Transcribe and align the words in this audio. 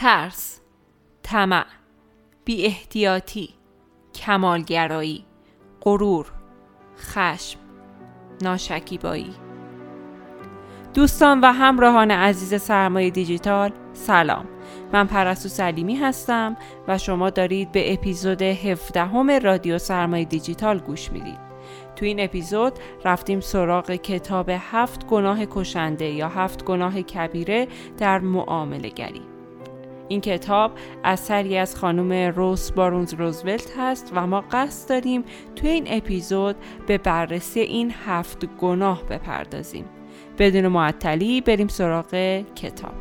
ترس 0.00 0.60
طمع 1.22 1.64
بی 2.44 2.66
احتیاطی 2.66 3.54
کمالگرایی 4.14 5.24
غرور 5.80 6.26
خشم 6.98 7.58
ناشکیبایی. 8.42 9.34
دوستان 10.94 11.40
و 11.40 11.46
همراهان 11.46 12.10
عزیز 12.10 12.62
سرمایه 12.62 13.10
دیجیتال 13.10 13.72
سلام. 13.92 14.46
من 14.92 15.06
پرستو 15.06 15.48
سلیمی 15.48 15.96
هستم 15.96 16.56
و 16.88 16.98
شما 16.98 17.30
دارید 17.30 17.72
به 17.72 17.92
اپیزود 17.92 18.42
17 18.42 19.04
همه 19.04 19.38
رادیو 19.38 19.78
سرمایه 19.78 20.24
دیجیتال 20.24 20.78
گوش 20.78 21.12
می‌دید. 21.12 21.38
تو 21.96 22.04
این 22.04 22.20
اپیزود 22.20 22.72
رفتیم 23.04 23.40
سراغ 23.40 23.90
کتاب 23.90 24.48
هفت 24.48 25.06
گناه 25.06 25.46
کشنده 25.46 26.04
یا 26.04 26.28
هفت 26.28 26.64
گناه 26.64 27.02
کبیره 27.02 27.68
در 27.98 28.18
معامله 28.18 28.88
گری. 28.88 29.29
این 30.10 30.20
کتاب 30.20 30.72
اثری 31.04 31.56
از 31.56 31.76
خانم 31.76 32.12
روس 32.12 32.70
بارونز 32.70 33.14
روزولت 33.14 33.72
هست 33.78 34.12
و 34.14 34.26
ما 34.26 34.40
قصد 34.40 34.88
داریم 34.88 35.24
توی 35.56 35.70
این 35.70 35.84
اپیزود 35.86 36.56
به 36.86 36.98
بررسی 36.98 37.60
این 37.60 37.94
هفت 38.06 38.46
گناه 38.46 39.04
بپردازیم. 39.04 39.84
بدون 40.38 40.68
معطلی 40.68 41.40
بریم 41.40 41.68
سراغ 41.68 42.44
کتاب. 42.54 42.94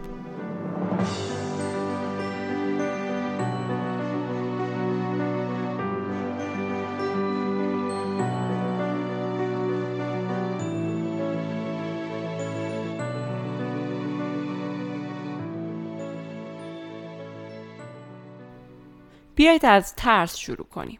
بیایید 19.39 19.65
از 19.65 19.95
ترس 19.95 20.37
شروع 20.37 20.67
کنیم. 20.67 20.99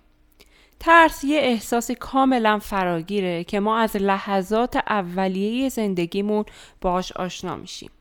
ترس 0.80 1.24
یه 1.24 1.40
احساس 1.40 1.92
کاملا 1.92 2.60
فراگیره 2.60 3.44
که 3.44 3.60
ما 3.60 3.78
از 3.78 3.96
لحظات 3.96 4.76
اولیه 4.76 5.70
زندگیمون 5.70 6.46
باش 6.82 7.12
آشنا 7.12 7.56
میشیم. 7.56 7.92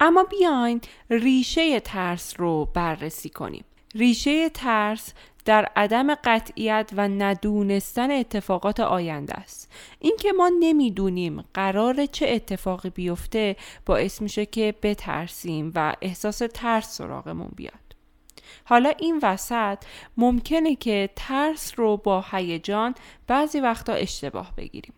اما 0.00 0.22
بیاین 0.22 0.80
ریشه 1.10 1.80
ترس 1.80 2.34
رو 2.38 2.68
بررسی 2.74 3.28
کنیم. 3.28 3.64
ریشه 3.94 4.48
ترس 4.48 5.12
در 5.44 5.68
عدم 5.76 6.14
قطعیت 6.14 6.90
و 6.96 7.08
ندونستن 7.08 8.10
اتفاقات 8.10 8.80
آینده 8.80 9.34
است 9.34 9.72
اینکه 9.98 10.32
ما 10.32 10.50
نمی‌دونیم 10.60 11.44
قرار 11.54 12.06
چه 12.06 12.28
اتفاقی 12.28 12.90
بیفته 12.90 13.56
باعث 13.86 14.22
میشه 14.22 14.46
که 14.46 14.74
بترسیم 14.82 15.72
و 15.74 15.96
احساس 16.02 16.42
ترس 16.54 16.96
سراغمون 16.96 17.50
بیاد 17.56 17.81
حالا 18.64 18.92
این 18.98 19.20
وسط 19.22 19.78
ممکنه 20.16 20.76
که 20.76 21.10
ترس 21.16 21.72
رو 21.76 21.96
با 21.96 22.24
هیجان 22.30 22.94
بعضی 23.26 23.60
وقتا 23.60 23.92
اشتباه 23.92 24.52
بگیریم. 24.56 24.94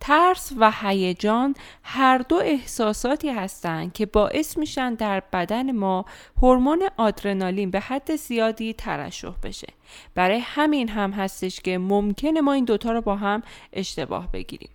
ترس 0.00 0.52
و 0.56 0.72
هیجان 0.80 1.54
هر 1.82 2.18
دو 2.18 2.36
احساساتی 2.36 3.30
هستند 3.30 3.92
که 3.92 4.06
باعث 4.06 4.58
میشن 4.58 4.94
در 4.94 5.22
بدن 5.32 5.72
ما 5.72 6.04
هورمون 6.42 6.82
آدرنالین 6.96 7.70
به 7.70 7.80
حد 7.80 8.16
زیادی 8.16 8.72
ترشح 8.72 9.34
بشه. 9.42 9.68
برای 10.14 10.38
همین 10.38 10.88
هم 10.88 11.10
هستش 11.10 11.60
که 11.60 11.78
ممکنه 11.78 12.40
ما 12.40 12.52
این 12.52 12.64
دوتا 12.64 12.92
رو 12.92 13.00
با 13.00 13.16
هم 13.16 13.42
اشتباه 13.72 14.32
بگیریم. 14.32 14.70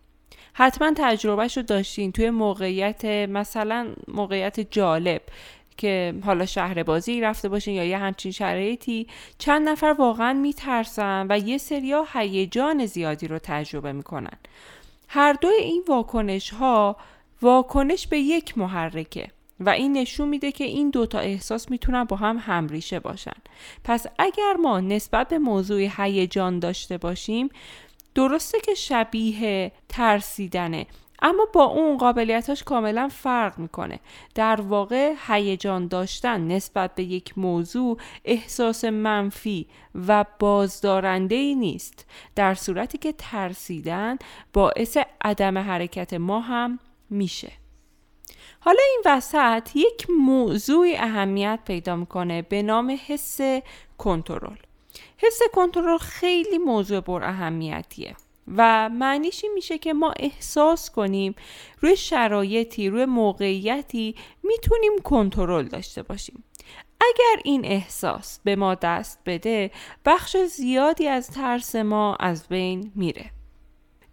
حتما 0.54 0.92
تجربهش 0.98 1.58
رو 1.58 1.64
داشتین 1.64 2.12
توی 2.12 2.30
موقعیت 2.30 3.06
مثلا 3.06 3.88
موقعیت 4.08 4.60
جالب 4.60 5.22
که 5.80 6.14
حالا 6.26 6.46
شهر 6.46 6.84
بازی 6.84 7.22
رفته 7.22 7.50
باشین 7.50 7.74
یا 7.74 7.84
یه 7.84 7.98
همچین 7.98 8.32
شرایطی 8.32 9.08
چند 9.38 9.70
نفر 9.70 9.96
واقعا 10.00 10.34
میترسن 10.34 11.28
و 11.30 11.40
یه 11.40 11.58
سریا 11.58 12.06
هیجان 12.14 12.86
زیادی 12.86 13.28
رو 13.28 13.40
تجربه 13.44 13.92
می‌کنن. 13.92 14.38
هر 15.08 15.34
دو 15.34 15.48
این 15.48 15.84
واکنش 15.88 16.50
ها 16.50 16.98
واکنش 17.42 18.08
به 18.08 18.20
یک 18.20 18.58
محرکه 18.58 19.28
و 19.60 19.70
این 19.70 19.98
نشون 19.98 20.30
میده 20.30 20.52
که 20.52 20.64
این 20.64 20.90
دوتا 20.90 21.20
احساس 21.20 21.72
می‌تونن 21.72 22.04
با 22.04 22.16
هم 22.16 22.38
همریشه 22.46 23.00
باشن. 23.00 23.38
پس 23.84 24.06
اگر 24.20 24.54
ما 24.54 24.80
نسبت 24.80 25.28
به 25.28 25.40
موضوع 25.40 25.88
هیجان 25.98 26.60
داشته 26.60 26.98
باشیم 26.98 27.50
درسته 28.16 28.60
که 28.60 28.74
شبیه 28.74 29.72
ترسیدنه 29.90 30.86
اما 31.22 31.48
با 31.54 31.64
اون 31.64 31.98
قابلیتاش 31.98 32.64
کاملا 32.64 33.08
فرق 33.08 33.60
می‌کنه. 33.60 34.00
در 34.36 34.62
واقع 34.62 35.14
هیجان 35.28 35.88
داشتن 35.88 36.48
نسبت 36.48 36.96
به 36.96 37.04
یک 37.04 37.38
موضوع 37.38 37.98
احساس 38.26 38.86
منفی 38.86 39.68
و 40.08 40.26
بازدارنده 40.40 41.36
ای 41.36 41.56
نیست 41.56 42.06
در 42.36 42.54
صورتی 42.54 42.98
که 42.98 43.14
ترسیدن 43.18 44.18
باعث 44.54 44.98
عدم 45.22 45.58
حرکت 45.58 46.14
ما 46.14 46.40
هم 46.40 46.80
میشه. 47.10 47.52
حالا 48.60 48.80
این 48.90 49.02
وسط 49.06 49.76
یک 49.76 50.08
موضوعی 50.20 50.96
اهمیت 50.96 51.60
پیدا 51.66 51.96
می‌کنه 51.96 52.42
به 52.42 52.62
نام 52.62 52.98
حس 53.08 53.40
کنترل. 53.98 54.56
حس 55.18 55.40
کنترل 55.54 55.98
خیلی 55.98 56.58
موضوع 56.58 57.00
بر 57.00 57.24
اهمیتیه. 57.24 58.16
و 58.58 58.90
معنیش 58.90 59.44
این 59.44 59.54
میشه 59.54 59.78
که 59.78 59.94
ما 59.94 60.14
احساس 60.20 60.90
کنیم 60.90 61.36
روی 61.80 61.98
شرایطی 61.98 62.90
روی 62.90 63.06
موقعیتی 63.06 64.16
می‌تونیم 64.44 64.92
کنترل 65.04 65.68
داشته 65.68 66.04
باشیم. 66.04 66.44
اگر 67.02 67.42
این 67.44 67.66
احساس 67.66 68.40
به 68.44 68.56
ما 68.56 68.76
دست 68.76 69.20
بده 69.26 69.72
بخش 70.06 70.38
زیادی 70.38 71.08
از 71.08 71.28
ترس 71.28 71.76
ما 71.76 72.16
از 72.16 72.48
بین 72.48 72.92
میره. 72.96 73.32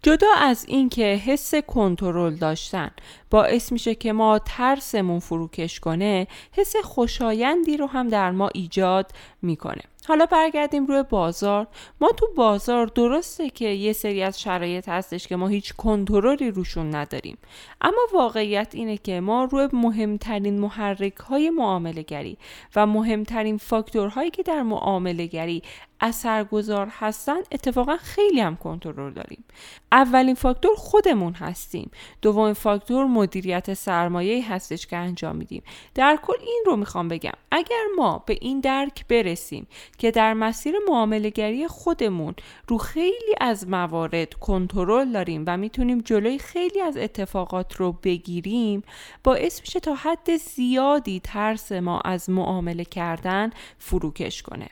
جدا 0.03 0.27
از 0.37 0.65
اینکه 0.67 1.03
حس 1.03 1.55
کنترل 1.55 2.35
داشتن 2.35 2.91
باعث 3.29 3.71
میشه 3.71 3.95
که 3.95 4.13
ما 4.13 4.39
ترسمون 4.39 5.19
فروکش 5.19 5.79
کنه 5.79 6.27
حس 6.51 6.75
خوشایندی 6.75 7.77
رو 7.77 7.87
هم 7.87 8.07
در 8.07 8.31
ما 8.31 8.49
ایجاد 8.53 9.11
می‌کنه. 9.41 9.81
حالا 10.07 10.25
برگردیم 10.25 10.85
روی 10.85 11.03
بازار. 11.03 11.67
ما 12.01 12.11
تو 12.11 12.27
بازار 12.35 12.85
درسته 12.85 13.49
که 13.49 13.65
یه 13.65 13.93
سری 13.93 14.23
از 14.23 14.41
شرایط 14.41 14.89
هستش 14.89 15.27
که 15.27 15.35
ما 15.35 15.47
هیچ 15.47 15.73
کنترلی 15.73 16.51
روشون 16.51 16.95
نداریم. 16.95 17.37
اما 17.81 18.01
واقعیت 18.13 18.75
اینه 18.75 18.97
که 18.97 19.19
ما 19.19 19.43
روی 19.43 19.69
مهمترین 19.73 20.59
محرک 20.59 21.15
های 21.15 21.49
معامله 21.49 22.01
گری 22.01 22.37
و 22.75 22.85
مهمترین 22.85 23.57
فاکتورهایی 23.57 24.31
که 24.31 24.43
در 24.43 24.61
معامله 24.61 25.25
گری 25.25 25.61
اثرگذار 26.01 26.87
هستن 26.91 27.37
اتفاقا 27.51 27.97
خیلی 27.97 28.39
هم 28.39 28.55
کنترل 28.55 29.13
داریم. 29.13 29.43
اولین 29.91 30.35
فاکتور 30.35 30.75
خودمون 30.75 31.33
هستیم. 31.33 31.91
دومین 32.21 32.53
فاکتور 32.53 33.05
مدیریت 33.05 33.73
سرمایه 33.73 34.53
هستش 34.53 34.87
که 34.87 34.97
انجام 34.97 35.35
میدیم. 35.35 35.63
در 35.95 36.19
کل 36.23 36.33
این 36.41 36.63
رو 36.65 36.75
می‌خوام 36.75 37.07
بگم. 37.07 37.31
اگر 37.51 37.83
ما 37.97 38.23
به 38.25 38.37
این 38.41 38.59
درک 38.59 39.07
برسیم 39.07 39.67
که 39.97 40.11
در 40.11 40.33
مسیر 40.33 40.75
معاملگری 40.87 41.67
خودمون 41.67 42.35
رو 42.67 42.77
خیلی 42.77 43.35
از 43.41 43.67
موارد 43.67 44.33
کنترل 44.33 45.11
داریم 45.11 45.43
و 45.47 45.57
می‌تونیم 45.57 46.01
جلوی 46.01 46.39
خیلی 46.39 46.81
از 46.81 46.97
اتفاقات 46.97 47.75
رو 47.75 47.91
بگیریم 47.91 48.83
باعث 49.23 49.61
میشه 49.61 49.79
تا 49.79 49.95
حد 49.95 50.37
زیادی 50.37 51.19
ترس 51.19 51.71
ما 51.71 51.99
از 51.99 52.29
معامله 52.29 52.85
کردن 52.85 53.49
فروکش 53.77 54.41
کنه. 54.41 54.69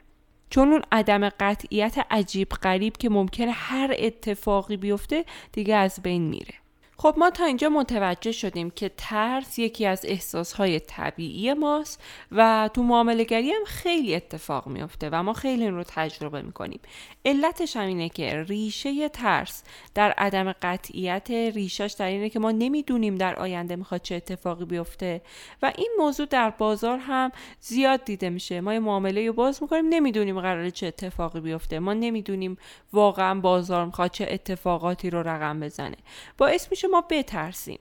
چون 0.50 0.72
اون 0.72 0.82
عدم 0.92 1.30
قطعیت 1.30 2.06
عجیب 2.12 2.50
غریب 2.50 2.98
که 2.98 3.10
ممکنه 3.10 3.52
هر 3.52 3.96
اتفاقی 3.98 4.78
بیفته 4.78 5.26
دیگه 5.52 5.76
از 5.76 6.00
بین 6.04 6.22
میره. 6.22 6.65
خب 6.98 7.16
ما 7.18 7.30
تا 7.30 7.46
اینجا 7.46 7.70
متوجه 7.70 8.32
شدیم 8.32 8.70
که 8.70 8.92
ترس 8.98 9.60
یکی 9.60 9.86
از 9.86 10.06
احساسهای 10.06 10.80
طبیعی 10.80 11.54
ماست 11.54 12.02
و 12.32 12.70
تو 12.74 12.84
معاملگری 12.84 13.52
هم 13.52 13.64
خیلی 13.66 14.16
اتفاق 14.16 14.68
میافته 14.68 15.10
و 15.12 15.24
ما 15.24 15.34
خیلی 15.34 15.64
این 15.64 15.74
رو 15.74 15.84
تجربه 15.88 16.42
می‌کنیم. 16.42 16.80
علتش 17.26 17.78
هم 17.78 17.88
اینه 17.88 18.10
که 18.10 18.44
ریشه 18.44 19.10
ترس 19.10 19.64
در 19.94 20.12
عدم 20.12 20.52
قطعیت 20.52 21.32
ریشش 21.32 21.96
در 22.00 22.08
اینه 22.08 22.30
که 22.30 22.40
ما 22.40 22.52
نمی‌دونیم 22.52 23.16
در 23.16 23.36
آینده 23.36 23.76
می‌خواد 23.76 24.02
چه 24.02 24.16
اتفاقی 24.16 24.66
بیفته 24.66 25.22
و 25.62 25.72
این 25.78 25.90
موضوع 25.98 26.26
در 26.26 26.50
بازار 26.50 26.98
هم 26.98 27.32
زیاد 27.60 28.06
دیده 28.06 28.30
میشه. 28.30 28.62
ما 28.62 28.74
یه 28.74 28.80
معامله 28.80 29.28
رو 29.28 29.34
باز 29.34 29.64
می‌کنیم 29.64 29.86
نمی‌دونیم 29.90 30.42
قراره 30.42 30.72
چه 30.72 30.88
اتفاقی 30.88 31.40
بیفته. 31.40 31.80
ما 31.80 31.94
نمی‌دونیم 31.94 32.58
واقعا 32.94 33.40
بازار 33.40 33.86
می‌خواد 33.86 34.12
چه 34.12 34.28
اتفاقاتی 34.30 35.10
رو 35.10 35.24
رقم 35.24 35.60
بزنه. 35.60 35.98
باعث 36.38 36.72
ما 36.88 37.04
بترسیم. 37.10 37.80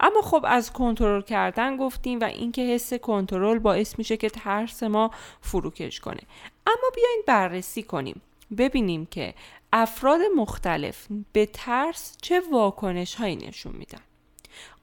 اما 0.00 0.22
خب 0.22 0.44
از 0.48 0.72
کنترل 0.72 1.22
کردن 1.22 1.76
گفتیم 1.76 2.20
و 2.20 2.24
اینکه 2.24 2.62
حس 2.62 2.94
کنترل 2.94 3.58
باعث 3.58 3.98
میشه 3.98 4.16
که 4.16 4.30
ترس 4.30 4.82
ما 4.82 5.10
فروکش 5.40 6.00
کنه. 6.00 6.20
اما 6.66 6.90
بیاین 6.94 7.22
بررسی 7.26 7.82
کنیم. 7.82 8.20
ببینیم 8.58 9.06
که 9.06 9.34
افراد 9.72 10.20
مختلف 10.36 11.06
به 11.32 11.46
ترس 11.46 12.16
چه 12.22 12.42
واکنش 12.52 13.14
هایی 13.14 13.36
نشون 13.36 13.72
میدن. 13.72 14.00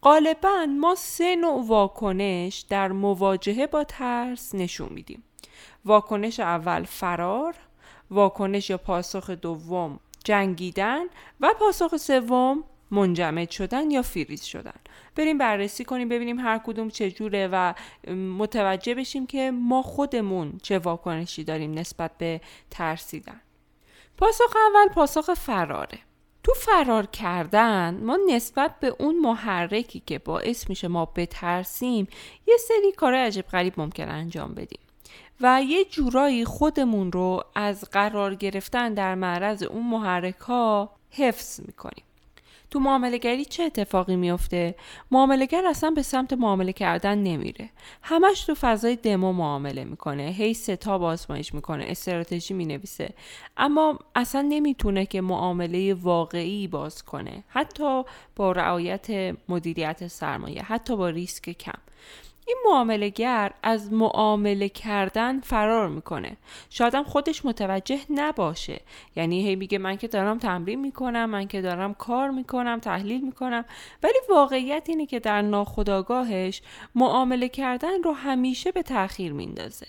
غالبا 0.03 0.65
ما 0.79 0.95
سه 0.95 1.35
نوع 1.35 1.67
واکنش 1.67 2.65
در 2.69 2.87
مواجهه 2.87 3.67
با 3.67 3.83
ترس 3.83 4.55
نشون 4.55 4.89
میدیم. 4.91 5.23
واکنش 5.85 6.39
اول 6.39 6.83
فرار 6.83 7.55
واکنش 8.11 8.69
یا 8.69 8.77
پاسخ 8.77 9.29
دوم 9.29 9.99
جنگیدن 10.23 11.05
و 11.41 11.53
پاسخ 11.59 11.97
سوم 11.97 12.63
منجمد 12.91 13.49
شدن 13.49 13.91
یا 13.91 14.01
فریز 14.01 14.43
شدن. 14.43 14.79
بریم 15.15 15.37
بررسی 15.37 15.85
کنیم 15.85 16.09
ببینیم 16.09 16.39
هر 16.39 16.57
کدوم 16.57 16.89
چجوره 16.89 17.49
و 17.51 17.73
متوجه 18.13 18.95
بشیم 18.95 19.27
که 19.27 19.51
ما 19.51 19.81
خودمون 19.81 20.57
چه 20.63 20.79
واکنشی 20.79 21.43
داریم 21.43 21.73
نسبت 21.73 22.11
به 22.17 22.41
ترسیدن. 22.71 23.41
پاسخ 24.17 24.55
اول 24.55 24.87
پاسخ 24.93 25.33
فراره. 25.33 25.99
تو 26.43 26.53
فرار 26.53 27.05
کردن 27.05 27.99
ما 28.03 28.19
نسبت 28.29 28.79
به 28.79 28.95
اون 28.99 29.19
محرکی 29.19 30.03
که 30.05 30.19
باعث 30.19 30.69
میشه 30.69 30.87
ما 30.87 31.05
بترسیم 31.05 32.07
یه 32.47 32.57
سری 32.57 32.91
کار 32.91 33.15
عجیب 33.15 33.45
غریب 33.47 33.73
ممکن 33.77 34.09
انجام 34.09 34.53
بدیم. 34.53 34.79
و 35.41 35.61
یه 35.63 35.85
جورایی 35.85 36.45
خودمون 36.45 37.11
رو 37.11 37.43
از 37.55 37.83
قرار 37.91 38.35
گرفتن 38.35 38.93
در 38.93 39.15
معرض 39.15 39.63
اون 39.63 39.83
محرک 39.83 40.37
ها 40.37 40.91
حفظ 41.11 41.59
می‌کنیم. 41.65 42.03
تو 42.71 42.79
معاملهگری 42.79 43.45
چه 43.45 43.63
اتفاقی 43.63 44.15
میفته 44.15 44.75
معاملهگر 45.11 45.65
اصلا 45.65 45.91
به 45.91 46.01
سمت 46.01 46.33
معامله 46.33 46.73
کردن 46.73 47.17
نمیره. 47.17 47.69
همش 48.01 48.45
تو 48.45 48.55
فضای 48.55 48.95
دمو 48.95 49.33
معامله 49.33 49.83
می‌کنه. 49.83 50.23
هی 50.23 50.53
ستاب 50.53 51.03
آزمایش 51.03 51.53
می‌کنه. 51.53 51.85
استراتژی 51.87 52.53
می‌نویسه. 52.53 53.09
اما 53.57 53.99
اصلا 54.15 54.41
نمی‌تونه 54.41 55.05
که 55.05 55.21
معامله 55.21 55.93
واقعی 55.93 56.67
باز 56.67 57.03
کنه. 57.03 57.43
حتی 57.47 58.03
با 58.35 58.51
رعایت 58.51 59.35
مدیریت 59.49 60.07
سرمایه. 60.07 60.63
حتی 60.63 60.95
با 60.95 61.09
ریسک 61.09 61.49
کم. 61.49 61.79
این 62.47 62.57
معاملهگر 62.65 63.51
از 63.63 63.93
معامله 63.93 64.69
کردن 64.69 65.39
فرار 65.39 65.89
می‌کنه. 65.89 66.37
شاید 66.69 67.01
خودش 67.01 67.45
متوجه 67.45 67.99
نباشه. 68.09 68.81
یعنی 69.15 69.47
هی 69.47 69.55
میگه 69.55 69.77
من 69.77 69.97
که 69.97 70.07
دارم 70.07 70.37
تمرین 70.37 70.81
می‌کنم 70.81 71.29
من 71.29 71.47
که 71.47 71.61
دارم 71.61 71.93
کار 71.93 72.29
می‌کنم 72.29 72.79
تحلیل 72.79 73.25
می‌کنم. 73.25 73.65
ولی 74.03 74.17
واقعیت 74.29 74.83
اینه 74.89 75.05
که 75.05 75.19
در 75.19 75.41
ناخودآگاهش 75.41 76.61
معامله 76.95 77.49
کردن 77.49 78.03
رو 78.03 78.11
همیشه 78.11 78.71
به 78.71 78.83
تاخیر 78.83 79.33
میندازه. 79.33 79.87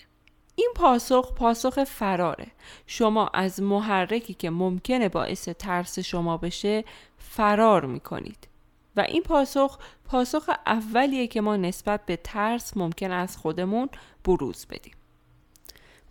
این 0.55 0.71
پاسخ 0.75 1.35
پاسخ 1.35 1.85
فراره. 1.85 2.47
شما 2.87 3.27
از 3.35 3.63
محرکی 3.63 4.35
که 4.35 4.51
ممکنه 4.51 5.09
باعث 5.09 5.49
ترس 5.49 5.99
شما 5.99 6.37
بشه 6.37 6.85
فرار 7.19 7.85
می‌کنید. 7.87 8.49
و 8.99 9.01
این 9.01 9.23
پاسخ 9.23 9.79
پاسخ 10.05 10.51
اولیه 10.67 11.27
که 11.27 11.41
ما 11.41 11.57
نسبت 11.57 12.07
به 12.07 12.17
ترس 12.17 12.77
ممکن 12.77 13.11
از 13.11 13.37
خودمون 13.37 13.89
بروز 14.25 14.67
بدیم. 14.71 14.95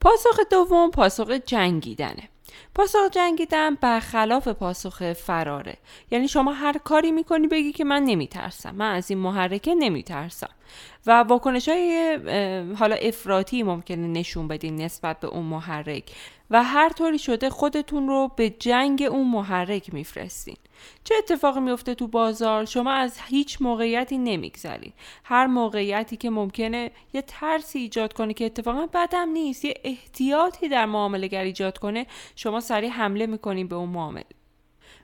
پاسخ 0.02 0.40
دوم 0.52 0.92
پاسخ 0.92 1.30
جنگیدنه. 1.30 2.30
پاسخ 2.76 3.00
جنگیدن 3.12 3.76
برخلاف 3.76 4.48
پاسخ 4.48 5.14
فراره. 5.14 5.78
یعنی 6.12 6.28
شما 6.28 6.54
هر 6.54 6.78
کاری 6.78 7.12
می‌کنی 7.12 7.48
بگی 7.48 7.72
که 7.72 7.84
من 7.84 8.04
نمیترسم. 8.04 8.76
من 8.76 8.96
از 8.96 9.12
این 9.12 9.20
محرکه 9.20 9.76
نمیترسم. 9.76 10.50
و 11.06 11.12
واکنش 11.12 11.70
های 11.70 12.20
حالا 12.80 12.96
افراطی 12.96 13.64
ممکنه 13.64 14.08
نشون 14.08 14.48
بدین 14.48 14.82
نسبت 14.82 15.20
به 15.20 15.28
اون 15.28 15.46
محرک. 15.46 16.04
و 16.50 16.64
هر 16.64 16.90
طوری 16.90 17.20
شده 17.20 17.50
خودتون 17.50 18.08
رو 18.08 18.32
به 18.36 18.50
جنگ 18.50 19.08
اون 19.12 19.28
محرک 19.28 19.94
میفرستین. 19.94 20.58
چه 21.04 21.16
اتفاقی 21.18 21.60
میفته 21.60 21.96
تو 21.96 22.08
بازار؟ 22.08 22.66
شما 22.66 22.92
از 22.92 23.20
هیچ 23.28 23.62
موقعیتی 23.62 24.18
نمیگذرید 24.18 24.94
هر 25.24 25.48
موقعیتی 25.48 26.18
که 26.18 26.30
ممکنه 26.30 26.92
یه 27.14 27.22
ترسی 27.22 27.80
ایجاد 27.80 28.14
کنه 28.14 28.34
که 28.34 28.46
اتفاقا 28.46 28.88
بدم 28.94 29.30
نیست 29.30 29.66
یه 29.66 29.74
احتیاطی 29.84 30.70
در 30.70 30.86
معامله 30.86 31.30
ایجاد 31.32 31.78
کنه 31.78 32.08
شما 32.36 32.60
سریع 32.60 32.90
حمله 32.90 33.26
می‌کنین 33.26 33.68
به 33.68 33.76
اون 33.76 33.90
معامله. 33.90 34.37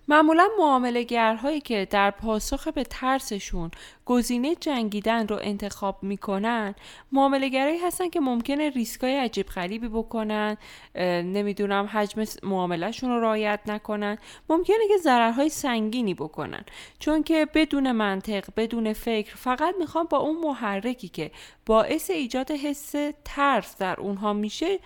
معمولا 0.08 0.48
معاملهگرهایی 0.60 1.62
که 1.62 1.88
در 1.90 2.12
پاسخ 2.12 2.68
به 2.68 2.84
ترسشون 2.84 3.72
گزینه 4.06 4.56
جنگیدن 4.56 5.28
رو 5.28 5.40
انتخاب 5.42 6.04
می‌کنن 6.04 6.76
معاملهگرایی 7.12 7.78
هستن 7.78 8.10
که 8.10 8.20
ممکنه 8.20 8.70
ریسکای 8.70 9.18
عجیب 9.18 9.46
غریبی 9.46 9.88
بکنن 9.88 10.58
نمی‌دونم 10.96 11.90
حجم 11.94 12.24
معاملهشون 12.44 13.10
رو 13.10 13.22
رعایت 13.22 13.60
نکنن 13.66 14.18
ممکنه 14.50 14.88
که 14.88 14.98
ضررهای 14.98 15.50
سنگینی 15.50 16.14
بکنن. 16.14 16.66
چون 17.00 17.24
که 17.24 17.48
بدون 17.54 17.92
منطق 17.92 18.46
بدون 18.58 18.94
فکر 18.94 19.36
فقط 19.36 19.76
می‌خوان 19.80 20.06
با 20.06 20.18
اون 20.18 20.38
محرکی 20.38 21.08
که 21.08 21.32
باعث 21.66 22.10
ایجاد 22.10 22.52
حس 22.52 22.96
ترس 23.26 23.78
در 23.78 24.00
اونها 24.00 24.34
میشه 24.34 24.80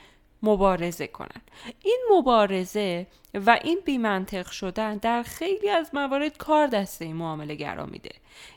مبارزه 0.44 1.08
کنن 1.08 1.42
این 1.84 2.00
مبارزه 2.12 3.08
و 3.34 3.60
این 3.64 3.80
بیمنطق 3.86 4.48
شدن 4.48 4.98
در 4.98 5.24
خیلی 5.24 5.70
از 5.70 5.90
موارد 5.94 6.38
کار 6.38 6.68
دسته 6.68 7.06
این 7.06 7.16
معامله 7.16 7.56
گرا 7.56 7.86
میده. 7.86 8.12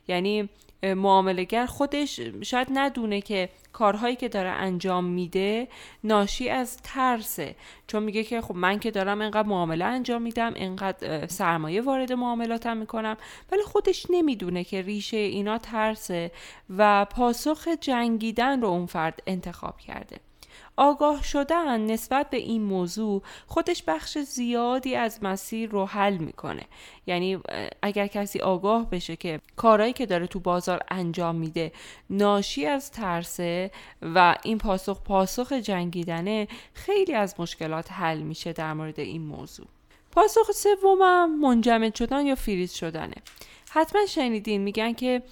یعنی 0.09 0.49
معاملهگر 0.82 1.67
خودش 1.67 2.21
شاید 2.43 2.69
ندونه 2.71 3.21
که 3.21 3.49
کارهایی 3.73 4.17
که 4.17 4.29
داره 4.29 4.49
انجام 4.49 5.05
میده 5.05 5.69
ناشی 6.05 6.49
از 6.49 6.77
ترسه. 6.77 7.55
چون 7.87 8.03
میگه 8.03 8.25
که 8.25 8.41
خب 8.41 8.55
من 8.55 8.79
که 8.79 8.91
دارم 8.91 9.21
اینقدر 9.21 9.49
معامله 9.49 9.85
انجام 9.85 10.23
میدم 10.23 10.55
اینقدر 10.55 11.26
سرمایه 11.26 11.83
وارد 11.83 12.12
معاملاتم 12.12 12.76
می‌کنم 12.76 13.17
ولی 13.53 13.62
خودش 13.62 14.06
نمی‌دونه 14.11 14.65
که 14.65 14.83
ریشه 14.83 15.17
اینا 15.17 15.59
ترسه 15.59 16.33
و 16.76 17.05
پاسخ 17.05 17.69
جنگیدن 17.81 18.61
رو 18.61 18.69
اون 18.69 18.87
فرد 18.87 19.23
انتخاب 19.26 19.79
کرده. 19.79 20.21
آگاه 20.81 21.23
شدن 21.23 21.81
نسبت 21.81 22.31
به 22.31 22.37
این 22.37 22.62
موضوع 22.62 23.23
خودش 23.47 23.82
بخش 23.87 24.19
زیادی 24.19 24.97
از 24.97 25.19
مسیر 25.23 25.71
رو 25.71 25.87
حل 25.87 26.17
می‌کنه. 26.17 26.62
یعنی 27.06 27.38
اگر 27.82 28.06
کسی 28.06 28.41
آگاه 28.41 28.91
بشه 28.91 29.17
که 29.17 29.41
کارهایی 29.56 29.93
که 29.93 30.06
داره 30.06 30.27
تو 30.27 30.41
بازار 30.41 30.81
انجام 30.88 31.37
میده 31.37 31.73
ناشی 32.11 32.67
از 32.67 32.91
ترسه 32.91 33.71
و 34.03 34.37
این 34.44 34.59
پاسخ 34.59 35.03
پاسخ 35.03 35.53
جنگیدنه 35.53 36.49
خیلی 36.75 37.15
از 37.15 37.35
مشکلات 37.38 37.93
حل 37.93 38.19
میشه 38.19 38.53
در 38.53 38.73
مورد 38.73 39.00
این 39.00 39.23
موضوع. 39.23 39.67
پاسخ 40.12 40.50
سومم 40.53 41.41
منجمد 41.41 41.94
شدن 41.94 42.26
یا 42.26 42.35
فریز 42.35 42.73
شدنه. 42.73 43.15
حتما 43.71 44.06
شنیدین 44.06 44.61
میگن 44.61 44.93
که 44.93 45.23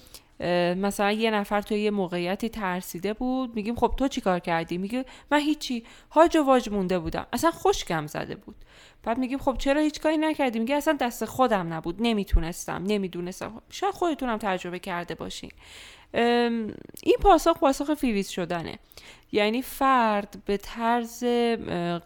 مثلا 0.77 1.11
یه 1.11 1.31
نفر 1.31 1.61
تو 1.61 1.75
یه 1.75 1.91
موقعیتی 1.91 2.49
ترسیده 2.49 3.13
بود 3.13 3.55
میگیم 3.55 3.75
خب 3.75 3.93
تو 3.97 4.07
چیکار 4.07 4.39
کردی؟ 4.39 4.77
میگه 4.77 5.05
من 5.31 5.39
هیچی. 5.39 5.83
هاج 6.11 6.37
و 6.37 6.43
واج 6.43 6.69
مونده 6.69 6.99
بودم. 6.99 7.27
اصلا 7.33 7.51
خوشگم 7.51 8.07
زده 8.07 8.35
بود. 8.35 8.55
بعد 9.03 9.17
میگیم 9.17 9.37
خب 9.37 9.55
چرا 9.57 9.81
هیچ 9.81 10.01
کاری 10.01 10.17
نکردی؟ 10.17 10.59
میگه 10.59 10.75
اصلا 10.75 10.97
دست 11.01 11.25
خودم 11.25 11.73
نبود. 11.73 11.95
نمی‌تونستم 11.99 12.83
نمی‌دونستم. 12.87 13.61
شاید 13.69 13.93
خودتونم 13.93 14.37
تجربه 14.37 14.79
کرده 14.79 15.15
باشین. 15.15 15.51
این 17.03 17.17
پاسخ 17.21 17.57
پاسخ 17.57 17.93
فریز 17.93 18.29
شدنه. 18.29 18.79
یعنی 19.31 19.61
فرد 19.61 20.37
به 20.45 20.57
طرز 20.57 21.23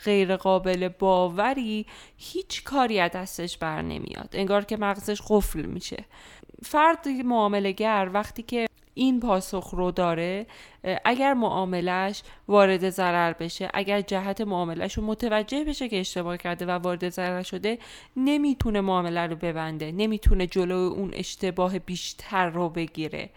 غیرقابل 0.03 0.87
باوری 0.87 1.85
هیچ 2.17 2.63
کاری 2.63 2.99
از 2.99 3.11
دستش 3.11 3.57
بر 3.57 3.81
نمیاد. 3.81 4.29
انگار 4.33 4.65
که 4.65 4.77
مغزش 4.77 5.21
قفل 5.29 5.61
میشه. 5.61 6.05
فرد 6.65 7.07
معاملگر 7.07 8.09
وقتی 8.13 8.43
که 8.43 8.67
این 8.93 9.19
پاسخ 9.19 9.69
رو 9.69 9.91
داره 9.91 10.45
اگر 11.05 11.33
معاملش 11.33 12.23
وارد 12.47 12.89
ضرر 12.89 13.33
بشه 13.33 13.69
اگر 13.73 14.01
جهت 14.01 14.41
معاملش 14.41 14.93
رو 14.93 15.05
متوجه 15.05 15.63
بشه 15.63 15.89
که 15.89 15.99
اشتباه 15.99 16.37
کرده 16.37 16.65
و 16.65 16.69
وارد 16.69 17.09
ضرر 17.09 17.43
شده 17.43 17.77
نمی‌تونه 18.17 18.81
معامله 18.81 19.27
رو 19.27 19.35
ببنده 19.35 19.91
نمی‌تونه 19.91 20.47
جلو 20.47 20.75
اون 20.75 21.11
اشتباه 21.13 21.79
بیشتر 21.79 22.49
رو 22.49 22.69
بگیره. 22.69 23.29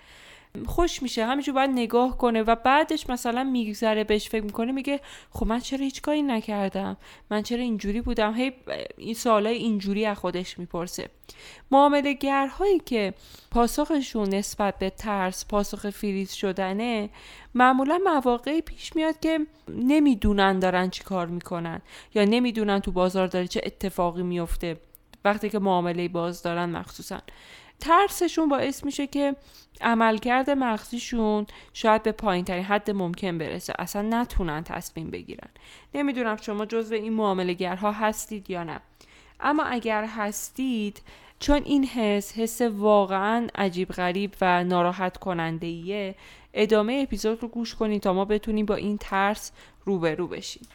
خوش 0.66 1.02
میشه. 1.02 1.26
همینجور 1.26 1.54
باید 1.54 1.70
نگاه 1.70 2.18
کنه 2.18 2.42
و 2.42 2.54
بعدش 2.54 3.10
مثلا 3.10 3.44
میگذره 3.44 4.04
بهش 4.04 4.28
فکر 4.28 4.44
می‌کنه 4.44 4.72
میگه 4.72 5.00
خب 5.30 5.46
من 5.46 5.60
چرا 5.60 5.78
هیچ 5.78 6.02
کاری 6.02 6.22
نکردم؟ 6.22 6.96
من 7.30 7.42
چرا 7.42 7.62
اینجوری 7.62 8.00
بودم؟ 8.00 8.34
هی 8.34 8.52
این 8.96 9.14
سوالای 9.14 9.56
اینجوری 9.56 10.06
از 10.06 10.18
خودش 10.18 10.58
می‌پرسه. 10.58 11.08
معامله 11.70 12.12
گرهایی 12.12 12.78
که 12.78 13.14
پاسخشون 13.50 14.34
نسبت 14.34 14.78
به 14.78 14.90
ترس 14.90 15.46
پاسخ 15.46 15.90
فریز 15.90 16.32
شدنه 16.32 17.10
معمولا 17.54 17.98
مواقعی 18.04 18.60
پیش 18.60 18.96
میاد 18.96 19.20
که 19.20 19.46
نمی‌دونن 19.68 20.58
دارن 20.58 20.90
چی 20.90 21.04
کار 21.04 21.26
می‌کنن 21.26 21.82
یا 22.14 22.24
نمی‌دونن 22.24 22.80
تو 22.80 22.92
بازار 22.92 23.26
داره 23.26 23.46
چه 23.46 23.60
اتفاقی 23.64 24.22
میفته 24.22 24.76
وقتی 25.24 25.50
که 25.50 25.58
معامله 25.58 26.08
باز 26.08 26.42
دارن 26.42 26.64
مخصوصا. 26.64 27.20
ترسشون 27.80 28.48
باعث 28.48 28.84
میشه 28.84 29.06
که 29.06 29.36
عملکرد 29.80 30.50
مغزیشون 30.50 31.46
شاید 31.72 32.02
به 32.02 32.12
پایین 32.12 32.44
ترین 32.44 32.64
حد 32.64 32.90
ممکن 32.90 33.38
برسه. 33.38 33.72
اصلا 33.78 34.02
نتونن 34.02 34.64
تصمیم 34.64 35.10
بگیرن. 35.10 35.48
نمی‌دونم 35.94 36.36
شما 36.36 36.66
جزو 36.66 36.94
این 36.94 37.12
معاملگرها 37.12 37.92
هستید 37.92 38.50
یا 38.50 38.64
نه. 38.64 38.80
اما 39.40 39.62
اگر 39.62 40.04
هستید 40.04 41.02
چون 41.38 41.62
این 41.64 41.84
حس 41.84 42.32
حس 42.32 42.62
واقعا 42.62 43.46
عجیب 43.54 43.88
غریب 43.88 44.34
و 44.40 44.64
ناراحت 44.64 45.16
کننده 45.16 45.66
ایه 45.66 46.14
ادامه 46.54 47.00
اپیزود 47.02 47.42
رو 47.42 47.48
گوش 47.48 47.74
کنید 47.74 48.02
تا 48.02 48.12
ما 48.12 48.24
بتونیم 48.24 48.66
با 48.66 48.74
این 48.74 48.98
ترس 48.98 49.52
روبرو 49.84 50.26
بشیم. 50.26 50.66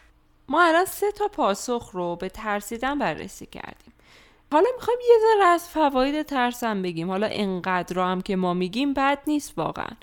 ما 0.50 0.64
الان 0.64 0.86
سه 0.86 1.12
تا 1.12 1.28
پاسخ 1.28 1.90
رو 1.94 2.16
به 2.16 2.30
ترسیدن 2.30 3.00
بررسی 3.00 3.46
کردیم. 3.46 3.94
حالا 4.52 4.70
می‌خوایم 4.76 5.00
یه 5.10 5.16
ذره 5.22 5.46
از 5.46 5.70
فواید 5.70 6.22
ترسم 6.22 6.82
بگیم. 6.82 7.10
حالا 7.10 7.28
انقدر 7.32 7.96
رو 7.96 8.04
هم 8.04 8.22
که 8.22 8.36
ما 8.36 8.54
میگیم 8.54 8.94
بد 8.94 9.20
نیست 9.28 9.54
واقعا. 9.58 9.96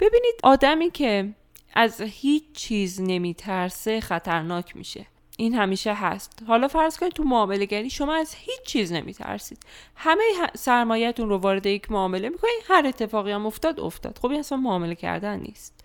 ببینید 0.00 0.34
آدمی 0.42 0.90
که 0.90 1.34
از 1.74 2.00
هیچ 2.00 2.44
چیز 2.52 3.00
نمیترسه 3.00 4.00
خطرناک 4.00 4.76
میشه. 4.76 5.06
این 5.36 5.54
همیشه 5.54 5.94
هست. 5.94 6.42
حالا 6.46 6.68
فرض 6.68 6.98
کنید 6.98 7.12
تو 7.12 7.24
معامله 7.24 7.64
گری 7.64 7.90
شما 7.90 8.14
از 8.14 8.34
هیچ 8.34 8.62
چیز 8.66 8.92
نمیترسید. 8.92 9.58
همه 9.96 10.22
سرمایهتون 10.56 11.28
رو 11.28 11.38
وارد 11.38 11.66
یک 11.66 11.90
معامله 11.90 12.28
می‌کنید. 12.28 12.64
هر 12.68 12.86
اتفاقی 12.86 13.32
هم 13.32 13.46
افتاد 13.46 13.80
افتاد. 13.80 14.18
خب 14.22 14.30
این 14.30 14.40
اصلا 14.40 14.58
معامله 14.58 14.94
کردن 14.94 15.40
نیست. 15.40 15.84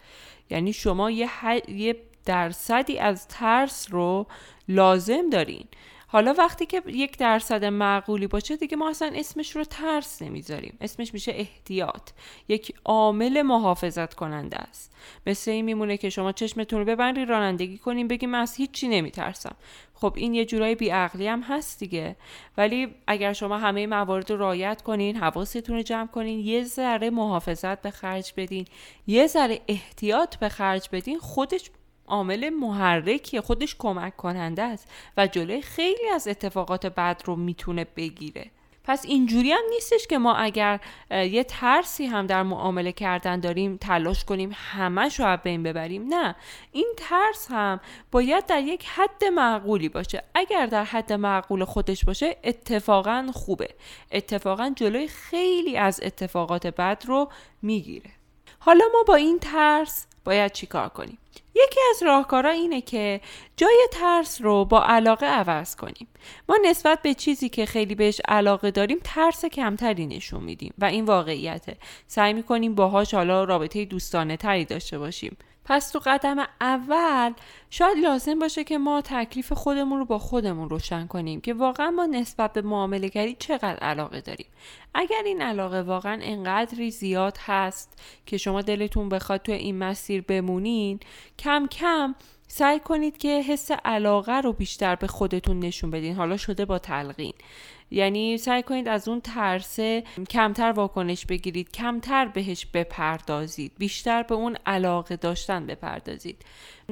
یعنی 0.50 0.74
شما 0.74 1.12
یه, 1.12 1.30
یه 1.68 1.96
درصدی 2.26 3.00
از 3.00 3.28
ترس 3.28 3.88
رو 3.92 4.28
لازم 4.68 5.30
دارین. 5.30 5.66
حالا 6.12 6.34
وقتی 6.34 6.66
که 6.66 6.82
یک 6.88 7.18
درصد 7.18 7.66
معقولی 7.66 8.28
باشه 8.28 8.56
دیگه 8.56 8.78
ما 8.78 8.90
اصلا 8.90 9.12
اسمش 9.16 9.56
رو 9.56 9.64
ترس 9.64 10.22
نمی‌ذاریم. 10.22 10.78
اسمش 10.82 11.14
میشه 11.14 11.32
احتیاط. 11.36 12.10
یک 12.48 12.74
عامل 12.86 13.42
محافظت 13.42 14.14
کننده 14.14 14.58
است. 14.58 14.96
مثل 15.28 15.52
این 15.52 15.66
میمونه 15.66 15.98
که 15.98 16.10
شما 16.10 16.32
چشمتون 16.32 16.80
رو 16.80 16.86
ببندید 16.86 17.30
رانندگی 17.30 17.78
کنیم 17.78 18.08
بگیم 18.08 18.30
من 18.30 18.40
از 18.40 18.56
هیچی 18.56 18.88
نمیترسم. 18.88 19.56
خب 19.94 20.14
این 20.16 20.34
یه 20.34 20.46
جورایی 20.46 20.76
بیعقلی 20.76 21.28
هم 21.28 21.42
هست 21.42 21.80
دیگه. 21.80 22.16
ولی 22.58 22.96
اگر 23.08 23.34
شما 23.34 23.58
همه 23.58 23.88
موارد 23.88 24.32
رو 24.32 24.38
رعایت 24.38 24.82
کنین 24.82 25.18
حواستون 25.18 25.76
رو 25.76 25.82
جمع 25.82 26.08
کنین 26.08 26.40
یه 26.40 26.64
ذره 26.64 27.10
محافظت 27.10 27.82
به 27.82 27.92
خرج 27.92 28.34
بدین 28.38 28.66
یه 29.08 29.28
ذره 29.28 29.62
احتیاط 29.68 30.36
به 30.36 30.50
خرج 30.50 30.90
بدین 30.92 31.20
خودش 31.20 31.72
عامل 32.10 32.50
محرکی 32.50 33.42
خودش 33.42 33.76
کمک 33.80 34.18
کننده 34.18 34.64
است 34.64 34.92
و 35.18 35.28
جلوی 35.28 35.62
خیلی 35.62 36.10
از 36.10 36.28
اتفاقات 36.28 36.86
بد 36.86 37.22
رو 37.26 37.36
می‌تونه 37.36 37.88
بگیره. 37.96 38.52
پس 38.84 39.06
اینجوری 39.06 39.52
هم 39.52 39.64
نیستش 39.70 40.08
که 40.08 40.18
ما 40.18 40.36
اگر 40.36 40.80
یه 41.12 41.44
ترسی 41.44 42.06
هم 42.06 42.28
در 42.28 42.44
معامله 42.44 42.92
کردن 42.92 43.40
داریم 43.40 43.78
تلاش 43.78 44.26
کنیم 44.26 44.52
همش 44.54 45.20
رو 45.20 45.38
بین 45.44 45.64
ببریم 45.64 46.14
نه. 46.14 46.36
این 46.72 46.94
ترس 46.98 47.48
هم 47.52 47.80
باید 48.12 48.46
در 48.46 48.62
یک 48.62 48.86
حد 48.86 49.24
معقولی 49.24 49.90
باشه. 49.90 50.24
اگر 50.34 50.66
در 50.66 50.84
حد 50.84 51.14
معقول 51.14 51.66
خودش 51.66 52.06
باشه 52.06 52.38
اتفاقا 52.44 53.28
خوبه. 53.34 53.70
اتفاقا 54.12 54.74
جلوی 54.76 55.08
خیلی 55.08 55.78
از 55.78 56.00
اتفاقات 56.04 56.68
بد 56.68 57.04
رو 57.08 57.30
می‌گیره. 57.62 58.12
حالا 58.60 58.86
ما 58.94 59.04
با 59.08 59.16
این 59.16 59.40
ترس 59.40 60.08
باید 60.26 60.52
چیکار 60.52 60.90
کنیم؟ 60.90 61.18
یکی 61.56 61.80
از 61.90 62.04
راهکارها 62.04 62.52
اینه 62.52 62.82
که 62.82 63.22
جای 63.58 63.88
ترس 63.92 64.42
رو 64.42 64.66
با 64.66 64.84
علاقه 64.84 65.26
عوض 65.26 65.76
کنیم. 65.76 66.08
ما 66.50 66.58
نسبت 66.66 67.02
به 67.02 67.14
چیزی 67.14 67.50
که 67.50 67.66
خیلی 67.66 67.96
بهش 67.96 68.22
علاقه 68.28 68.72
داریم 68.72 68.98
ترس 69.04 69.46
کمتری 69.46 70.08
نشون 70.08 70.44
میدیم 70.44 70.74
و 70.78 70.86
این 70.86 71.06
واقعیته. 71.06 71.78
سعی 72.08 72.34
می‌کنیم 72.34 72.76
باهاش 72.76 73.14
حالا 73.14 73.44
رابطه 73.44 73.86
دوستانه 73.86 74.38
تری 74.38 74.66
داشته 74.66 75.00
باشیم. 75.00 75.38
پس 75.70 75.90
تو 75.90 76.00
قدم 76.06 76.48
اول 76.62 77.34
شاید 77.70 77.98
لازم 77.98 78.40
باشه 78.40 78.64
که 78.64 78.78
ما 78.78 79.02
تکلیف 79.02 79.54
خودمون 79.54 80.00
رو 80.00 80.06
با 80.06 80.20
خودمون 80.20 80.70
روشن 80.70 81.08
کنیم 81.08 81.42
که 81.42 81.54
واقعا 81.54 81.92
ما 81.92 82.06
نسبت 82.06 82.54
به 82.54 82.62
معامله 82.62 83.08
گری 83.08 83.36
چقدر 83.40 83.78
علاقه 83.78 84.22
داریم. 84.22 84.48
اگر 84.94 85.22
این 85.26 85.42
علاقه 85.42 85.82
واقعا 85.82 86.20
انقدری 86.22 86.92
زیاد 86.92 87.38
هست 87.46 88.00
که 88.26 88.38
شما 88.38 88.62
دلتون 88.62 89.10
بخواد 89.10 89.42
تو 89.42 89.52
این 89.52 89.78
مسیر 89.78 90.22
بمونین 90.22 91.00
کم 91.40 91.68
کم 91.68 92.16
سعی 92.48 92.80
کنید 92.80 93.18
که 93.18 93.42
حس 93.42 93.72
علاقه 93.72 94.42
رو 94.42 94.54
بیشتر 94.54 94.96
به 94.96 95.08
خودتون 95.08 95.60
نشون 95.60 95.92
بدین. 95.92 96.16
حالا 96.16 96.38
شده 96.38 96.66
با 96.66 96.80
تلقین. 96.80 97.34
یعنی 97.92 98.38
سعی 98.38 98.64
کنید 98.64 98.88
از 98.88 99.08
اون 99.08 99.22
ترسه 99.22 100.04
کمتر 100.30 100.72
واکنش 100.72 101.26
بگیرید 101.26 101.72
کمتر 101.72 102.26
بهش 102.26 102.66
بپردازید 102.66 103.72
بیشتر 103.78 104.24
به 104.24 104.36
اون 104.36 104.58
علاقه 104.66 105.16
داشتن 105.16 105.66
بپردازید. 105.66 106.46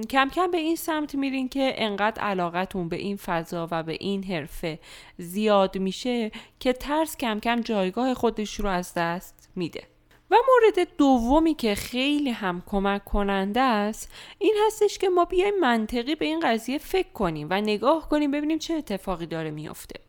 کم 0.09 0.29
کم 0.29 0.51
به 0.51 0.57
این 0.57 0.75
سمت 0.75 1.15
میرین 1.15 1.49
که 1.49 1.73
انقدر 1.77 2.21
علاقتون 2.21 2.89
به 2.89 2.95
این 2.95 3.17
فضا 3.17 3.67
و 3.71 3.83
به 3.83 3.97
این 3.99 4.23
حرفه 4.23 4.79
زیاد 5.17 5.77
میشه 5.77 6.31
که 6.59 6.73
ترس 6.73 7.17
کم 7.17 7.39
کم 7.39 7.61
جایگاه 7.61 8.13
خودش 8.13 8.59
رو 8.59 8.69
از 8.69 8.93
دست 8.93 9.49
میده. 9.55 9.83
و 10.31 10.35
مورد 10.35 10.87
دومی 10.97 11.53
که 11.53 11.75
خیلی 11.75 12.29
هم 12.29 12.63
کمک 12.65 13.05
کننده 13.05 13.61
است 13.61 14.11
این 14.39 14.55
هستش 14.65 14.97
که 14.97 15.09
ما 15.09 15.25
بیایم 15.25 15.59
منطقی 15.59 16.15
به 16.15 16.25
این 16.25 16.39
قضیه 16.39 16.77
فکر 16.77 17.09
کنیم 17.13 17.47
و 17.49 17.61
نگاه 17.61 18.09
کنیم 18.09 18.31
ببینیم 18.31 18.59
چه 18.59 18.73
اتفاقی 18.73 19.25
داره 19.25 19.51
میافته. 19.51 20.06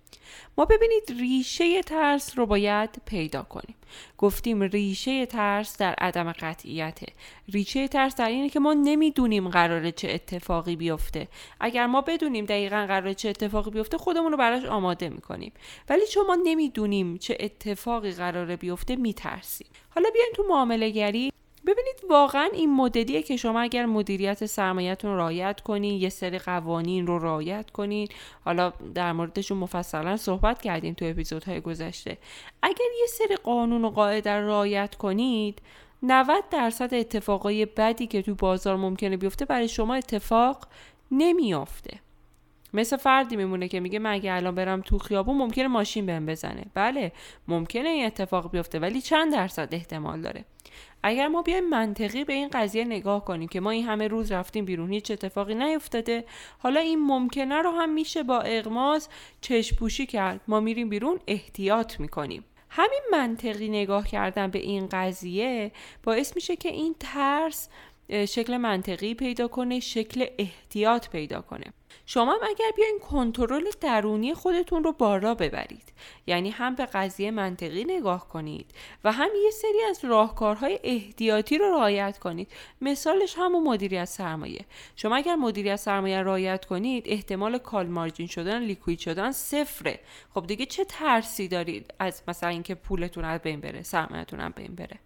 ما 0.59 0.65
ببینید 0.65 1.03
ریشه 1.21 1.83
ترس 1.83 2.39
رو 2.39 2.47
باید 2.47 2.91
پیدا 3.07 3.43
کنیم. 3.43 3.75
گفتیم 4.19 4.63
ریشه 4.63 5.27
ترس 5.27 5.79
در 5.79 5.95
عدم 5.95 6.33
قطعیته. 6.33 7.07
ریشه 7.49 7.89
ترس 7.89 8.17
در 8.17 8.29
اینه 8.29 8.49
که 8.49 8.61
ما 8.61 8.75
نمی‌دونیم 8.75 9.49
قراره 9.49 9.93
چه 9.93 10.11
اتفاقی 10.11 10.77
بیفته. 10.77 11.29
اگر 11.61 11.87
ما 11.87 12.01
بدونیم 12.01 12.45
دقیقا 12.45 12.87
قراره 12.89 13.15
چه 13.15 13.29
اتفاقی 13.29 13.71
بیفته 13.71 13.99
خودمون 13.99 14.33
رو 14.33 14.39
براش 14.39 14.65
آماده 14.65 15.09
می‌کنیم. 15.09 15.53
ولی 15.89 16.07
چون 16.07 16.27
ما 16.27 16.35
نمی‌دونیم 16.45 17.17
چه 17.17 17.37
اتفاقی 17.41 18.13
قراره 18.13 18.57
بیفته 18.57 18.97
میترسیم. 18.97 19.67
حالا 19.91 20.11
بیاین 20.11 20.33
تو 20.35 20.45
معامله 20.49 20.91
گری 20.91 21.33
ببینید 21.69 21.97
واقعا 22.11 22.49
این 22.53 22.75
مدلیه 22.75 23.23
که 23.23 23.37
شما 23.37 23.61
اگر 23.61 23.87
مدیریت 23.87 24.47
سرمایهتون 24.47 25.17
رعایت 25.17 25.61
کنین 25.61 26.01
یه 26.01 26.09
سری 26.09 26.39
قوانین 26.39 27.07
رو 27.07 27.19
رعایت 27.19 27.71
کنین. 27.71 28.09
حالا 28.45 28.73
در 28.95 29.13
موردشون 29.13 29.59
مفصلا 29.59 30.17
صحبت 30.17 30.63
کردیم 30.63 30.95
تو 30.95 31.05
اپیزودهای 31.05 31.61
گذشته. 31.61 32.19
اگر 32.63 32.85
یه 33.01 33.07
سری 33.07 33.37
قانون 33.37 33.85
و 33.85 33.91
قاعده 33.91 34.31
رو 34.31 34.49
رعایت 34.49 34.95
کنید 34.95 35.63
90 36.03 36.45
درصد 36.51 36.95
اتفاقای 36.95 37.67
بدی 37.67 38.07
که 38.07 38.23
تو 38.23 38.35
بازار 38.35 38.77
ممکنه 38.77 39.17
بیفته 39.17 39.45
برای 39.45 39.69
شما 39.69 39.95
اتفاق 39.95 40.69
نمیافته. 41.11 42.01
مثل 42.75 42.97
فردی 42.97 43.37
میمونه 43.37 43.69
که 43.69 43.81
میگه 43.81 43.99
من 43.99 44.13
اگه 44.13 44.33
الان 44.33 44.55
برم 44.55 44.81
تو 44.81 44.99
خیابون 44.99 45.37
ممکنه 45.37 45.69
ماشین 45.69 46.07
بهم 46.07 46.27
بزنه. 46.27 46.65
بله 46.75 47.13
ممکنه 47.49 47.89
این 47.89 48.07
اتفاق 48.07 48.51
بیفته 48.51 48.79
ولی 48.79 49.01
چند 49.01 49.33
درصد 49.33 49.69
احتمال 49.73 50.21
داره؟ 50.21 50.45
اگر 51.03 51.29
ما 51.29 51.43
بیایم 51.43 51.69
منطقی 51.69 52.25
به 52.25 52.33
این 52.33 52.49
قضیه 52.49 52.85
نگاه 52.85 53.25
کنیم 53.25 53.49
که 53.49 53.61
ما 53.61 53.71
این 53.71 53.85
همه 53.85 54.09
روز 54.09 54.33
رفتیم 54.33 54.65
بیرون 54.65 54.93
هیچ 54.93 55.11
اتفاقی 55.11 55.55
نیفتاده 55.55 56.25
حالا 56.59 56.81
این 56.81 56.99
ممکنه 56.99 57.63
رو 57.63 57.71
هم 57.71 57.95
میشه 57.95 58.23
با 58.23 58.41
اغماز 58.41 59.09
چشپوشی 59.41 60.07
کرد. 60.07 60.41
ما 60.49 60.61
میریم 60.61 60.89
بیرون 60.89 61.21
احتیاط 61.27 62.01
می‌کنیم. 62.01 62.45
همین 62.71 63.03
منطقی 63.13 63.69
نگاه 63.69 64.07
کردن 64.07 64.51
به 64.51 64.59
این 64.59 64.89
قضیه 64.93 65.73
باعث 66.03 66.35
میشه 66.35 66.57
که 66.57 66.69
این 66.69 66.95
ترس 67.01 67.69
شکل 68.11 68.57
منطقی 68.57 69.15
پیدا 69.15 69.49
کنه 69.49 69.81
شکل 69.81 70.27
احتیاط 70.39 71.09
پیدا 71.09 71.41
کنه. 71.41 71.65
شما 72.11 72.33
هم 72.33 72.39
اگر 72.43 72.71
بیاین 72.77 72.99
کنترل 72.99 73.65
درونی 73.81 74.35
خودتون 74.35 74.85
رو 74.85 74.93
بالا 74.93 75.35
ببرید. 75.35 75.93
یعنی 76.27 76.51
هم 76.51 76.75
به 76.75 76.87
قضیه 76.87 77.31
منطقی 77.31 77.85
نگاه 77.85 78.29
کنید 78.29 78.71
و 79.05 79.13
هم 79.13 79.29
یه 79.45 79.51
سری 79.51 79.83
از 79.91 80.05
راهکارهای 80.05 80.81
احتیاطی 80.83 81.59
رو 81.59 81.71
رعایت 81.75 82.19
کنید. 82.19 82.49
مثالش 82.81 83.35
همون 83.39 83.63
مدیریت 83.63 84.05
سرمایه. 84.05 84.65
شما 84.97 85.17
اگر 85.17 85.37
مدیریت 85.37 85.77
سرمایه 85.77 86.23
رعایت 86.23 86.65
کنید 86.65 87.05
احتمال 87.07 87.59
کال 87.59 87.87
مارجین 87.87 88.27
شدن 88.27 88.63
لیکوید 88.63 88.99
شدن 88.99 89.33
صفره. 89.33 90.01
خب 90.35 90.47
دیگه 90.47 90.67
چه 90.67 90.85
ترسی 90.85 91.49
دارید 91.49 91.95
از 91.99 92.23
مثلا 92.29 92.49
اینکه 92.49 92.75
پولتون 92.75 93.25
از 93.25 93.41
بین 93.41 93.61
بره 93.61 93.83
سرمایه‌تون 93.83 94.41
از 94.41 94.53
بین 94.53 94.75
بره؟ 94.75 94.99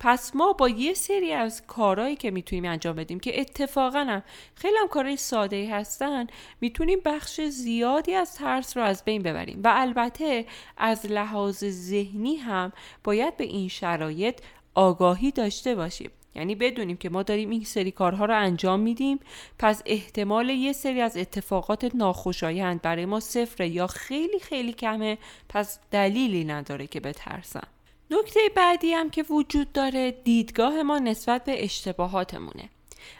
پس 0.00 0.36
ما 0.36 0.52
با 0.52 0.68
یه 0.68 0.94
سری 0.94 1.32
از 1.32 1.66
کارهایی 1.66 2.16
که 2.16 2.30
می‌تونیم 2.30 2.64
انجام 2.64 2.96
بدیم 2.96 3.20
که 3.20 3.40
اتفاقا 3.40 3.98
هم 3.98 4.22
خیلی 4.54 4.76
هم 4.76 4.88
کارهای 4.88 5.16
ساده 5.16 5.74
هستن 5.74 6.26
می‌تونیم 6.60 6.98
بخش 7.04 7.40
زیادی 7.40 8.14
از 8.14 8.34
ترس 8.34 8.76
رو 8.76 8.82
از 8.82 9.04
بین 9.04 9.22
ببریم. 9.22 9.60
و 9.64 9.72
البته 9.76 10.46
از 10.76 11.06
لحاظ 11.06 11.64
ذهنی 11.64 12.36
هم 12.36 12.72
باید 13.04 13.36
به 13.36 13.44
این 13.44 13.68
شرایط 13.68 14.40
آگاهی 14.74 15.30
داشته 15.30 15.74
باشیم. 15.74 16.10
یعنی 16.34 16.54
بدونیم 16.54 16.96
که 16.96 17.10
ما 17.10 17.22
داریم 17.22 17.50
این 17.50 17.64
سری 17.64 17.90
کارها 17.90 18.24
رو 18.24 18.38
انجام 18.38 18.80
میدیم 18.80 19.20
پس 19.58 19.82
احتمال 19.86 20.50
یه 20.50 20.72
سری 20.72 21.00
از 21.00 21.16
اتفاقات 21.16 21.94
ناخوشایند 21.94 22.82
برای 22.82 23.04
ما 23.04 23.20
صفره 23.20 23.68
یا 23.68 23.86
خیلی 23.86 24.38
خیلی 24.38 24.72
کمه 24.72 25.18
پس 25.48 25.78
دلیلی 25.90 26.44
نداره 26.44 26.86
که 26.86 27.00
بترسم 27.00 27.68
نکته 28.10 28.40
بعدی 28.56 28.92
هم 28.92 29.10
که 29.10 29.22
وجود 29.22 29.72
داره 29.72 30.10
دیدگاه 30.10 30.82
ما 30.82 30.98
نسبت 30.98 31.44
به 31.44 31.64
اشتباهاتمونه. 31.64 32.68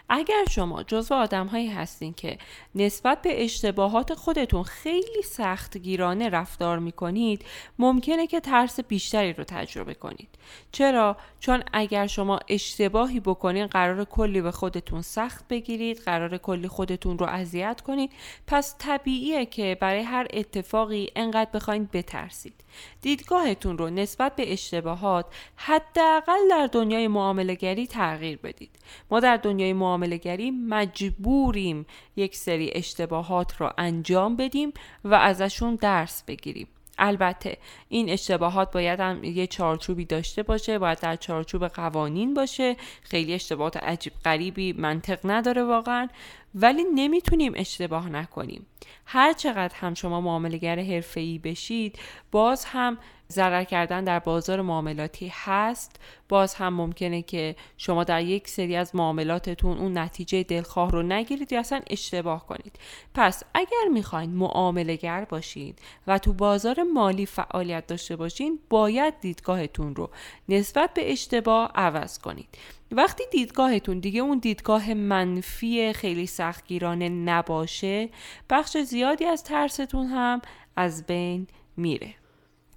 اگر 0.09 0.45
شما 0.50 0.83
جزو 0.83 1.15
آدم 1.15 1.47
هایی 1.47 1.69
هستین 1.69 2.12
که 2.12 2.38
نسبت 2.75 3.23
به 3.23 3.45
اشتباهات 3.45 4.15
خودتون 4.15 4.62
خیلی 4.62 5.23
سختگیرانه 5.23 6.29
رفتار 6.29 6.79
می 6.79 6.93
کنید 6.93 7.45
ممکنه 7.79 8.27
که 8.27 8.41
ترس 8.41 8.81
بیشتری 8.81 9.33
رو 9.33 9.45
تجربه 9.45 9.95
کنید. 9.95 10.29
چرا؟ 10.73 11.17
چون 11.41 11.62
اگر 11.73 12.07
شما 12.07 12.41
اشتباهی 12.49 13.21
بکنین 13.21 13.67
قرار 13.67 14.05
کلی 14.05 14.41
به 14.41 14.50
خودتون 14.50 15.03
سخت 15.03 15.49
بگیرید 15.49 15.99
قرار 15.99 16.38
کلی 16.38 16.69
خودتون 16.69 17.19
رو 17.19 17.27
اذیت 17.27 17.81
کنید. 17.81 18.11
پس 18.47 18.75
طبیعیه 18.79 19.47
که 19.47 19.77
برای 19.81 20.03
هر 20.03 20.27
اتفاقی 20.33 21.11
انقدر 21.17 21.50
بخواید 21.55 21.91
بترسید. 21.91 22.55
دیدگاهتون 23.03 23.79
رو 23.79 23.91
نسبت 23.91 24.37
به 24.37 24.53
اشتباهات 24.53 25.27
حداقل 25.57 26.49
در 26.50 26.67
دنیای 26.67 27.09
معاملهگری 27.09 27.87
تغییر 27.87 28.38
بدید. 28.38 28.71
ما 29.11 29.21
در 29.21 29.37
دنیای 29.37 29.73
معاملهگری 29.99 30.50
مجبوریم 30.50 31.87
یک 32.17 32.37
سری 32.37 32.71
اشتباهات 32.75 33.57
رو 33.57 33.71
انجام 33.78 34.37
بدیم 34.37 34.73
و 35.05 35.14
ازشون 35.14 35.75
درس 35.75 36.25
بگیریم. 36.25 36.69
البته 36.99 37.59
این 37.88 38.11
اشتباهات 38.11 38.73
باید 38.73 39.00
هم 39.00 39.25
یه 39.25 39.47
چارچوبی 39.47 40.05
داشته 40.05 40.43
باشه 40.43 40.78
باید 40.78 41.00
در 41.00 41.17
چارچوب 41.17 41.69
قوانین 41.69 42.35
باشه. 42.35 42.76
خیلی 43.02 43.35
اشتباهات 43.35 43.76
عجیب 43.76 44.12
غریبی 44.25 44.73
منطق 44.73 45.19
نداره 45.25 45.62
واقعا 45.62 46.09
ولی 46.55 46.85
نمی‌تونیم 46.95 47.52
اشتباه 47.57 48.09
نکنیم. 48.09 48.67
هر 49.07 49.33
چقدر 49.33 49.75
هم 49.75 49.95
شما 49.95 50.21
معاملگر 50.21 50.78
حرفه‌ای 50.78 51.38
بشید 51.38 51.99
باز 52.31 52.64
هم 52.64 52.99
ضرر 53.32 53.64
کردن 53.64 54.04
در 54.04 54.18
بازار 54.18 54.62
معاملاتی 54.62 55.32
هست. 55.35 56.00
باز 56.28 56.54
هم 56.54 56.75
ممکنه 56.75 57.23
که 57.23 57.56
شما 57.76 58.04
در 58.04 58.23
یک 58.23 58.49
سری 58.49 58.76
از 58.76 58.94
معاملاتتون 58.97 59.78
اون 59.78 59.99
نتیجه 59.99 60.42
دلخواه 60.42 60.90
رو 60.90 61.02
نگیرید 61.02 61.52
یا 61.52 61.61
اصلا 61.61 61.80
اشتباه 61.90 62.47
کنید. 62.47 62.78
پس 63.14 63.42
اگر 63.54 63.88
می‌خواین 63.92 64.30
معاملگر 64.30 65.25
باشید 65.25 65.78
و 66.06 66.18
تو 66.18 66.32
بازار 66.32 66.82
مالی 66.82 67.26
فعالیت 67.26 67.87
داشته 67.87 68.16
باشین 68.16 68.58
باید 68.70 69.20
دیدگاهتون 69.20 69.94
رو 69.94 70.11
نسبت 70.49 70.94
به 70.94 71.12
اشتباه 71.12 71.70
عوض 71.75 72.18
کنید. 72.18 72.49
وقتی 72.92 73.25
دیدگاهتون 73.32 73.99
دیگه 73.99 74.20
اون 74.20 74.38
دیدگاه 74.38 74.94
منفی 74.94 75.92
خیلی 75.92 76.26
سختگیرانه 76.26 77.08
نباشه 77.08 78.08
بخش 78.50 78.76
زیادی 78.76 79.25
از 79.25 79.44
ترستون 79.44 80.06
هم 80.06 80.42
از 80.76 81.06
بین 81.06 81.47
میره. 81.76 82.14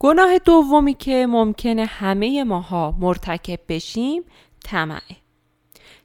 گناه 0.04 0.40
دومی 0.40 0.94
که 0.94 1.28
ممکنه 1.30 1.86
همه 1.86 2.44
ماها 2.44 2.96
مرتکب 3.00 3.60
بشیم 3.70 4.24
طمعه 4.64 5.18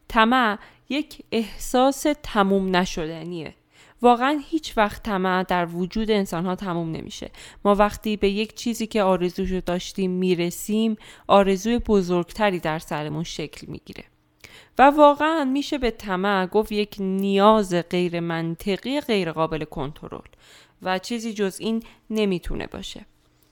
طمع 0.08 0.58
یک 0.88 1.24
احساس 1.32 2.06
تموم 2.22 2.76
نشدنیه. 2.76 3.54
واقعا 4.02 4.42
هیچ 4.48 4.78
وقت 4.78 5.02
طمع 5.02 5.42
در 5.42 5.66
وجود 5.66 6.10
انسان 6.10 6.46
ها 6.46 6.54
تموم 6.54 6.90
نمیشه. 6.90 7.30
ما 7.64 7.74
وقتی 7.74 8.16
به 8.16 8.28
یک 8.28 8.54
چیزی 8.54 8.86
که 8.86 9.02
آرزوشو 9.02 9.60
داشتیم 9.60 10.10
می‌رسیم 10.10 10.96
آرزوی 11.26 11.78
بزرگتری 11.78 12.60
در 12.60 12.78
سرمون 12.78 13.24
شکل 13.24 13.66
می‌گیره. 13.66 14.04
و 14.78 14.82
واقعا 14.82 15.44
میشه 15.44 15.78
به 15.78 15.90
طمع 15.90 16.46
گفت 16.46 16.72
یک 16.72 16.96
نیاز 17.00 17.74
غیر 17.74 18.20
منطقی 18.20 19.00
غیر 19.00 19.32
قابل 19.32 19.64
کنترل. 19.64 20.28
و 20.82 20.98
چیزی 20.98 21.34
جز 21.34 21.56
این 21.60 21.82
نمی‌تونه 22.10 22.66
باشه. 22.66 23.06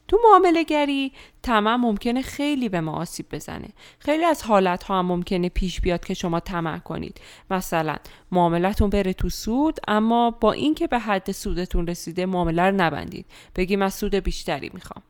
تو 0.08 0.18
معامله 0.24 0.64
گری 0.64 1.12
طمع 1.42 1.76
ممکنه 1.76 2.22
خیلی 2.22 2.68
به 2.68 2.80
ما 2.80 2.92
آسیب 2.92 3.26
بزنه. 3.32 3.68
خیلی 3.98 4.24
از 4.24 4.42
حالت 4.42 4.82
ها 4.82 4.98
هم 4.98 5.06
ممکنه 5.06 5.48
پیش 5.48 5.80
بیاد 5.80 6.04
که 6.04 6.14
شما 6.14 6.40
طمع 6.40 6.78
کنید. 6.78 7.20
مثلا 7.50 7.96
معاملتون 8.32 8.90
بره 8.90 9.12
تو 9.12 9.28
سود 9.28 9.78
اما 9.88 10.30
با 10.30 10.52
اینکه 10.52 10.86
به 10.86 10.98
حد 10.98 11.32
سودتون 11.32 11.86
رسیده 11.86 12.26
معامله 12.26 12.62
رو 12.62 12.76
نبندید. 12.76 13.26
بگیم 13.56 13.82
از 13.82 13.94
سود 13.94 14.14
بیشتری 14.14 14.70
می‌خوام. 14.74 15.02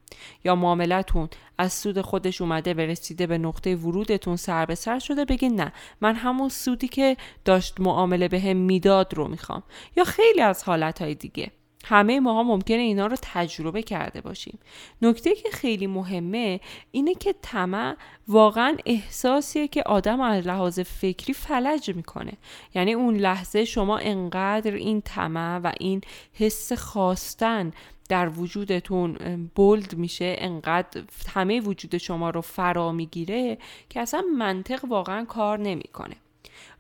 یا 0.45 0.55
معاملتون 0.57 1.29
از 1.59 1.73
سود 1.73 2.01
خودش 2.01 2.41
اومده 2.41 2.75
به 2.75 2.87
رسیده 2.87 3.27
به 3.27 3.39
نقطه 3.39 3.77
ورودتون 3.77 4.37
سر 4.37 4.67
به 4.67 4.75
سر 4.75 4.99
شده 4.99 5.25
بگین 5.25 5.61
نه 5.61 5.73
من 6.01 6.15
همون 6.15 6.49
سودی 6.49 6.89
که 6.89 7.17
داشت 7.45 7.81
معامله 7.81 8.29
به 8.29 8.41
هم 8.41 8.57
می‌داد 8.57 9.15
رو 9.15 9.29
می‌خوام. 9.29 9.63
یا 9.97 10.05
خیلی 10.05 10.41
از 10.41 10.65
حالت 10.65 11.03
های 11.03 11.15
دیگه. 11.15 11.51
همه 11.85 12.21
ماها 12.21 12.43
ممکنه 12.43 12.79
اینا 12.79 13.07
رو 13.07 13.17
تجربه 13.23 13.83
کرده 13.83 14.21
باشیم. 14.21 14.59
نکته 15.03 15.35
که 15.35 15.51
خیلی 15.51 15.87
مهمه 15.87 16.61
اینه 16.91 17.15
که 17.15 17.35
طمع 17.43 17.97
واقعا 18.29 18.77
احساسیه 18.87 19.69
که 19.69 19.83
آدم 19.83 20.21
از 20.21 20.47
لحاظ 20.47 20.81
فکری 20.81 21.33
فلج 21.33 21.91
می‌کنه. 21.97 22.33
یعنی 22.75 22.93
اون 22.93 23.17
لحظه 23.17 23.65
شما 23.65 23.99
انقدر 23.99 24.75
این 24.75 25.01
طمع 25.01 25.59
و 25.59 25.73
این 25.81 26.01
حس 26.33 26.73
خواستن 26.73 27.73
در 28.09 28.29
وجودتون 28.29 29.17
بولد 29.55 29.95
میشه 29.95 30.37
انقدر 30.39 31.03
همه 31.35 31.61
وجود 31.61 31.99
شما 31.99 32.31
رو 32.31 32.41
فرا 32.41 32.93
می‌گیره 32.93 33.59
که 33.89 34.01
اصلا 34.01 34.25
منطق 34.39 34.85
واقعا 34.85 35.25
کار 35.25 35.59
نمی‌کنه. 35.59 36.17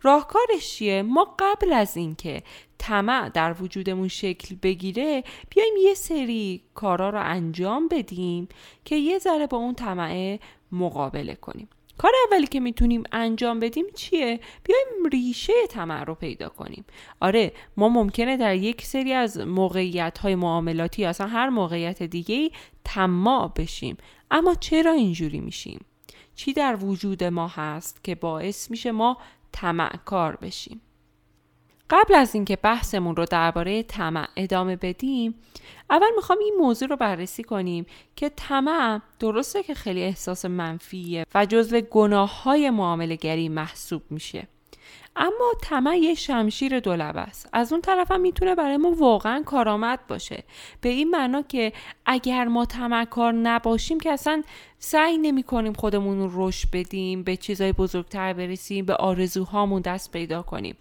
راهکارش 0.05 0.71
چیه 0.71 1.03
ما 1.03 1.35
قبل 1.39 1.73
از 1.73 1.97
اینکه 1.97 2.43
طمع 2.79 3.29
در 3.29 3.63
وجودمون 3.63 4.09
شکل 4.09 4.55
بگیره 4.63 5.25
بیایم 5.51 5.75
یه 5.83 5.95
سری 5.95 6.63
کارا 6.75 7.11
رو 7.11 7.21
انجام 7.23 7.89
بدیم 7.89 8.49
که 8.85 8.97
یه 8.97 9.19
ذره 9.19 9.47
با 9.47 9.59
اون 9.59 9.75
طمعه 9.75 10.41
مقابله 10.73 11.35
کنیم 11.35 11.69
کار 11.99 12.13
اولی 12.31 12.47
که 12.47 12.61
می‌تونیم 12.61 13.03
انجام 13.13 13.61
بدیم 13.61 13.85
چیه؟ 13.95 14.41
بیایم 14.65 15.07
ریشه 15.13 15.53
طمع 15.71 16.05
رو 16.05 16.15
پیدا 16.15 16.49
کنیم 16.49 16.85
آره 17.21 17.53
ما 17.77 17.89
ممکنه 17.89 18.37
در 18.37 18.57
یک 18.57 18.83
سری 18.83 19.13
از 19.13 19.39
موقعیت 19.39 20.19
های 20.19 20.35
معاملاتی 20.35 21.05
اصلا 21.05 21.27
هر 21.27 21.49
موقعیت 21.49 22.03
دیگه 22.03 22.51
طماع 22.85 23.53
بشیم 23.57 23.97
اما 24.31 24.55
چرا 24.55 24.93
اینجوری 24.93 25.41
میشیم؟ 25.41 25.81
چی 26.35 26.53
در 26.53 26.77
وجود 26.77 27.25
ما 27.25 27.49
هست 27.49 28.05
که 28.05 28.15
باعث 28.15 28.71
میشه 28.71 28.93
ما 28.93 29.19
کار 30.05 30.37
بشیم. 30.37 30.81
قبل 31.91 32.15
از 32.15 32.35
اینکه 32.35 32.57
بحثمون 32.57 33.17
رو 33.17 33.25
درباره 33.25 33.83
طمع 33.83 34.29
ادامه 34.37 34.77
بدیم 34.77 35.35
اول 35.91 36.11
می‌خوام 36.17 36.39
این 36.39 36.55
موضوع 36.59 36.89
رو 36.89 36.97
بررسی 36.97 37.43
کنیم 37.43 37.87
که 38.17 38.29
طمع 38.29 39.01
درسته 39.19 39.63
که 39.63 39.75
خیلی 39.75 40.03
احساس 40.03 40.45
منفیه 40.45 41.27
و 41.35 41.47
جزو 41.47 41.81
گناه 41.81 42.43
های 42.43 42.71
معامله 42.71 43.49
محسوب 43.49 44.03
میشه. 44.11 44.49
اما 45.17 45.53
طمع 45.63 45.97
یه 45.97 46.15
شمشیر 46.15 46.81
دولبه 46.81 47.21
است 47.21 47.49
از 47.53 47.73
اون 47.73 47.83
طرف 47.83 48.11
هم 48.11 48.21
می‌تونه 48.21 48.55
برای 48.55 48.77
ما 48.77 48.91
واقعا 48.91 49.43
کارآمد 49.47 50.07
باشه. 50.09 50.45
به 50.81 50.89
این 50.89 51.11
معنا 51.11 51.43
که 51.43 51.73
اگر 52.07 52.45
ما 52.45 52.67
کار 53.11 53.33
نباشیم 53.33 54.01
که 54.01 54.11
اصلا 54.11 54.43
سعی 54.79 55.19
نمی 55.19 55.43
کنیم 55.43 55.73
خودمون 55.73 56.19
رو 56.19 56.49
رشد 56.49 56.69
بدیم 56.73 57.23
به 57.23 57.37
چیزای 57.37 57.73
بزرگتر 57.73 58.33
برسیم 58.33 58.85
به 58.85 58.95
آرزوهامون 58.95 59.83
دست 59.83 60.13
پیدا 60.13 60.43
کنیم. 60.43 60.77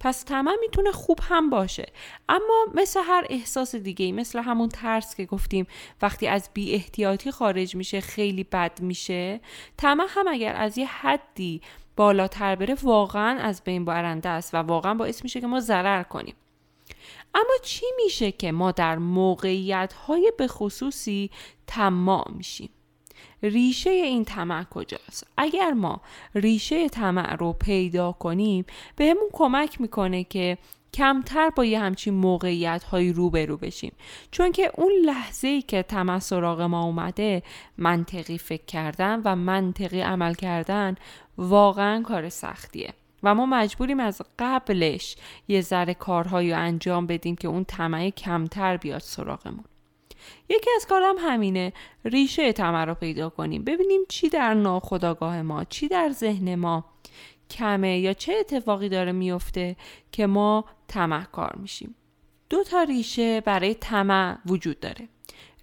پس 0.00 0.24
طمع 0.24 0.56
می‌تونه 0.60 0.92
خوب 0.92 1.18
هم 1.22 1.50
باشه. 1.50 1.92
اما 2.28 2.66
مثل 2.74 3.00
هر 3.04 3.26
احساس 3.30 3.74
دیگه 3.74 4.12
مثل 4.12 4.38
همون 4.38 4.68
ترس 4.68 5.14
که 5.14 5.24
گفتیم 5.24 5.66
وقتی 6.02 6.26
از 6.26 6.50
بی 6.54 6.74
احتیاطی 6.74 7.30
خارج 7.30 7.76
میشه 7.76 8.00
خیلی 8.00 8.44
بد 8.44 8.80
میشه 8.80 9.40
طمع 9.76 10.06
هم 10.08 10.28
اگر 10.28 10.56
از 10.56 10.78
یه 10.78 10.86
حدی 10.86 11.60
بالاتر 11.96 12.54
بره 12.54 12.74
واقعا 12.82 13.38
از 13.40 13.62
بین 13.64 13.84
برنده 13.84 14.28
است 14.28 14.54
و 14.54 14.56
واقعا 14.56 14.94
باعث 14.94 15.22
میشه 15.22 15.40
که 15.40 15.46
ما 15.46 15.60
ضرر 15.60 16.02
کنیم. 16.02 16.34
اما 17.34 17.54
چی 17.62 17.86
میشه 18.04 18.32
که 18.32 18.52
ما 18.52 18.72
در 18.72 18.98
موقعیت 18.98 19.92
های 19.92 20.32
به 20.38 20.48
خصوصی 20.48 21.30
طماع 21.66 22.30
میشیم؟ 22.30 22.70
ریشه 23.48 23.90
این 23.90 24.24
طمع 24.24 24.64
کجاست؟ 24.64 25.26
اگر 25.36 25.70
ما 25.70 26.00
ریشه 26.34 26.88
طمع 26.88 27.34
رو 27.34 27.52
پیدا 27.52 28.12
کنیم 28.12 28.64
بهمون 28.96 29.28
کمک 29.32 29.80
می‌کنه 29.80 30.24
که 30.24 30.58
کمتر 30.94 31.50
با 31.50 31.64
یه 31.64 31.80
همچین 31.80 32.14
موقعیت 32.14 32.84
هایی 32.84 33.12
روبرو 33.12 33.56
بشیم. 33.56 33.92
چون 34.30 34.52
که 34.52 34.70
اون 34.74 34.92
لحظه 35.04 35.48
ای 35.48 35.62
که 35.62 35.82
تمه 35.82 36.20
سراغ 36.20 36.60
ما 36.60 36.84
اومده 36.84 37.42
منطقی 37.78 38.38
فکر 38.38 38.64
کردن 38.64 39.22
و 39.24 39.36
منطقی 39.36 40.00
عمل 40.00 40.34
کردن 40.34 40.94
واقعا 41.38 42.02
کار 42.02 42.28
سختیه. 42.28 42.94
و 43.22 43.34
ما 43.34 43.46
مجبوریم 43.46 44.00
از 44.00 44.22
قبلش 44.38 45.16
یه 45.48 45.60
ذره 45.60 45.94
کارهایی 45.94 46.52
انجام 46.52 47.06
بدیم 47.06 47.36
که 47.36 47.48
اون 47.48 47.64
طمع 47.64 48.10
کمتر 48.10 48.76
بیاد 48.76 49.00
سراغمون. 49.00 49.64
یکی 50.48 50.70
از 50.76 50.86
کارم 50.86 51.16
همینه. 51.18 51.72
ریشه 52.04 52.52
طمع 52.52 52.84
رو 52.84 52.94
پیدا 52.94 53.28
کنیم. 53.28 53.64
ببینیم 53.64 54.00
چی 54.08 54.28
در 54.28 54.54
ناخودآگاه 54.54 55.42
ما 55.42 55.64
چی 55.64 55.88
در 55.88 56.10
ذهن 56.12 56.54
ما 56.54 56.84
کمه 57.50 57.98
یا 57.98 58.12
چه 58.12 58.34
اتفاقی 58.40 58.88
داره 58.88 59.12
میفته 59.12 59.76
که 60.12 60.26
ما 60.26 60.64
کار 61.32 61.56
میشیم. 61.56 61.94
دو 62.50 62.64
تا 62.64 62.82
ریشه 62.82 63.40
برای 63.40 63.74
طمع 63.74 64.38
وجود 64.46 64.80
داره. 64.80 65.08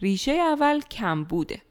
ریشه 0.02 0.32
اول 0.32 0.82
کم 0.82 1.24
بوده 1.24 1.62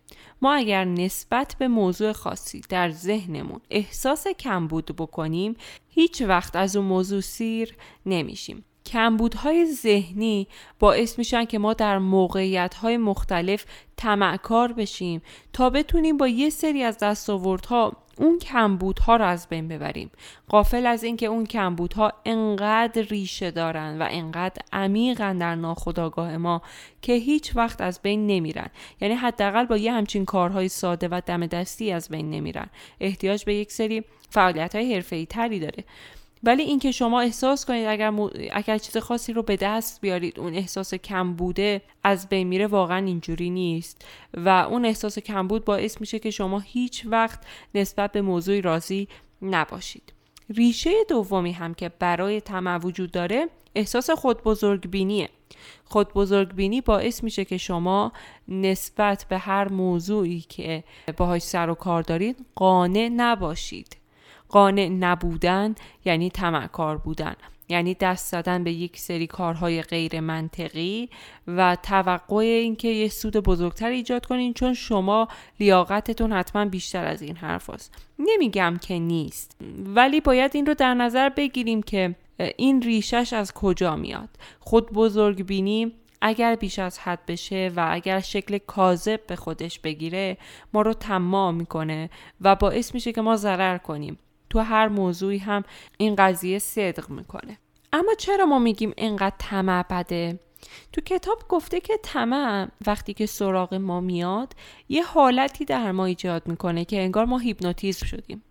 ما 0.43 0.55
اگر 0.55 0.85
نسبت 0.85 1.57
به 1.59 1.69
موضوع 1.69 2.13
خاصی 2.13 2.61
در 2.69 2.91
ذهنمون 2.91 3.61
احساس 3.71 4.29
کمبود 4.29 4.87
بکنیم 4.87 5.57
هیچ 5.89 6.23
وقت 6.23 6.57
از 6.57 6.77
اون 6.77 6.87
موضوع 6.87 7.21
سیر 7.21 7.77
نمیشیم. 8.07 8.65
کمبودهای 8.87 9.67
ذهنی 9.67 10.49
باعث 10.79 11.19
میشن 11.19 11.45
که 11.45 11.59
ما 11.59 11.75
در 11.75 11.99
موقعیت 11.99 12.85
مختلف 12.85 13.65
تمعکار 13.97 14.73
بشیم 14.73 15.23
تا 15.53 15.71
بتونیم 15.71 16.17
با 16.17 16.29
یه 16.29 16.51
سری 16.51 16.83
از 16.83 16.99
دستاوردها 16.99 17.93
اون 18.19 18.39
کمبودها 18.39 19.17
رو 19.17 19.25
از 19.25 19.49
بین 19.49 19.69
ببریم. 19.69 20.11
قافل 20.49 20.87
از 20.87 21.05
اینکه 21.05 21.27
اون 21.27 21.47
کمبودها 21.47 22.13
انقدر 22.25 23.03
ریشه 23.03 23.51
دارن 23.51 23.99
و 23.99 24.07
انقدر 24.11 24.63
عمیقن 24.73 25.39
در 25.39 25.55
ناخودآگاه 25.55 26.37
ما 26.37 26.63
که 27.03 27.13
هیچ 27.13 27.57
وقت 27.57 27.81
از 27.81 28.01
بین 28.03 28.27
نمیرن. 28.27 28.69
یعنی 29.01 29.15
حداقل 29.15 29.65
با 29.65 29.77
یه 29.77 29.93
همچین 29.93 30.25
کارهای 30.25 30.69
ساده 30.69 31.09
و 31.09 31.21
دم 31.27 31.47
دستی 31.47 31.93
از 31.93 32.09
بین 32.09 32.31
نمیرن. 32.31 32.67
احتیاج 33.01 33.45
به 33.45 33.55
یک 33.55 33.73
سری 33.73 34.05
فعالیت 34.31 34.75
های 34.75 34.95
حرفه‌ای 34.95 35.27
تری 35.27 35.61
داره. 35.61 35.85
ولی 36.43 36.63
اینکه 36.63 36.93
شما 36.93 37.21
احساس 37.21 37.65
کنید 37.67 37.87
اگر, 37.87 38.13
اگر 38.53 38.79
چیز 38.79 38.97
خاصی 38.97 39.33
رو 39.33 39.43
به 39.43 39.57
دست 39.57 40.01
بیارید 40.01 40.41
اون 40.41 40.55
احساس 40.55 40.95
کم 40.95 41.33
بوده 41.33 41.83
از 42.05 42.29
بین 42.29 42.49
میره 42.49 42.67
واقعا 42.67 43.07
اینجوری 43.07 43.51
نیست. 43.51 44.05
و 44.35 44.49
اون 44.49 44.85
احساس 44.85 45.19
کم 45.19 45.49
بود 45.49 45.65
باعث 45.65 46.01
میشه 46.01 46.19
که 46.19 46.31
شما 46.31 46.59
هیچ 46.59 47.07
وقت 47.07 47.41
نسبت 47.75 48.13
به 48.13 48.23
موضوعی 48.23 48.61
راضی 48.61 49.09
نباشید. 49.43 50.13
ریشه 50.51 50.91
دومی 51.09 51.53
هم 51.53 51.75
که 51.75 51.89
برای 51.89 52.41
طمع 52.41 52.79
وجود 52.79 53.11
داره 53.11 53.49
احساس 53.75 54.11
خود 54.11 54.43
بزرگ 54.43 54.91
بینیه 54.91 55.29
خود 55.85 56.13
بزرگ 56.13 56.55
بینی 56.55 56.81
باعث 56.81 57.25
میشه 57.25 57.45
که 57.45 57.59
شما 57.59 58.13
نسبت 58.49 59.27
به 59.29 59.39
هر 59.39 59.69
موضوعی 59.69 60.41
که 60.41 60.85
باهاش 61.17 61.43
سر 61.43 61.71
و 61.71 61.75
کار 61.75 62.03
دارید 62.03 62.47
قانع 62.55 63.09
نباشید. 63.17 64.02
قانع 64.53 64.89
نبودن 64.89 65.75
یعنی 66.05 66.31
تمکار 66.31 66.97
بودن. 66.97 67.35
یعنی 67.69 67.95
دست 67.95 68.31
زدن 68.31 68.65
به 68.65 68.73
یک 68.73 68.99
سری 68.99 69.27
کارهای 69.27 69.83
غیر 69.83 70.21
منطقی 70.21 71.09
و 71.47 71.77
توقع 71.83 72.37
اینکه 72.37 72.89
یه 72.89 73.09
سود 73.09 73.37
بزرگتر 73.37 73.89
ایجاد 73.89 74.27
کنین 74.27 74.55
چون 74.55 74.75
شما 74.75 75.29
لیاقتتون 75.61 76.33
حتما 76.33 76.65
بیشتر 76.65 77.05
از 77.05 77.23
این 77.23 77.37
حرف 77.37 77.71
هست. 77.71 77.95
نمیگم 78.19 78.79
که 78.81 78.99
نیست 78.99 79.57
ولی 79.85 80.21
باید 80.21 80.51
این 80.55 80.67
رو 80.67 80.75
در 80.75 80.95
نظر 80.95 81.29
بگیریم 81.29 81.83
که 81.83 82.15
این 82.57 82.83
ریشش 82.83 83.33
از 83.33 83.53
کجا 83.53 83.97
میاد. 83.97 84.29
خود 84.61 84.93
بزرگ 84.93 85.47
بینیم 85.47 85.93
اگر 86.21 86.55
بیش 86.55 86.79
از 86.79 86.99
حد 86.99 87.27
بشه 87.29 87.73
و 87.77 87.89
اگر 87.91 88.21
شکل 88.21 88.59
کاذب 88.59 89.21
به 89.27 89.37
خودش 89.37 89.79
بگیره 89.79 90.37
ما 90.73 90.83
رو 90.83 90.95
تمام 90.95 91.55
می‌کنه 91.55 92.11
و 92.41 92.57
باعث 92.57 92.95
میشه 92.95 93.13
که 93.13 93.21
ما 93.23 93.37
ضرر 93.37 93.79
کنیم. 93.79 94.19
تو 94.53 94.59
هر 94.59 94.89
موضوعی 94.89 95.39
هم 95.39 95.65
این 95.97 96.15
قضیه 96.17 96.59
صدق 96.59 97.11
می‌کنه. 97.11 97.59
اما 97.93 98.15
چرا 98.19 98.47
ما 98.47 98.59
میگیم 98.59 98.93
اینقدر 98.97 99.37
طمع 99.39 99.83
بده؟ 99.83 100.39
تو 100.93 101.01
کتاب 101.01 101.39
گفته 101.49 101.81
که 101.81 101.99
طمع 102.03 102.69
وقتی 102.87 103.15
که 103.15 103.27
سراغ 103.27 103.75
ما 103.75 104.01
میاد 104.01 104.55
یه 104.89 105.03
حالتی 105.03 105.65
در 105.65 105.93
ما 105.93 106.05
ایجاد 106.05 106.47
می‌کنه 106.47 106.85
که 106.85 107.01
انگار 107.01 107.25
ما 107.25 107.39
هیپنوتیزم 107.39 108.07
شدیم. 108.07 108.43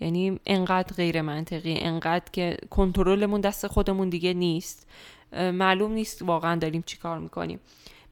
یعنی 0.00 0.40
انقدر 0.46 0.96
غیر 0.96 1.22
منطقی 1.22 1.78
انقدر 1.78 2.30
که 2.32 2.56
کنترلمون 2.70 3.40
دست 3.40 3.66
خودمون 3.66 4.08
دیگه 4.08 4.34
نیست. 4.34 4.86
معلوم 5.32 5.92
نیست 5.92 6.22
واقعا 6.22 6.56
داریم 6.56 6.82
چیکار 6.86 7.18
می‌کنیم. 7.18 7.60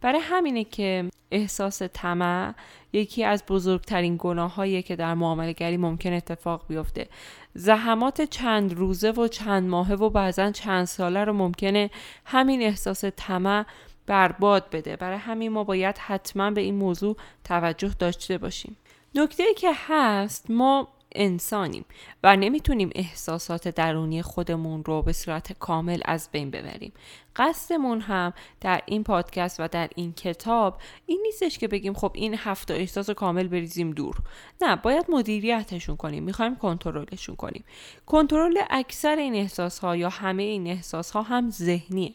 برای 0.00 0.20
همینه 0.20 0.64
که 0.64 1.10
احساس 1.30 1.82
طمع 1.82 2.54
یکی 2.92 3.24
از 3.24 3.44
بزرگترین 3.48 4.16
گناه 4.18 4.82
که 4.82 4.96
در 4.96 5.14
معامله 5.14 5.52
گری 5.52 5.76
ممکن 5.76 6.12
اتفاق 6.12 6.64
بیفته. 6.68 7.08
زحمات 7.54 8.22
چند 8.22 8.74
روزه 8.74 9.10
و 9.10 9.28
چند 9.28 9.68
ماهه 9.68 9.94
و 9.94 10.10
بعضا 10.10 10.50
چند 10.50 10.84
ساله 10.84 11.24
رو 11.24 11.32
ممکنه 11.32 11.90
همین 12.24 12.62
احساس 12.62 13.04
طمع 13.04 13.64
برباد 14.06 14.70
بده. 14.72 14.96
برای 14.96 15.18
همین 15.18 15.52
ما 15.52 15.64
باید 15.64 15.98
حتما 15.98 16.50
به 16.50 16.60
این 16.60 16.74
موضوع 16.74 17.16
توجه 17.44 17.94
داشته 17.98 18.38
باشیم. 18.38 18.76
نکته 19.14 19.44
که 19.56 19.70
هست 19.88 20.50
ما 20.50 20.88
انسانیم 21.18 21.84
و 22.22 22.36
نمی‌تونیم 22.36 22.90
احساسات 22.94 23.68
درونی 23.68 24.22
خودمون 24.22 24.84
رو 24.84 25.02
به 25.02 25.12
صورت 25.12 25.52
کامل 25.52 26.00
از 26.04 26.28
بین 26.32 26.50
ببریم. 26.50 26.92
قصدمون 27.36 28.00
هم 28.00 28.32
در 28.60 28.82
این 28.86 29.04
پادکست 29.04 29.60
و 29.60 29.68
در 29.68 29.88
این 29.94 30.12
کتاب 30.12 30.80
این 31.06 31.20
نیستش 31.22 31.58
که 31.58 31.68
بگیم 31.68 31.94
خب 31.94 32.12
این 32.14 32.34
هفت 32.34 32.70
احساس 32.70 33.10
کامل 33.10 33.48
بریزیم 33.48 33.90
دور. 33.90 34.16
نه 34.60 34.76
باید 34.76 35.06
مدیریتشون 35.08 35.96
کنیم. 35.96 36.22
می‌خوایم 36.22 36.56
کنترلشون 36.56 37.36
کنیم. 37.36 37.64
کنترل 38.06 38.58
اکثر 38.70 39.16
این 39.16 39.34
احساس 39.34 39.78
ها 39.78 39.96
یا 39.96 40.08
همه 40.08 40.42
این 40.42 40.66
احساس 40.66 41.10
ها 41.10 41.22
هم 41.22 41.50
ذهنیه. 41.50 42.14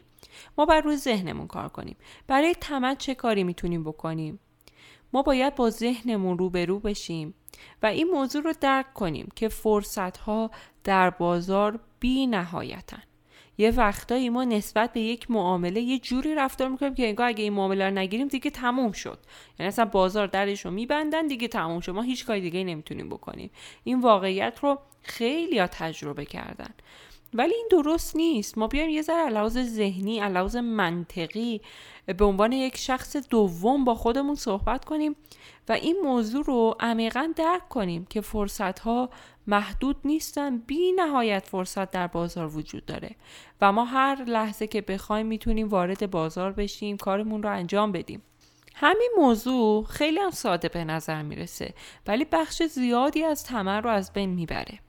ما 0.58 0.66
بر 0.66 0.82
روی 0.82 0.98
ذهنمون 0.98 1.48
کار 1.48 1.70
کنیم. 1.70 1.96
برای 2.28 2.56
تمت 2.62 2.98
چه 2.98 3.16
کاری 3.16 3.44
می‌تونیم 3.44 3.84
بکنیم؟ 3.84 4.40
ما 5.14 5.22
باید 5.22 5.56
با 5.56 5.70
ذهنمون 5.70 6.38
روبرو 6.38 6.80
بشیم 6.80 7.34
و 7.84 7.86
این 7.86 8.08
موضوع 8.08 8.42
رو 8.42 8.54
درک 8.62 8.94
کنیم 8.94 9.30
که 9.36 9.50
فرصت 9.50 10.18
ها 10.18 10.52
در 10.84 11.10
بازار 11.10 11.80
بی 12.00 12.28
نهایتن 12.28 13.04
یه 13.58 13.72
وقتایی 13.72 14.30
ما 14.30 14.44
نسبت 14.44 14.94
به 14.94 15.02
یک 15.02 15.32
معامله 15.32 15.82
یه 15.82 16.00
جوری 16.00 16.36
رفتار 16.36 16.68
می‌کنیم 16.68 16.96
که 16.96 17.08
انگار 17.08 17.28
اگه 17.28 17.44
این 17.44 17.54
معامله 17.54 17.86
رو 17.86 17.92
نگیریم 17.92 18.28
دیگه 18.28 18.52
تموم 18.52 18.92
شد. 18.92 19.20
یعنی 19.60 19.68
اصلا 19.68 19.86
بازار 19.86 20.28
درش 20.28 20.66
رو 20.66 20.72
میبندن 20.72 21.28
دیگه 21.28 21.48
تموم 21.48 21.80
شد. 21.80 21.92
ما 21.92 22.02
هیچ 22.02 22.26
کاری 22.26 22.42
دیگه 22.42 22.64
نمی‌تونیم 22.64 23.10
بکنیم. 23.10 23.52
این 23.84 24.02
واقعیت 24.02 24.60
رو 24.62 24.80
خیلی 25.02 25.60
ها 25.60 25.68
تجربه 25.68 26.26
کردن. 26.26 26.74
ولی 27.34 27.54
این 27.56 27.68
درست 27.72 28.16
نیست. 28.16 28.58
ما 28.58 28.68
بیایم 28.68 28.90
یه 28.90 29.02
ذره 29.02 29.30
لحاظ 29.30 29.58
ذهنی 29.58 30.20
لحاظ 30.20 30.56
منطقی 30.56 31.62
به 32.18 32.26
عنوان 32.26 32.52
یک 32.52 32.78
شخص 32.78 33.16
دوم 33.18 33.84
با 33.84 33.96
خودمون 33.96 34.36
صحبت 34.36 34.86
کنیم 34.86 35.16
و 35.70 35.72
این 35.72 35.96
موضوع 36.04 36.44
رو 36.46 36.76
عمیقا 36.80 37.34
درک 37.36 37.70
کنیم 37.70 38.06
که 38.06 38.22
فرصت 38.22 38.80
ها 38.80 39.10
محدود 39.48 39.96
نیستن. 40.06 40.58
بی 40.58 40.92
نهایت 40.92 41.48
فرصت 41.48 41.92
در 41.92 42.08
بازار 42.08 42.58
وجود 42.58 42.86
داره 42.86 43.16
و 43.62 43.72
ما 43.72 43.86
هر 43.86 44.24
لحظه 44.24 44.68
که 44.68 44.82
بخوایم 44.82 45.26
می‌تونیم 45.26 45.68
وارد 45.68 46.12
بازار 46.12 46.52
بشیم 46.52 46.98
کارمون 46.98 47.44
رو 47.44 47.50
انجام 47.50 47.92
بدیم. 47.92 48.22
همین 48.76 49.12
موضوع 49.18 49.84
خیلی 49.84 50.20
هم 50.20 50.30
ساده 50.30 50.70
به 50.70 50.84
نظر 50.84 51.22
می‌رسه 51.22 51.74
ولی 52.08 52.26
بخش 52.26 52.64
زیادی 52.64 53.24
از 53.24 53.44
تمر 53.44 53.82
رو 53.82 53.90
از 53.90 54.14
بین 54.14 54.30
می‌بره. 54.30 54.80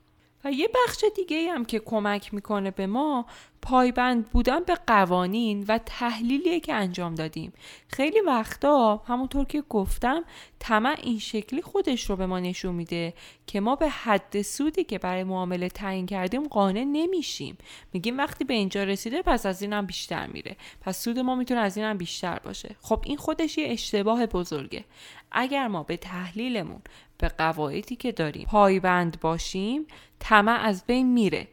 و 0.45 0.51
یه 0.51 0.69
بخش 0.75 1.05
دیگه 1.15 1.51
هم 1.51 1.65
که 1.65 1.79
کمک 1.79 2.33
می‌کنه 2.33 2.71
به 2.71 2.87
ما 2.87 3.25
پایبند 3.61 4.29
بودن 4.29 4.59
به 4.59 4.75
قوانین 4.87 5.65
و 5.67 5.77
تحلیلیه 5.77 6.59
که 6.59 6.73
انجام 6.73 7.15
دادیم. 7.15 7.53
خیلی 7.87 8.21
وقتا 8.21 9.01
همونطور 9.07 9.45
که 9.45 9.63
گفتم 9.69 10.23
طمع 10.59 10.97
این 11.03 11.19
شکلی 11.19 11.61
خودش 11.61 12.09
رو 12.09 12.15
به 12.15 12.25
ما 12.25 12.39
نشون 12.39 12.75
میده 12.75 13.13
که 13.47 13.59
ما 13.59 13.75
به 13.75 13.89
حد 13.89 14.41
سودی 14.41 14.83
که 14.83 14.99
برای 14.99 15.23
معامله 15.23 15.69
تعیین 15.69 16.05
کردیم 16.05 16.47
قانع 16.47 16.83
نمیشیم. 16.83 17.57
میگیم 17.93 18.17
وقتی 18.17 18.43
به 18.43 18.53
اینجا 18.53 18.83
رسیده 18.83 19.21
پس 19.21 19.45
از 19.45 19.61
اینم 19.61 19.85
بیشتر 19.85 20.27
میره. 20.27 20.55
پس 20.81 21.03
سود 21.03 21.19
ما 21.19 21.35
می‌تونه 21.35 21.59
از 21.59 21.77
اینم 21.77 21.97
بیشتر 21.97 22.39
باشه. 22.39 22.75
خب 22.81 23.03
این 23.05 23.17
خودش 23.17 23.57
یه 23.57 23.67
اشتباه 23.71 24.25
بزرگه. 24.25 24.85
اگر 25.31 25.67
ما 25.67 25.83
به 25.83 25.97
تحلیلمون 25.97 26.81
به 27.17 27.27
قواعدی 27.27 27.95
که 27.95 28.11
داریم. 28.11 28.47
پایبند 28.47 29.19
باشیم 29.19 29.87
طمع 30.19 30.59
از 30.63 30.85
بین 30.85 31.13
میره. 31.13 31.47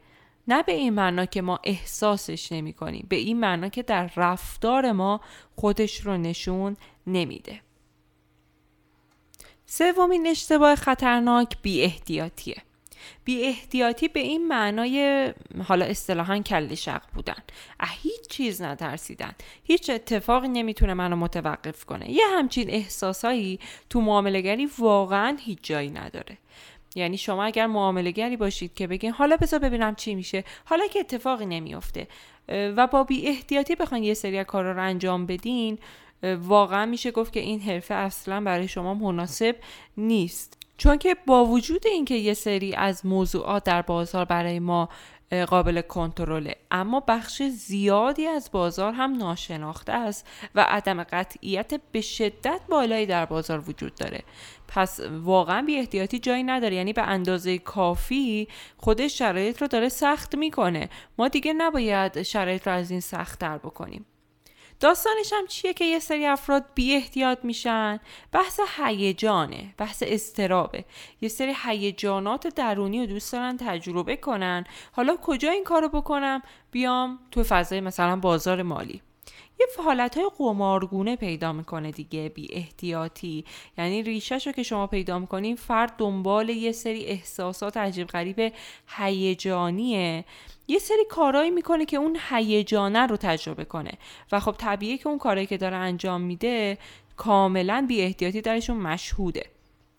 نه 0.49 0.63
به 0.63 0.73
این 0.73 0.95
معنا 0.95 1.27
که 1.27 1.43
ما 1.43 1.61
احساسش 1.65 2.53
نمی 2.53 2.73
کنیم 2.73 3.07
به 3.09 3.17
این 3.17 3.41
معنا 3.41 3.69
که 3.69 3.83
در 3.83 4.11
رفتار 4.17 4.93
ما 4.93 5.21
خودش 5.57 6.01
رو 6.01 6.17
نشون 6.17 6.77
نمیده. 7.07 7.61
سومین 9.67 10.27
اشتباه 10.27 10.75
خطرناک 10.75 11.63
بی 11.63 11.83
احتیاطیه 11.83 12.57
بی 13.25 13.43
احتیاطی 13.43 14.09
به 14.09 14.21
این 14.21 14.49
معنای 14.49 15.33
حالا 15.65 15.85
اصطلاحا 15.85 16.39
کل 16.39 16.75
شق 16.75 17.03
بودن 17.15 17.43
هیچ 18.03 18.29
چیز 18.31 18.63
نترسیدن. 18.63 19.33
هیچ 19.65 19.91
اتفاقی 19.91 20.49
نمی‌تونه 20.49 20.95
منو 20.95 21.17
متوقف 21.17 21.85
کنه. 21.85 22.11
یه 22.11 22.25
همچین 22.37 22.71
احساسایی 22.71 23.61
تو 23.91 24.01
معاملگری 24.01 24.69
واقعا 24.79 25.37
هیچ 25.41 25.59
جایی 25.63 25.91
نداره. 25.91 26.39
یعنی 26.95 27.17
شما 27.17 27.45
اگر 27.45 27.67
معاملگری 27.67 28.37
باشید 28.37 28.75
که 28.75 28.87
بگین 28.87 29.13
حالا 29.13 29.37
بذار 29.37 29.61
ببینم 29.61 29.95
چی 29.95 30.15
میشه. 30.15 30.45
حالا 30.65 30.87
که 30.87 31.01
اتفاقی 31.01 31.47
نمیافته. 31.47 32.09
و 32.49 32.87
با 32.87 33.05
بی 33.05 33.29
احتیاطی 33.29 33.75
بخواین 33.75 34.05
یه 34.05 34.15
سری 34.15 34.45
کارا 34.45 34.73
رو 34.73 34.83
انجام 34.83 35.27
بدین 35.27 35.79
واقعا 36.23 36.87
میشه 36.87 37.11
گفت 37.11 37.33
که 37.33 37.41
این 37.41 37.61
حرفه 37.61 37.95
اصلا 37.95 38.41
برای 38.41 38.69
شما 38.69 38.95
مناسب 38.95 39.57
نیست. 39.97 40.62
چون 40.77 40.99
که 40.99 41.17
با 41.27 41.45
وجود 41.45 41.87
اینکه 41.87 42.15
یه 42.15 42.35
سری 42.35 42.75
از 42.75 43.07
موضوعات 43.07 43.65
در 43.65 43.83
بازار 43.83 44.25
برای 44.25 44.59
ما 44.59 44.89
قابل 45.49 45.81
کنترله 45.81 46.57
اما 46.71 47.01
بخش 47.09 47.43
زیادی 47.43 48.27
از 48.27 48.51
بازار 48.53 48.93
هم 48.93 49.17
ناشناخته 49.17 49.93
است 49.93 50.29
و 50.55 50.67
عدم 50.69 51.05
قطعیت 51.05 51.81
به 51.93 52.01
شدت 52.01 52.61
بالایی 52.69 53.07
در 53.07 53.27
بازار 53.27 53.69
وجود 53.69 53.95
داره. 53.95 54.23
پس 54.69 55.01
واقعا 55.01 55.63
بی 55.63 55.77
احتیاطی 55.77 56.19
جایی 56.19 56.43
نداره. 56.43 56.77
یعنی 56.77 56.93
به 56.93 57.03
اندازه 57.03 57.59
کافی 57.59 58.49
خودش 58.77 59.19
شرایط 59.19 59.63
رو 59.63 59.69
داره 59.69 59.89
سخت 59.89 60.35
می‌کنه. 60.35 60.89
ما 61.19 61.29
دیگه 61.29 61.53
نباید 61.53 62.23
شرایط 62.23 62.67
رو 62.67 62.73
از 62.73 62.91
این 62.91 63.01
سخت 63.01 63.39
تر 63.39 63.59
بکنیم. 63.59 64.07
داستانش 64.83 65.33
هم 65.33 65.47
چیه 65.47 65.75
که 65.75 65.85
یه 65.85 65.99
سری 65.99 66.27
افراد 66.27 66.65
بی 66.75 66.95
احتیاط 66.95 67.39
میشن؟ 67.45 68.01
بحث 68.33 68.61
هیجانه 68.77 69.75
بحث 69.79 70.03
استرابه 70.07 70.85
یه 71.21 71.29
سری 71.29 71.55
هیجانات 71.65 72.47
درونی 72.47 73.01
رو 73.01 73.07
دوست 73.07 73.33
دارن 73.33 73.57
تجربه 73.57 74.17
کنن. 74.17 74.65
حالا 74.93 75.17
کجا 75.17 75.51
این 75.51 75.65
کارو 75.65 75.89
بکنم؟ 75.89 76.43
بیام 76.71 77.19
تو 77.31 77.43
فضای 77.43 77.81
مثلا 77.81 78.17
بازار 78.17 78.63
مالی. 78.63 79.03
یه 79.61 79.67
حالت 79.85 80.17
های 80.17 80.31
قمارگونه 80.39 81.17
پیدا 81.17 81.53
می‌کنه 81.53 81.91
دیگه 81.91 82.29
بی 82.29 82.49
احتیاطی. 82.53 83.45
یعنی 83.79 84.03
ریشش 84.03 84.47
رو 84.47 84.53
که 84.53 84.63
شما 84.63 84.87
پیدا 84.87 85.19
می‌کنین 85.19 85.57
فرد 85.57 85.97
دنبال 85.99 86.49
یه 86.49 86.73
سری 86.73 87.05
احساسات 87.05 87.77
عجیب 87.77 88.07
غریب 88.07 88.53
هیجانیه. 88.87 90.25
یه 90.69 90.79
سری 90.79 91.05
کارایی 91.11 91.51
می‌کنه 91.51 91.85
که 91.85 91.97
اون 91.97 92.19
هیجانه 92.31 93.07
رو 93.07 93.17
تجربه 93.17 93.65
کنه. 93.65 93.93
و 94.33 94.41
خب 94.41 94.55
طبیعیه 94.59 94.99
که 94.99 95.09
اون 95.09 95.19
کارایی 95.19 95.47
که 95.47 95.57
داره 95.57 95.77
انجام 95.77 96.21
میده 96.21 96.79
کاملا 97.17 97.85
بی 97.89 98.01
احتیاطی 98.01 98.41
درشون 98.41 98.77
مشهوده. 98.77 99.47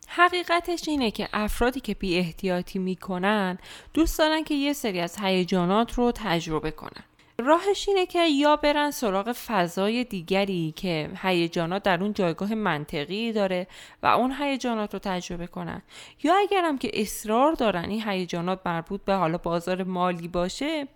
حقیقتش 0.08 0.88
اینه 0.88 1.12
که 1.12 1.30
افرادی 1.34 1.80
که 1.80 1.94
بی 1.94 2.18
احتیاطی 2.18 2.80
می‌کنن 2.80 3.58
دوست 3.94 4.20
دارن 4.20 4.44
که 4.44 4.54
یه 4.54 4.74
سری 4.74 5.00
از 5.00 5.18
هیجانات 5.20 5.94
رو 5.94 6.12
تجربه 6.16 6.72
کنن. 6.72 7.04
راهش 7.38 7.90
اینه 7.90 8.06
که 8.06 8.28
یا 8.28 8.56
برن 8.56 8.92
سراغ 8.92 9.32
فضای 9.32 10.04
دیگری 10.04 10.74
که 10.76 11.10
هیجانات 11.22 11.84
در 11.84 12.04
اون 12.04 12.14
جایگاه 12.14 12.56
منطقی 12.56 13.32
داره 13.32 13.68
و 14.04 14.08
اون 14.08 14.34
هیجانات 14.40 14.94
رو 14.94 15.00
تجربه 15.00 15.48
کنن. 15.48 15.82
یا 16.24 16.36
اگرم 16.36 16.78
که 16.78 16.92
اصرار 16.94 17.54
دارن 17.54 17.90
این 17.90 18.04
هیجانات 18.10 18.60
مربوط 18.66 19.02
به 19.06 19.14
حالا 19.14 19.38
بازار 19.38 19.84
مالی 19.84 20.28
باشه 20.28 20.88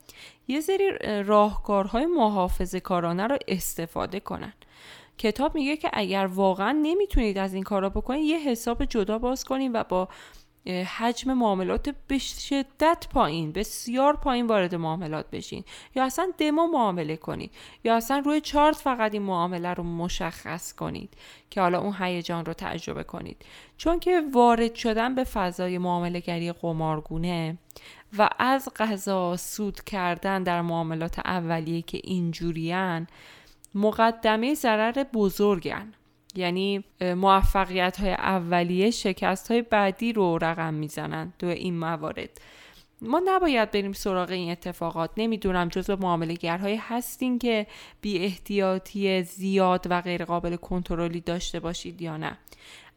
یه 0.48 0.62
سری 0.62 0.92
راهکارهای 1.24 2.06
محافظه 2.06 2.80
کارانه 2.80 3.28
رو 3.28 3.38
استفاده 3.48 4.20
کنن. 4.20 4.54
کتاب 5.18 5.56
میگه 5.56 5.78
که 5.78 5.90
اگر 5.94 6.26
واقعا 6.26 6.72
نمی‌تونید 6.72 7.38
از 7.38 7.54
این 7.54 7.64
کارا 7.64 7.90
بکنید 7.90 8.26
یه 8.26 8.40
حساب 8.40 8.86
جدا 8.86 9.18
باز 9.18 9.44
کنید 9.44 9.72
و 9.74 9.84
با 9.84 10.08
حجم 10.68 11.34
معاملات 11.34 11.96
به 12.08 12.18
شدت 12.18 13.08
پایین 13.14 13.52
بسیار 13.52 14.16
پایین 14.16 14.48
وارد 14.48 14.76
معاملات 14.76 15.30
بشین. 15.32 15.64
یا 15.96 16.06
اصلا 16.06 16.32
دمو 16.38 16.68
معامله 16.68 17.16
کنید. 17.16 17.52
یا 17.84 17.96
اصلا 17.96 18.20
روی 18.20 18.42
چارت 18.42 18.76
فقط 18.76 19.14
این 19.14 19.22
معامله 19.22 19.74
رو 19.74 19.84
مشخص 19.84 20.74
کنید 20.74 21.14
که 21.50 21.62
حالا 21.62 21.80
اون 21.80 21.96
هیجان 22.00 22.46
رو 22.46 22.54
تجربه 22.54 23.04
کنید. 23.04 23.46
چون 23.78 24.00
که 24.00 24.22
وارد 24.34 24.76
شدن 24.76 25.16
به 25.16 25.24
فضای 25.24 25.78
معامله 25.78 26.54
قمارگونه 26.54 27.58
و 28.18 28.30
از 28.40 28.70
غذا 28.76 29.38
سود 29.38 29.84
کردن 29.84 30.44
در 30.44 30.62
معاملات 30.62 31.20
اولیه 31.20 31.82
که 31.82 32.02
اینجوریان 32.04 33.08
مقدمه 33.76 34.54
ضرر 34.54 35.06
بزرگن. 35.14 35.94
یعنی 36.38 36.84
موفقیت 37.02 38.00
های 38.00 38.12
اولیه 38.12 38.92
شکست 38.92 39.52
های 39.52 39.62
بعدی 39.62 40.14
رو 40.14 40.38
رقم 40.38 40.74
می‌زنن 40.74 41.34
تو 41.40 41.48
این 41.48 41.78
موارد. 41.78 42.30
ما 43.02 43.22
نباید 43.26 43.72
بریم 43.72 43.94
سراغ 43.94 44.30
این 44.32 44.52
اتفاقات. 44.52 45.10
نمی‌دونم 45.18 45.68
جزو 45.68 45.96
معاملهگرهایی 45.96 46.76
هستین 46.76 47.40
که 47.40 47.68
بی 48.02 48.18
احتیاطی 48.18 49.24
زیاد 49.24 49.88
و 49.90 50.02
غیر 50.02 50.26
قابل 50.26 50.56
کنترلی 50.56 51.22
داشته 51.22 51.60
باشید 51.60 52.02
یا 52.02 52.18
نه. 52.18 52.38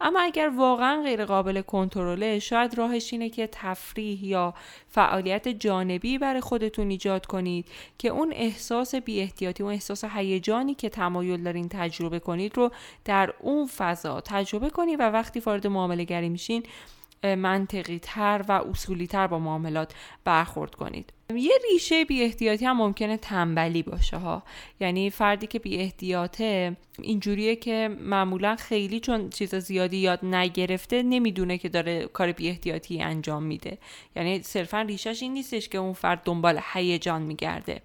اما 0.01 0.19
اگر 0.19 0.51
واقعا 0.57 1.03
غیر 1.03 1.25
قابل 1.25 1.61
کنترله 1.61 2.39
شاید 2.39 2.77
راهش 2.77 3.13
اینه 3.13 3.29
که 3.29 3.49
تفریح 3.51 4.25
یا 4.25 4.53
فعالیت 4.87 5.47
جانبی 5.47 6.17
برای 6.17 6.41
خودتون 6.41 6.89
ایجاد 6.89 7.25
کنید 7.25 7.67
که 7.97 8.09
اون 8.09 8.33
احساس 8.35 8.95
بی 8.95 9.19
احتیاطی 9.19 9.63
اون 9.63 9.71
احساس 9.71 10.03
هیجانی 10.03 10.73
که 10.73 10.89
تمایل 10.89 11.43
دارین 11.43 11.69
تجربه 11.69 12.19
کنید 12.19 12.57
رو 12.57 12.71
در 13.05 13.33
اون 13.39 13.67
فضا 13.67 14.21
تجربه 14.21 14.69
کنید 14.69 14.99
و 14.99 15.03
وقتی 15.03 15.39
وارد 15.39 15.67
معامله 15.67 16.03
گری 16.03 16.29
میشین 16.29 16.63
منطقی 17.23 17.99
تر 17.99 18.45
و 18.47 18.51
اصولی 18.51 19.07
تر 19.07 19.27
با 19.27 19.39
معاملات 19.39 19.93
برخورد 20.23 20.75
کنید. 20.75 21.13
یه 21.35 21.51
ریشه 21.71 22.05
بی 22.05 22.23
احتیاطی 22.23 22.65
هم 22.65 22.77
ممکنه 22.77 23.17
تنبلی 23.17 23.83
باشه 23.83 24.17
ها. 24.17 24.43
یعنی 24.79 25.09
فردی 25.09 25.47
که 25.47 25.59
بی 25.59 25.77
احتیاطه 25.77 26.77
اینجوریه 27.01 27.55
که 27.55 27.89
معمولا 27.99 28.55
خیلی 28.55 28.99
چون 28.99 29.29
چیز 29.29 29.55
زیادی 29.55 29.97
یاد 29.97 30.25
نگرفته 30.25 31.03
نمی‌دونه 31.03 31.57
که 31.57 31.69
داره 31.69 32.07
کار 32.07 32.31
بی 32.31 32.49
احتیاطی 32.49 33.01
انجام 33.01 33.43
میده. 33.43 33.77
یعنی 34.15 34.43
صرفا 34.43 34.81
ریشش 34.81 35.21
این 35.21 35.33
نیستش 35.33 35.69
که 35.69 35.77
اون 35.77 35.93
فرد 35.93 36.21
دنبال 36.23 36.59
هیجان 36.73 37.21
میگرده. 37.21 37.81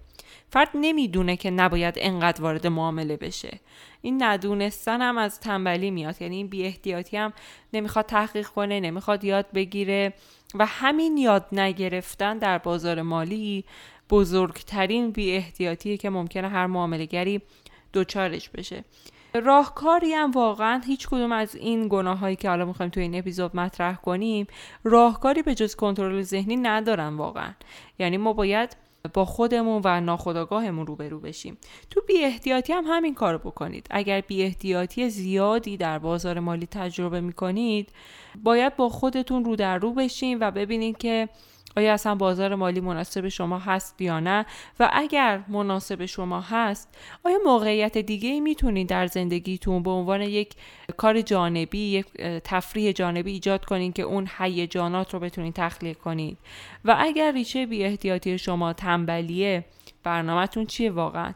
فرد 0.49 0.69
نمی‌دونه 0.73 1.37
که 1.37 1.51
نباید 1.51 1.95
انقدر 1.97 2.41
وارد 2.41 2.67
معامله 2.67 3.17
بشه. 3.17 3.59
این 4.01 4.23
ندونستن 4.23 5.01
هم 5.01 5.17
از 5.17 5.39
تنبلی 5.39 5.91
میاد. 5.91 6.21
یعنی 6.21 6.35
این 6.35 6.47
بی 6.47 6.63
احتیاطی 6.63 7.17
هم 7.17 7.33
نمی‌خواد 7.73 8.05
تحقیق 8.05 8.47
کنه 8.47 8.79
نمی‌خواد 8.79 9.23
یاد 9.23 9.45
بگیره 9.53 10.13
و 10.55 10.65
همین 10.65 11.17
یاد 11.17 11.45
نگرفتن 11.51 12.37
در 12.37 12.57
بازار 12.57 13.01
مالی 13.01 13.65
بزرگترین 14.09 15.11
بی 15.11 15.31
احتیاطیه 15.31 15.97
که 15.97 16.09
ممکنه 16.09 16.49
هر 16.49 16.65
معاملگری 16.65 17.41
دوچارش 17.93 18.49
بشه. 18.49 18.83
راهکاری 19.33 20.13
هم 20.13 20.31
واقعا 20.31 20.81
هیچ 20.85 21.07
کدوم 21.07 21.31
از 21.31 21.55
این 21.55 21.87
گناه 21.87 22.17
هایی 22.17 22.35
که 22.35 22.49
حالا 22.49 22.65
می‌خوایم 22.65 22.89
تو 22.89 22.99
این 22.99 23.15
اپیزود 23.15 23.55
مطرح 23.55 23.95
کنیم 23.95 24.47
راهکاری 24.83 25.41
به 25.41 25.55
جز 25.55 25.75
کنترل 25.75 26.21
ذهنی 26.21 26.55
ندارن 26.55 27.15
واقعا. 27.15 27.53
یعنی 27.99 28.17
ما 28.17 28.33
باید 28.33 28.77
با 29.13 29.25
خودمون 29.25 29.81
و 29.85 30.01
ناخودآگاهمون 30.01 30.87
روبرو 30.87 31.19
بشیم. 31.19 31.57
تو 31.89 32.01
بی 32.07 32.23
احتیاطی 32.23 32.73
هم 32.73 32.83
همین 32.87 33.15
کار 33.15 33.37
بکنید. 33.37 33.87
اگر 33.89 34.21
بی 34.21 34.43
احتیاطی 34.43 35.09
زیادی 35.09 35.77
در 35.77 35.99
بازار 35.99 36.39
مالی 36.39 36.65
تجربه 36.65 37.21
می‌کنید 37.21 37.89
باید 38.43 38.75
با 38.75 38.89
خودتون 38.89 39.45
رو 39.45 39.55
در 39.55 39.77
رو 39.77 39.93
بشین 39.93 40.37
و 40.41 40.51
ببینید 40.51 40.97
که 40.97 41.29
آیا 41.77 41.93
اصلا 41.93 42.15
بازار 42.15 42.55
مالی 42.55 42.79
مناسب 42.79 43.27
شما 43.27 43.59
هست 43.59 44.01
یا 44.01 44.19
نه؟ 44.19 44.45
و 44.79 44.89
اگر 44.93 45.41
مناسب 45.47 46.05
شما 46.05 46.41
هست 46.41 46.97
آیا 47.23 47.37
موقعیت 47.45 47.97
دیگه 47.97 48.29
ای 48.29 48.39
می‌تونید 48.39 48.89
در 48.89 49.07
زندگیتون 49.07 49.83
به 49.83 49.89
عنوان 49.89 50.21
یک 50.21 50.53
کار 50.97 51.21
جانبی 51.21 51.79
یک 51.79 52.05
تفریح 52.43 52.91
جانبی 52.91 53.31
ایجاد 53.31 53.65
کنید 53.65 53.93
که 53.93 54.03
اون 54.03 54.29
هیجانات 54.37 55.13
رو 55.13 55.19
بتونید 55.19 55.53
تخلیه 55.53 55.93
کنید؟ 55.93 56.37
و 56.85 56.95
اگر 56.99 57.31
ریشه 57.31 57.65
بی 57.65 57.83
احتیاطی 57.83 58.37
شما 58.37 58.73
تنبلیه 58.73 59.65
برنامهتون 60.03 60.65
چیه 60.65 60.91
واقعا؟ 60.91 61.33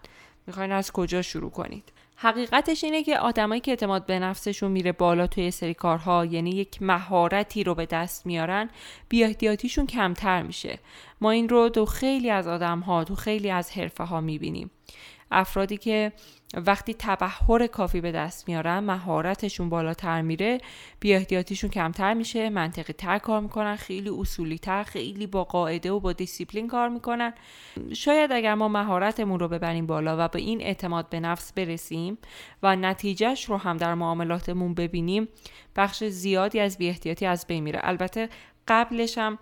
می‌خواین 0.48 0.72
از 0.72 0.92
کجا 0.92 1.22
شروع 1.22 1.52
کنید؟ 1.52 1.92
حقیقتش 2.24 2.84
اینه 2.84 3.04
که 3.04 3.20
آدمایی 3.20 3.62
که 3.62 3.72
اعتماد 3.72 4.06
به 4.06 4.20
نفسشون 4.20 4.72
میره 4.72 4.92
بالا 4.92 5.28
توی 5.28 5.52
سری 5.52 5.74
کارها 5.74 6.26
یعنی 6.26 6.50
یک 6.50 6.82
مهارتی 6.82 7.64
رو 7.64 7.76
به 7.76 7.86
دست 7.86 8.26
میارن 8.26 8.70
بیاحتیاطیشون 9.10 9.88
کمتر 9.88 10.42
میشه. 10.42 10.80
ما 11.22 11.32
این 11.32 11.50
رو 11.50 11.70
تو 11.70 11.86
خیلی 11.86 12.30
از 12.30 12.48
آدم 12.48 12.80
ها 12.80 13.04
تو 13.04 13.16
خیلی 13.16 13.52
از 13.52 13.72
حرفه 13.72 14.04
ها 14.04 14.22
می‌بینیم. 14.22 14.72
افرادی 15.32 15.78
که 15.78 16.12
وقتی 16.54 16.96
تبهر 17.00 17.68
کافی 17.68 18.02
به 18.02 18.12
دست 18.12 18.48
میارن 18.48 18.80
مهارتشون 18.80 19.70
بالاتر 19.70 20.22
میره 20.22 20.58
بی 21.00 21.14
احتیاطیشون 21.14 21.70
کمتر 21.70 22.14
میشه 22.14 22.50
منطقی 22.50 22.94
تر 22.94 23.18
کار 23.18 23.42
می‌کنن 23.42 23.76
خیلی 23.76 24.10
اصولی 24.10 24.58
تر 24.58 24.84
خیلی 24.84 25.28
با 25.28 25.44
قاعده 25.44 25.92
و 25.92 26.00
با 26.00 26.14
دیسیپلین 26.14 26.68
کار 26.68 26.90
می‌کنن. 26.90 27.34
شاید 27.94 28.32
اگر 28.32 28.56
ما 28.56 28.68
مهارتمون 28.68 29.40
رو 29.40 29.48
ببریم 29.48 29.86
بالا 29.86 30.26
و 30.26 30.28
به 30.28 30.40
این 30.40 30.62
اعتماد 30.62 31.10
به 31.10 31.20
نفس 31.20 31.54
برسیم 31.54 32.18
و 32.64 32.76
نتیجهش 32.76 33.46
رو 33.46 33.58
هم 33.58 33.78
در 33.78 33.94
معاملاتمون 33.96 34.74
ببینیم 34.74 35.28
بخش 35.76 36.04
زیادی 36.04 36.60
از 36.60 36.78
بی 36.78 36.88
احتیاطی 36.88 37.26
از 37.26 37.46
بین 37.48 37.64
میره. 37.64 37.80
البته 37.84 38.30
قبلش 38.68 39.18
هم 39.18 39.38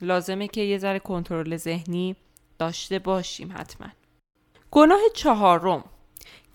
لازمه 0.00 0.48
که 0.48 0.60
یه 0.60 0.78
ذره 0.78 0.98
کنترل 0.98 1.56
ذهنی 1.56 2.16
داشته 2.58 2.98
باشیم 2.98 3.54
حتما. 3.56 3.86
گناه 4.70 5.00
چهارم. 5.14 5.84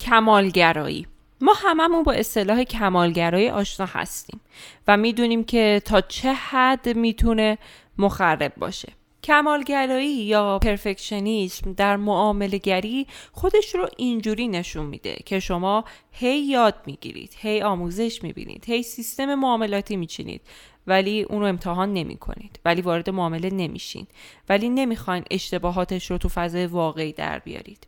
کمالگرایی. 0.00 1.06
ما 1.40 1.52
هممون 1.56 2.02
با 2.02 2.12
اصطلاح 2.12 2.64
کمالگرایی 2.64 3.48
آشنا 3.48 3.86
هستیم 3.86 4.40
و 4.88 4.96
می‌دونیم 4.96 5.44
که 5.44 5.82
تا 5.84 6.00
چه 6.00 6.32
حد 6.32 6.88
می‌تونه 6.96 7.58
مخرب 7.98 8.52
باشه. 8.56 8.92
کمالگرایی 9.24 10.14
یا 10.14 10.58
پرفکشنیسم 10.58 11.72
در 11.72 11.96
معاملگری 11.96 13.06
خودش 13.32 13.74
رو 13.74 13.88
اینجوری 13.96 14.48
نشون 14.48 14.86
میده 14.86 15.16
که 15.26 15.40
شما 15.40 15.84
هی 16.12 16.38
یاد 16.38 16.74
می‌گیرید 16.86 17.34
هی 17.38 17.62
آموزش 17.62 18.22
می‌بینید 18.22 18.64
هی 18.66 18.82
سیستم 18.82 19.34
معاملاتی 19.34 19.96
میچینید 19.96 20.40
ولی 20.86 21.22
اون 21.22 21.40
رو 21.40 21.46
امتحان 21.46 21.92
نمی 21.92 22.16
کنید 22.16 22.60
ولی 22.64 22.82
وارد 22.82 23.10
معامله 23.10 23.50
نمیشین 23.50 24.06
ولی 24.48 24.68
نمی‌خواین 24.68 25.24
اشتباهاتش 25.30 26.10
رو 26.10 26.18
تو 26.18 26.28
فضای 26.28 26.66
واقعی 26.66 27.12
در 27.12 27.38
بیارید. 27.38 27.86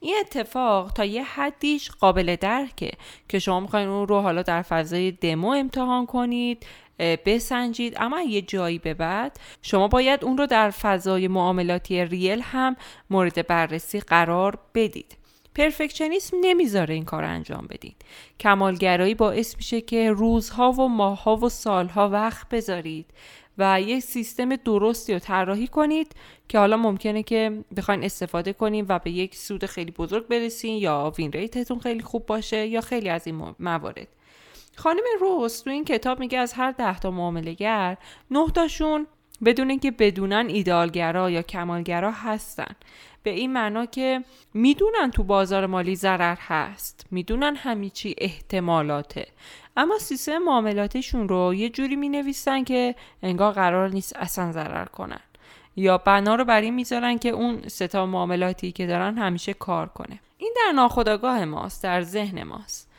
این 0.00 0.14
اتفاق 0.20 0.92
تا 0.92 1.04
یه 1.04 1.22
حدیش 1.22 1.90
قابل 1.90 2.36
درکه 2.40 2.90
که 3.28 3.38
شما 3.38 3.60
می‌خواین 3.60 3.88
اون 3.88 4.08
رو 4.08 4.20
حالا 4.20 4.42
در 4.42 4.62
فضای 4.62 5.10
دمو 5.10 5.48
امتحان 5.48 6.06
کنید 6.06 6.66
بسنجید. 6.98 7.96
اما 7.96 8.20
یه 8.20 8.42
جایی 8.42 8.78
به 8.78 8.94
بعد 8.94 9.36
شما 9.62 9.88
باید 9.88 10.24
اون 10.24 10.38
رو 10.38 10.46
در 10.46 10.70
فضای 10.70 11.28
معاملاتی 11.28 12.04
ریل 12.04 12.40
هم 12.42 12.76
مورد 13.10 13.46
بررسی 13.46 14.00
قرار 14.00 14.58
بدید. 14.74 15.16
پرفکشنیسم 15.54 16.36
نمی‌ذاره 16.40 16.94
این 16.94 17.04
کار 17.04 17.24
انجام 17.24 17.66
بدید. 17.70 17.96
کمالگرایی 18.40 19.14
باعث 19.14 19.56
میشه 19.56 19.80
که 19.80 20.10
روزها 20.10 20.72
و 20.72 20.88
ماهها 20.88 21.36
و 21.36 21.48
سالها 21.48 22.08
وقت 22.08 22.48
بذارید. 22.48 23.06
و 23.58 23.80
یک 23.80 24.02
سیستم 24.02 24.56
درستی 24.56 25.12
رو 25.12 25.18
طراحی 25.18 25.66
کنید 25.66 26.12
که 26.48 26.58
حالا 26.58 26.76
ممکنه 26.76 27.22
که 27.22 27.64
بخواین 27.76 28.04
استفاده 28.04 28.52
کنید 28.52 28.86
و 28.88 28.98
به 28.98 29.10
یک 29.10 29.36
سود 29.36 29.66
خیلی 29.66 29.90
بزرگ 29.90 30.28
برسین 30.28 30.78
یا 30.78 31.12
وین 31.18 31.32
ریتتون 31.32 31.78
خیلی 31.78 32.02
خوب 32.02 32.26
باشه 32.26 32.66
یا 32.66 32.80
خیلی 32.80 33.08
از 33.08 33.26
این 33.26 33.54
موارد. 33.60 34.08
خانم 34.76 35.02
روز 35.20 35.62
تو 35.62 35.70
این 35.70 35.84
کتاب 35.84 36.20
میگه 36.20 36.38
از 36.38 36.52
هر 36.52 36.70
ده 36.70 36.98
تا 36.98 37.10
معاملهگر 37.10 37.96
نه 38.30 38.50
تاشون 38.50 39.06
بدون 39.44 39.70
اینکه 39.70 39.90
بدونن 39.90 40.46
ایدالگرا 40.48 41.30
یا 41.30 41.42
کمالگرا 41.42 42.10
هستن. 42.10 42.76
به 43.22 43.30
این 43.30 43.52
معنا 43.52 43.86
که 43.86 44.24
می‌دونن 44.54 45.10
تو 45.10 45.22
بازار 45.22 45.66
مالی 45.66 45.96
ضرر 45.96 46.36
هست 46.40 47.06
می‌دونن 47.10 47.56
همیچی 47.56 48.14
احتمالاته. 48.18 49.26
اما 49.76 49.98
سیستم 49.98 50.38
معاملاتشون 50.38 51.28
رو 51.28 51.54
یه 51.54 51.68
جوری 51.68 51.96
می 51.96 52.08
نویسن 52.08 52.64
که 52.64 52.94
انگار 53.22 53.52
قرار 53.52 53.88
نیست 53.88 54.16
اصلا 54.16 54.52
ضرر 54.52 54.84
کنن. 54.84 55.20
یا 55.76 55.98
بنا 55.98 56.34
رو 56.34 56.44
بر 56.44 56.60
این 56.60 56.74
می‌ذارن 56.74 57.18
که 57.18 57.28
اون 57.28 57.68
ستا 57.68 58.06
معاملاتی 58.06 58.72
که 58.72 58.86
دارن 58.86 59.18
همیشه 59.18 59.54
کار 59.54 59.88
کنه. 59.88 60.20
این 60.38 60.54
در 60.56 60.72
ناخودآگاه 60.72 61.44
ماست 61.44 61.82
در 61.82 62.02
ذهن 62.02 62.42
ماست. 62.42 62.90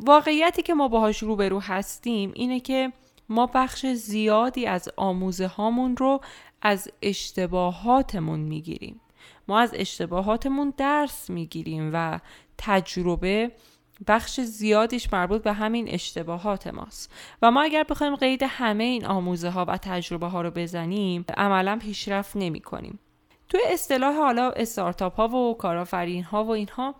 واقعیتی 0.00 0.62
که 0.62 0.74
ما 0.74 0.88
باهاش 0.88 1.22
روبرو 1.22 1.60
هستیم 1.60 2.32
اینه 2.34 2.60
که 2.60 2.92
ما 3.28 3.46
بخش 3.46 3.86
زیادی 3.86 4.66
از 4.66 4.88
آموزه 4.96 5.46
هامون 5.46 5.96
رو 5.96 6.20
از 6.62 6.90
اشتباهاتمون 7.02 8.40
می‌گیریم. 8.40 9.00
ما 9.48 9.60
از 9.60 9.70
اشتباهاتمون 9.74 10.74
درس 10.76 11.30
می‌گیریم 11.30 11.90
و 11.92 12.20
تجربه 12.58 13.50
بخش 14.06 14.40
زیادیش 14.40 15.12
مربوط 15.12 15.42
به 15.42 15.52
همین 15.52 15.88
اشتباهات 15.88 16.66
ماست. 16.66 17.12
و 17.42 17.50
ما 17.50 17.62
اگر 17.62 17.84
بخوایم 17.90 18.16
قید 18.16 18.42
همه 18.48 18.84
این 18.84 19.06
آموزه 19.06 19.50
ها 19.50 19.64
و 19.64 19.76
تجربه 19.76 20.26
ها 20.26 20.42
رو 20.42 20.50
بزنیم 20.50 21.24
عملا 21.36 21.78
پیشرفت 21.82 22.36
نمی 22.36 22.60
کنیم 22.60 22.98
توی 23.48 23.60
اصطلاح 23.66 24.16
حالا 24.16 24.50
استارتاپ 24.50 25.16
ها 25.16 25.28
و 25.28 25.56
کارآفرین 25.56 26.24
ها 26.24 26.44
و 26.44 26.50
اینها 26.50 26.94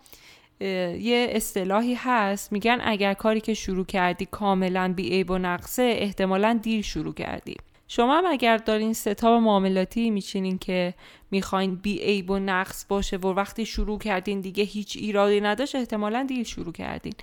یه 0.59 1.27
اصطلاحی 1.31 1.93
هست. 1.93 2.51
میگن 2.51 2.79
اگر 2.83 3.13
کاری 3.13 3.41
که 3.41 3.53
شروع 3.53 3.85
کردی 3.85 4.25
کاملا 4.25 4.93
بیعیب 4.95 5.31
و 5.31 5.37
نقصه 5.37 5.95
احتمالا 5.97 6.59
دیر 6.63 6.81
شروع 6.81 7.13
کردی. 7.13 7.55
شما 7.87 8.17
هم 8.17 8.25
اگر 8.27 8.57
دارین 8.57 8.93
ستاب 8.93 9.41
معاملاتی 9.41 10.09
میچینین 10.09 10.57
که 10.57 10.93
می‌خواین 11.31 11.75
بی 11.75 11.99
عیب 11.99 12.29
و 12.29 12.39
نقص 12.39 12.85
باشه 12.89 13.17
و 13.17 13.27
وقتی 13.27 13.65
شروع 13.65 13.99
کردین 13.99 14.41
دیگه 14.41 14.63
هیچ 14.63 14.97
ایرادی 14.97 15.41
نداشت 15.41 15.75
احتمالا 15.75 16.23
دیر 16.23 16.43
شروع 16.43 16.73
کردین. 16.73 17.13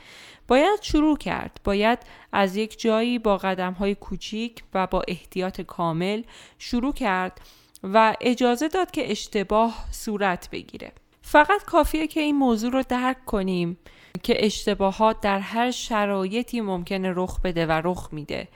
باید 0.48 0.83
شروع 0.83 1.16
کرد. 1.16 1.61
باید 1.64 1.98
از 2.33 2.57
یک 2.57 2.81
جایی 2.81 3.18
با 3.18 3.37
قدم 3.37 3.72
های 3.72 3.94
کوچیک 3.94 4.62
و 4.75 4.87
با 4.87 5.03
احتیاط 5.09 5.61
کامل 5.61 6.22
شروع 6.59 6.92
کرد 6.92 7.40
و 7.83 8.16
اجازه 8.20 8.68
داد 8.68 8.90
که 8.90 9.11
اشتباه 9.11 9.85
صورت 9.90 10.51
بگیره. 10.51 10.92
فقط 11.22 11.64
کافیه 11.64 12.07
که 12.07 12.20
این 12.20 12.37
موضوع 12.37 12.70
رو 12.72 12.83
درک 12.88 13.25
کنیم 13.25 13.77
که 14.22 14.46
اشتباهات 14.46 15.20
در 15.20 15.38
هر 15.38 15.70
شرایطی 15.70 16.61
ممکنه 16.61 17.12
رخ 17.16 17.40
بده 17.40 17.66
و 17.66 17.81
رخ 17.85 18.09
میده. 18.12 18.48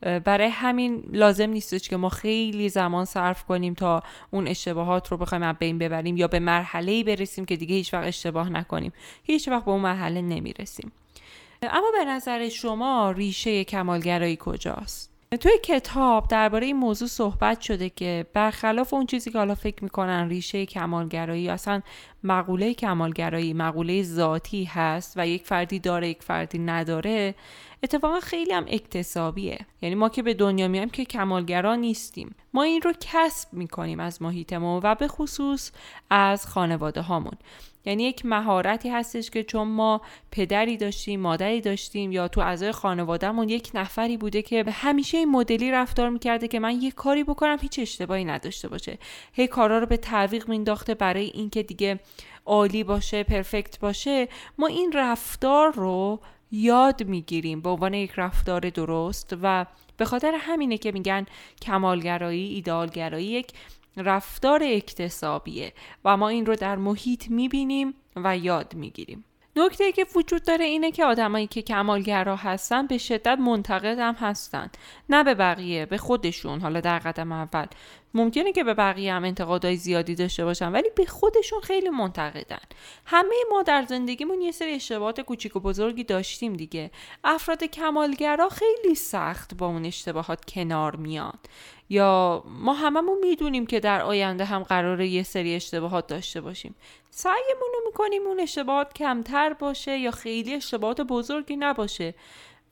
برای 0.00 0.48
همین 0.48 1.04
لازم 1.12 1.50
نیستش 1.50 1.88
که 1.88 1.96
ما 1.96 2.08
خیلی 2.08 2.68
زمان 2.68 3.04
صرف 3.04 3.44
کنیم 3.44 3.74
تا 3.74 4.02
اون 4.30 4.48
اشتباهات 4.48 5.08
رو 5.08 5.16
بخوایم 5.16 5.42
از 5.42 5.56
بین 5.58 5.78
ببریم 5.78 6.16
یا 6.16 6.28
به 6.28 6.38
مرحله 6.38 7.04
برسیم 7.04 7.44
که 7.44 7.56
دیگه 7.56 7.74
هیچ 7.74 7.94
وقت 7.94 8.06
اشتباه 8.06 8.48
نکنیم. 8.48 8.92
هیچ 9.22 9.48
وقت 9.48 9.64
به 9.64 9.70
اون 9.70 9.80
مرحله 9.80 10.20
نمی‌رسیم. 10.20 10.92
اما 11.62 11.86
به 11.98 12.04
نظر 12.04 12.48
شما 12.48 13.10
ریشه 13.10 13.64
کمالگرایی 13.64 14.38
کجاست؟ 14.40 15.13
توی 15.36 15.58
کتاب 15.62 16.28
درباره 16.28 16.66
این 16.66 16.76
موضوع 16.76 17.08
صحبت 17.08 17.60
شده 17.60 17.90
که 17.90 18.26
برخلاف 18.32 18.94
اون 18.94 19.06
چیزی 19.06 19.30
که 19.30 19.38
حالا 19.38 19.54
فکر 19.54 19.84
می‌کنن 19.84 20.28
ریشه 20.28 20.66
کمالگرایی 20.66 21.48
اصلا 21.48 21.82
مقوله 22.22 22.74
کمالگرایی 22.74 23.52
مقوله 23.52 24.02
ذاتی 24.02 24.64
هست 24.64 25.12
و 25.16 25.28
یک 25.28 25.44
فردی 25.44 25.78
داره 25.78 26.08
یک 26.08 26.22
فردی 26.22 26.58
نداره 26.58 27.34
اتفاقا 27.82 28.20
خیلی 28.20 28.52
هم 28.52 28.64
اکتسابیه. 28.68 29.58
یعنی 29.82 29.94
ما 29.94 30.08
که 30.08 30.22
به 30.22 30.34
دنیا 30.34 30.68
میایم 30.68 30.90
که 30.90 31.04
کمالگرا 31.04 31.74
نیستیم. 31.74 32.34
ما 32.54 32.62
این 32.62 32.82
رو 32.82 32.92
کسب 33.00 33.52
می‌کنیم 33.52 34.00
از 34.00 34.22
محیطمون 34.22 34.80
و 34.82 34.94
به 34.94 35.08
خصوص 35.08 35.70
از 36.10 36.46
خانواده 36.46 37.00
هامون. 37.00 37.34
یعنی 37.86 38.02
یک 38.02 38.26
مهارتی 38.26 38.88
هستش 38.88 39.30
که 39.30 39.44
چون 39.44 39.68
ما 39.68 40.00
پدری 40.30 40.76
داشتیم 40.76 41.20
مادری 41.20 41.60
داشتیم 41.60 42.12
یا 42.12 42.28
تو 42.28 42.40
اعضای 42.40 42.72
خانوادهمون 42.72 43.48
یک 43.48 43.70
نفری 43.74 44.16
بوده 44.16 44.42
که 44.42 44.64
همیشه 44.70 45.18
این 45.18 45.30
مدلی 45.30 45.70
رفتار 45.72 46.08
می‌کرده 46.08 46.48
که 46.48 46.60
من 46.60 46.80
یک 46.80 46.94
کاری 46.94 47.24
بکنم 47.24 47.56
هیچ 47.60 47.78
اشتباهی 47.78 48.24
نداشته 48.24 48.68
باشه. 48.68 48.98
هی 49.32 49.46
کارا 49.46 49.78
رو 49.78 49.86
به 49.86 49.96
تعویق 49.96 50.48
مینداخته 50.48 50.94
برای 50.94 51.24
اینکه 51.24 51.62
دیگه 51.62 52.00
عالی 52.46 52.84
باشه 52.84 53.22
پرفکت 53.22 53.78
باشه. 53.78 54.28
ما 54.58 54.66
این 54.66 54.92
رفتار 54.94 55.72
رو 55.72 56.20
یاد 56.52 57.02
می‌گیریم 57.02 57.60
به 57.60 57.68
عنوان 57.68 57.94
یک 57.94 58.12
رفتار 58.16 58.70
درست 58.70 59.36
و 59.42 59.66
به 59.96 60.04
خاطر 60.04 60.34
همینه 60.38 60.78
که 60.78 60.92
میگن 60.92 61.26
کمالگرایی 61.62 62.54
ایدالگرایی 62.54 63.26
یک 63.26 63.52
رفتار 63.96 64.62
اکتسابیه 64.64 65.72
و 66.04 66.16
ما 66.16 66.28
این 66.28 66.46
رو 66.46 66.56
در 66.56 66.76
محیط 66.76 67.30
می‌بینیم 67.30 67.94
و 68.16 68.38
یاد 68.38 68.74
می‌گیریم. 68.74 69.24
نکته 69.56 69.92
که 69.92 70.06
وجود 70.14 70.42
داره 70.42 70.64
اینه 70.64 70.90
که 70.90 71.04
آدمایی 71.04 71.46
که 71.46 71.62
کمالگرا 71.62 72.36
هستن 72.36 72.86
به 72.86 72.98
شدت 72.98 73.38
منتقد 73.38 73.98
هم 73.98 74.14
هستن. 74.14 74.70
نه 75.08 75.24
به 75.24 75.34
بقیه 75.34 75.86
به 75.86 75.98
خودشون. 75.98 76.60
حالا 76.60 76.80
در 76.80 76.98
قدم 76.98 77.32
اول. 77.32 77.66
ممکنه 78.14 78.52
که 78.52 78.64
به 78.64 78.74
بقیه 78.74 79.14
هم 79.14 79.24
انتقادهای 79.24 79.76
زیادی 79.76 80.14
داشته 80.14 80.44
باشن 80.44 80.72
ولی 80.72 80.88
به 80.96 81.06
خودشون 81.06 81.60
خیلی 81.60 81.88
منتقدن. 81.88 82.58
همه 83.06 83.34
ما 83.50 83.62
در 83.62 83.82
زندگیمون 83.82 84.40
یه 84.40 84.52
سری 84.52 84.72
اشتباهات 84.72 85.20
کوچیک 85.20 85.56
و 85.56 85.60
بزرگی 85.60 86.04
داشتیم 86.04 86.52
دیگه. 86.52 86.90
افراد 87.24 87.64
کمالگرا 87.64 88.48
خیلی 88.48 88.94
سخت 88.94 89.54
با 89.54 89.66
اون 89.66 89.84
اشتباهات 89.84 90.44
کنار 90.44 90.96
میان. 90.96 91.38
یا 91.88 92.44
ما 92.46 92.72
هممون 92.72 93.18
می‌دونیم 93.22 93.66
که 93.66 93.80
در 93.80 94.02
آینده 94.02 94.44
هم 94.44 94.62
قراره 94.62 95.08
یه 95.08 95.22
سری 95.22 95.54
اشتباهات 95.54 96.06
داشته 96.06 96.40
باشیم. 96.40 96.74
سعیمون 97.10 97.70
رو 97.74 97.80
می‌کنیم 97.86 98.22
اون 98.26 98.40
اشتباهات 98.40 98.92
کمتر 98.94 99.52
باشه 99.52 99.98
یا 99.98 100.10
خیلی 100.10 100.54
اشتباهات 100.54 101.00
بزرگی 101.00 101.56
نباشه. 101.56 102.14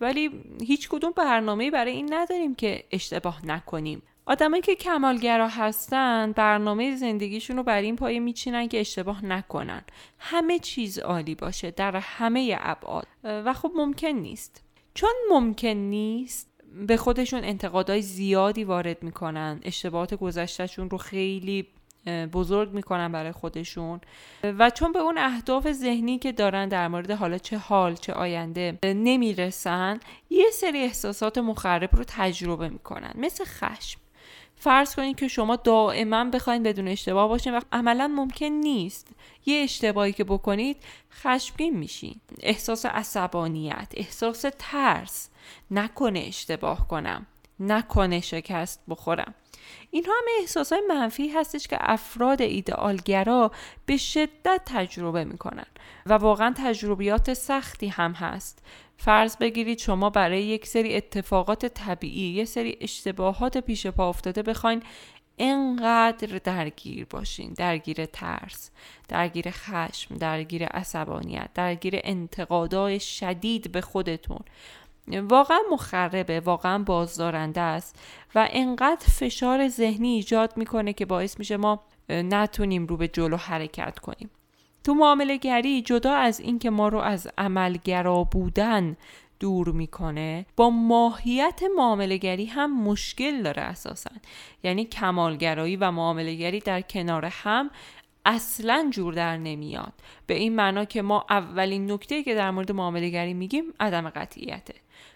ولی 0.01 0.31
هیچ 0.61 0.89
کدوم 0.89 1.11
برنامه 1.17 1.71
برای 1.71 1.93
این 1.93 2.15
نداریم 2.15 2.55
که 2.55 2.85
اشتباه 2.91 3.47
نکنیم. 3.47 4.03
آدمایی 4.27 4.63
که 4.63 4.75
کمالگرا 4.75 5.49
هستن 5.49 6.33
برنامه 6.33 6.97
زندگیشون 6.97 7.57
رو 7.57 7.63
بر 7.63 7.81
این 7.81 7.97
پایه 7.97 8.21
میچینن 8.21 8.69
که 8.69 8.81
اشتباه 8.81 9.25
نکنن. 9.25 9.85
همه 10.19 10.59
چیز 10.59 10.99
عالی 10.99 11.35
باشه 11.35 11.71
در 11.71 11.97
همه 11.97 12.57
ابعاد. 12.61 13.07
و 13.25 13.53
خب 13.53 13.73
ممکن 13.75 14.09
نیست. 14.09 14.63
چون 14.95 15.11
ممکن 15.31 15.69
نیست 15.69 16.52
به 16.87 16.97
خودشون 16.97 17.45
انتقادهای 17.45 18.03
زیادی 18.03 18.65
وارد 18.65 19.03
می‌کنن. 19.03 19.61
اشتباهات 19.63 20.15
گذشتهشون 20.15 20.91
رو 20.91 20.99
خیلی 20.99 21.67
بزرگ 22.33 22.73
می‌کنن 22.73 23.13
برای 23.13 23.33
خودشون. 23.33 24.01
و 24.45 24.71
چون 24.71 24.93
به 24.93 24.99
اون 24.99 25.19
اهداف 25.19 25.73
ذهنی 25.73 26.19
که 26.19 26.33
دارن 26.33 26.69
در 26.69 26.89
مورد 26.89 27.11
حالا 27.11 27.39
چه 27.39 27.59
حال 27.59 27.95
چه 27.95 28.13
آینده 28.13 28.79
نمی‌رسن 28.85 30.01
یه 30.31 30.51
سری 30.53 30.79
احساسات 30.79 31.39
مخرب 31.39 31.97
رو 31.97 32.05
تجربه 32.07 32.69
می‌کنن. 32.69 33.13
مثل 33.15 33.45
خشم. 33.45 34.01
فرض 34.63 34.95
کنید 34.95 35.17
که 35.17 35.29
شما 35.29 35.57
دائما 35.57 36.25
بخواید 36.25 36.63
بدون 36.63 36.89
اشتباه 36.89 37.29
باشین 37.29 37.55
و 37.55 37.61
عملا 37.73 38.09
ممکن 38.09 38.47
نیست 38.47 39.09
یه 39.47 39.63
اشتباهی 39.63 40.13
که 40.13 40.25
بکنید 40.25 40.77
خشمگین 41.13 41.79
میشین. 41.79 42.21
احساس 42.41 42.87
عصبانیت 42.87 43.93
احساس 43.97 44.45
ترس. 44.59 45.29
نکنه 45.71 46.19
اشتباه 46.19 46.89
کنم. 46.89 47.27
نکنه 47.61 48.21
شکست 48.21 48.81
بخورم. 48.89 49.35
اینها 49.91 50.13
هم 50.13 50.25
احساس 50.41 50.73
های 50.73 50.83
منفی 50.89 51.29
هستش 51.29 51.69
که 51.69 51.77
افراد 51.81 52.43
ایدئالگرا 52.43 53.51
به 53.87 53.97
شدت 53.97 54.63
تجربه 54.67 55.25
می‌کنن 55.25 55.67
و 56.07 56.13
واقعا 56.13 56.55
تجربیات 56.57 57.35
سختی 57.35 57.89
هم 57.89 58.13
هست. 58.13 58.63
فرض 58.97 59.37
بگیرید 59.37 59.79
شما 59.79 60.11
برای 60.11 60.43
یک 60.43 60.67
سری 60.67 60.97
اتفاقات 60.97 61.67
طبیعی 61.67 62.33
یه 62.33 62.45
سری 62.45 62.79
اشتباهات 62.81 63.59
پیش 63.59 63.87
پا 63.87 64.09
افتاده 64.09 64.43
بخواین 64.43 64.83
انقدر 65.39 66.39
درگیر 66.45 67.07
باشین. 67.11 67.53
درگیر 67.53 68.07
ترس 68.07 68.71
درگیر 69.09 69.51
خشم 69.51 70.15
درگیر 70.15 70.65
عصبانیت 70.65 71.51
درگیر 71.55 72.01
انتقادای 72.05 73.01
شدید 73.01 73.73
به 73.73 73.81
خودتون. 73.81 74.41
واقعا 75.09 75.59
مخربه 75.73 76.41
واقعا 76.41 76.79
بازدارنده 76.79 77.61
است 77.61 77.99
و 78.35 78.49
انقدر 78.51 79.07
فشار 79.07 79.69
ذهنی 79.69 80.09
ایجاد 80.09 80.57
می‌کنه 80.57 80.93
که 80.93 81.07
باعث 81.07 81.39
میشه 81.39 81.57
ما 81.57 81.85
نتونیم 82.09 82.87
رو 82.87 82.97
به 82.97 83.09
جلو 83.09 83.37
حرکت 83.37 83.99
کنیم. 83.99 84.31
تو 84.85 84.95
معامله 84.95 85.37
گری 85.37 85.83
جدا 85.83 86.15
از 86.15 86.41
اینکه 86.41 86.71
ما 86.71 86.89
رو 86.89 86.99
از 86.99 87.29
عملگرا 87.39 88.25
بودن 88.25 88.97
دور 89.41 89.69
می‌کنه 89.69 90.47
با 90.57 90.71
ماهیت 90.71 91.61
معاملگری 91.77 92.47
هم 92.47 92.83
مشکل 92.83 93.43
داره 93.43 93.63
اساسا. 93.63 94.11
یعنی 94.63 94.85
کمالگرایی 94.85 95.77
و 95.77 95.91
معاملگری 95.91 96.61
در 96.61 96.81
کنار 96.81 97.25
هم 97.25 97.71
اصلا 98.25 98.89
جور 98.91 99.15
در 99.15 99.37
نمیاد. 99.37 99.93
به 100.27 100.35
این 100.35 100.57
معنا 100.57 100.85
که 100.85 101.03
ما 101.03 101.27
اولین 101.31 101.93
نکته 101.93 102.23
که 102.23 102.35
در 102.35 102.51
مورد 102.51 102.73
معاملگری 102.73 103.35
میگیم 103.35 103.65
عدم 103.81 104.11
قطعیته. 104.11 104.75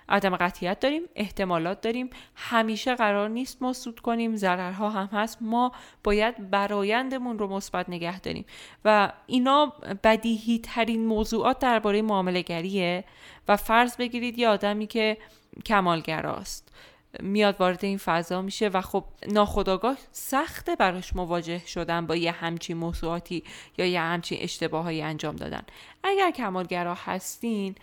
عدم 0.09 0.37
قطعیت 0.37 0.81
داریم 0.81 1.03
احتمالات 1.15 1.81
داریم. 1.81 2.11
همیشه 2.35 2.95
قرار 2.95 3.29
نیست 3.29 3.63
ما 3.63 3.73
سود 3.73 4.01
کنیم 4.01 4.37
ضررها 4.37 4.91
هم 4.91 5.09
هست. 5.13 5.39
ما 5.41 5.73
باید 6.05 6.51
برایندمون 6.51 7.39
رو 7.39 7.49
مثبت 7.49 7.89
نگه 7.89 8.21
داریم. 8.21 8.45
و 8.85 9.13
اینا 9.27 9.73
بدیهی 10.05 10.59
ترین 10.59 11.07
موضوعات 11.07 11.59
درباره 11.59 12.03
معامله 12.03 12.43
گریه 12.43 13.05
و 13.49 13.57
فرض 13.57 13.97
بگیرید 13.97 14.39
یه 14.39 14.49
آدمی 14.49 14.87
که 14.87 15.19
کمالگراست. 15.67 16.73
میاد 17.21 17.57
وارد 17.61 17.85
این 17.85 17.99
فضا 17.99 18.43
میشه 18.43 18.69
و 18.69 18.81
خب 18.81 19.05
ناخداگاه 19.29 19.97
سخته 20.13 20.77
براش 20.77 21.17
مواجه 21.17 21.67
شدن 21.67 22.07
با 22.07 22.17
یه 22.17 22.33
همچین 22.33 22.77
موضوعاتی 22.77 23.45
یا 23.79 23.87
یه 23.87 24.01
همچین 24.01 24.39
اشتباهایی 24.41 25.03
انجام 25.03 25.37
دادن. 25.37 25.63
اگر 26.05 26.31
کمالگرا 26.31 26.95
هستین 26.95 27.75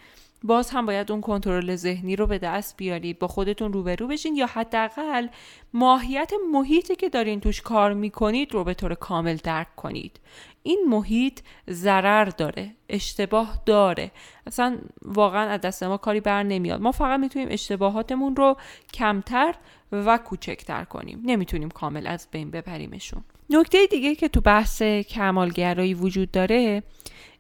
باز 0.44 0.70
هم 0.70 0.86
باید 0.86 1.12
اون 1.12 1.22
کنترل 1.22 1.76
ذهنی 1.76 2.16
رو 2.16 2.28
به 2.28 2.38
دست 2.38 2.78
بیارید 2.78 3.20
با 3.20 3.28
خودتون 3.28 3.74
روبرو 3.74 4.08
بشین 4.08 4.36
یا 4.36 4.48
حداقل 4.48 5.28
ماهیت 5.74 6.32
محیطی 6.52 6.96
که 6.96 7.10
دارین 7.10 7.40
توش 7.40 7.62
کار 7.62 7.94
می‌کنید 7.94 8.54
رو 8.54 8.64
به 8.64 8.74
طور 8.74 8.94
کامل 8.96 9.38
درک 9.44 9.76
کنید. 9.76 10.20
این 10.64 10.86
محیط 10.90 11.40
ضرر 11.70 12.26
داره 12.26 12.72
اشتباه 12.90 13.62
داره. 13.66 14.12
اصلا 14.48 14.78
واقعا 15.02 15.50
از 15.50 15.62
دست 15.62 15.84
ما 15.84 15.98
کاری 15.98 16.20
بر 16.20 16.44
نمیاد. 16.44 16.82
ما 16.82 16.92
فقط 16.92 17.20
می‌تونیم 17.20 17.48
اشتباهاتمون 17.52 18.36
رو 18.36 18.58
کمتر 18.94 19.56
و 19.92 20.18
کوچکتر 20.18 20.84
کنیم. 20.84 21.22
نمی‌تونیم 21.26 21.70
کامل 21.70 22.08
از 22.08 22.28
بین 22.32 22.52
ببریمشون. 22.52 23.24
نکته 23.50 23.88
دیگه 23.88 24.16
که 24.16 24.28
تو 24.28 24.42
بحث 24.42 24.82
کمالگرایی 24.82 25.94
وجود 25.94 26.32
داره 26.32 26.84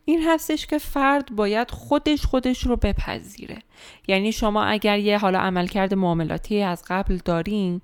این 0.06 0.24
هستش 0.28 0.66
که 0.66 0.78
فرد 0.78 1.36
باید 1.36 1.72
خودش 1.72 2.26
خودش 2.26 2.64
رو 2.64 2.76
بپذیره. 2.76 3.58
یعنی 4.08 4.32
شما 4.32 4.64
اگر 4.64 4.99
یه 4.99 5.18
حالا 5.18 5.39
عملکرد 5.39 5.93
معاملاتی 5.93 6.62
از 6.62 6.84
قبل 6.88 7.18
دارین 7.26 7.82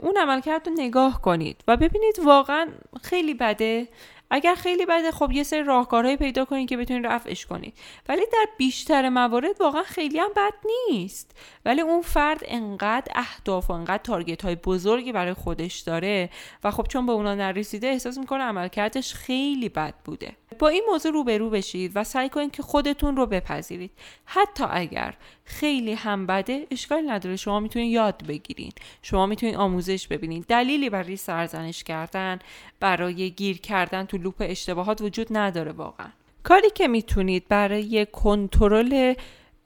اون 0.00 0.16
عملکرد 0.20 0.68
رو 0.68 0.74
نگاه 0.78 1.22
کنید 1.22 1.64
و 1.68 1.76
ببینید 1.76 2.18
واقعا 2.24 2.66
خیلی 3.02 3.34
بده. 3.34 3.88
اگر 4.30 4.54
خیلی 4.54 4.86
بده 4.86 5.10
خب 5.10 5.32
یه 5.32 5.42
سری 5.42 5.62
راهکارهایی 5.62 6.16
پیدا 6.16 6.44
کنید 6.44 6.68
که 6.68 6.76
بتونید 6.76 7.06
رفعش 7.06 7.46
کنید 7.46 7.74
ولی 8.08 8.22
در 8.32 8.46
بیشتر 8.58 9.08
موارد 9.08 9.60
واقعا 9.60 9.82
خیلی 9.82 10.18
هم 10.18 10.30
بد 10.36 10.52
نیست. 10.90 11.36
ولی 11.64 11.80
اون 11.80 12.02
فرد 12.02 12.40
انقدر 12.44 13.12
اهداف 13.14 13.70
و 13.70 13.72
انقدر 13.72 14.02
تارگت 14.02 14.42
های 14.42 14.54
بزرگی 14.54 15.12
برای 15.12 15.32
خودش 15.32 15.78
داره 15.78 16.30
و 16.64 16.70
خب 16.70 16.86
چون 16.88 17.06
به 17.06 17.12
اونا 17.12 17.34
نرسیده 17.34 17.86
احساس 17.86 18.18
می‌کنه 18.18 18.44
عملکردش 18.44 19.14
خیلی 19.14 19.68
بد 19.68 19.94
بوده. 20.04 20.32
با 20.58 20.68
این 20.68 20.82
موضوع 20.90 21.12
روبرو 21.12 21.50
بشید 21.50 21.92
و 21.94 22.04
سعی 22.04 22.28
کنید 22.28 22.50
که 22.50 22.62
خودتون 22.62 23.16
رو 23.16 23.26
بپذیرید. 23.26 23.90
حتی 24.24 24.64
اگر 24.70 25.14
خیلی 25.44 25.92
هم 25.92 26.26
بده 26.26 26.66
اشکالی 26.70 27.06
نداره. 27.06 27.36
شما 27.36 27.60
می‌تونید 27.60 27.92
یاد 27.92 28.26
بگیرید 28.26 28.78
شما 29.02 29.26
می‌تونید 29.26 29.54
آموزش 29.54 30.06
ببینید 30.06 30.44
دلیلی 30.46 30.90
برای 30.90 31.16
سرزنش 31.16 31.84
کردن 31.84 32.38
برای 32.80 33.30
گیر 33.30 33.58
کردن 33.58 34.04
تو 34.04 34.18
لوپ 34.20 34.34
اشتباهات 34.40 35.00
وجود 35.00 35.26
نداره 35.30 35.72
واقعا. 35.72 36.08
کاری 36.42 36.70
که 36.70 36.88
می‌تونید 36.88 37.48
برای 37.48 38.06
کنترل 38.12 39.14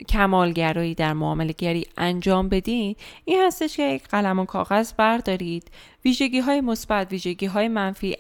کمالگرایی 0.09 0.95
در 0.95 1.13
معامله 1.13 1.55
گری 1.59 1.87
انجام 1.97 2.49
بدین 2.49 2.97
این 3.25 3.43
هستش 3.43 3.77
که 3.77 3.83
یک 3.83 4.09
قلم 4.09 4.39
و 4.39 4.45
کاغذ 4.45 4.93
بردارید 4.93 5.71
ویژگی 6.05 6.39
های 6.39 6.61
مثبت 6.61 7.13
ویژگی 7.13 7.47
های 7.47 7.69
منفی 7.69 8.17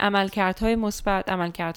های 0.61 0.76
مثبت 0.76 1.28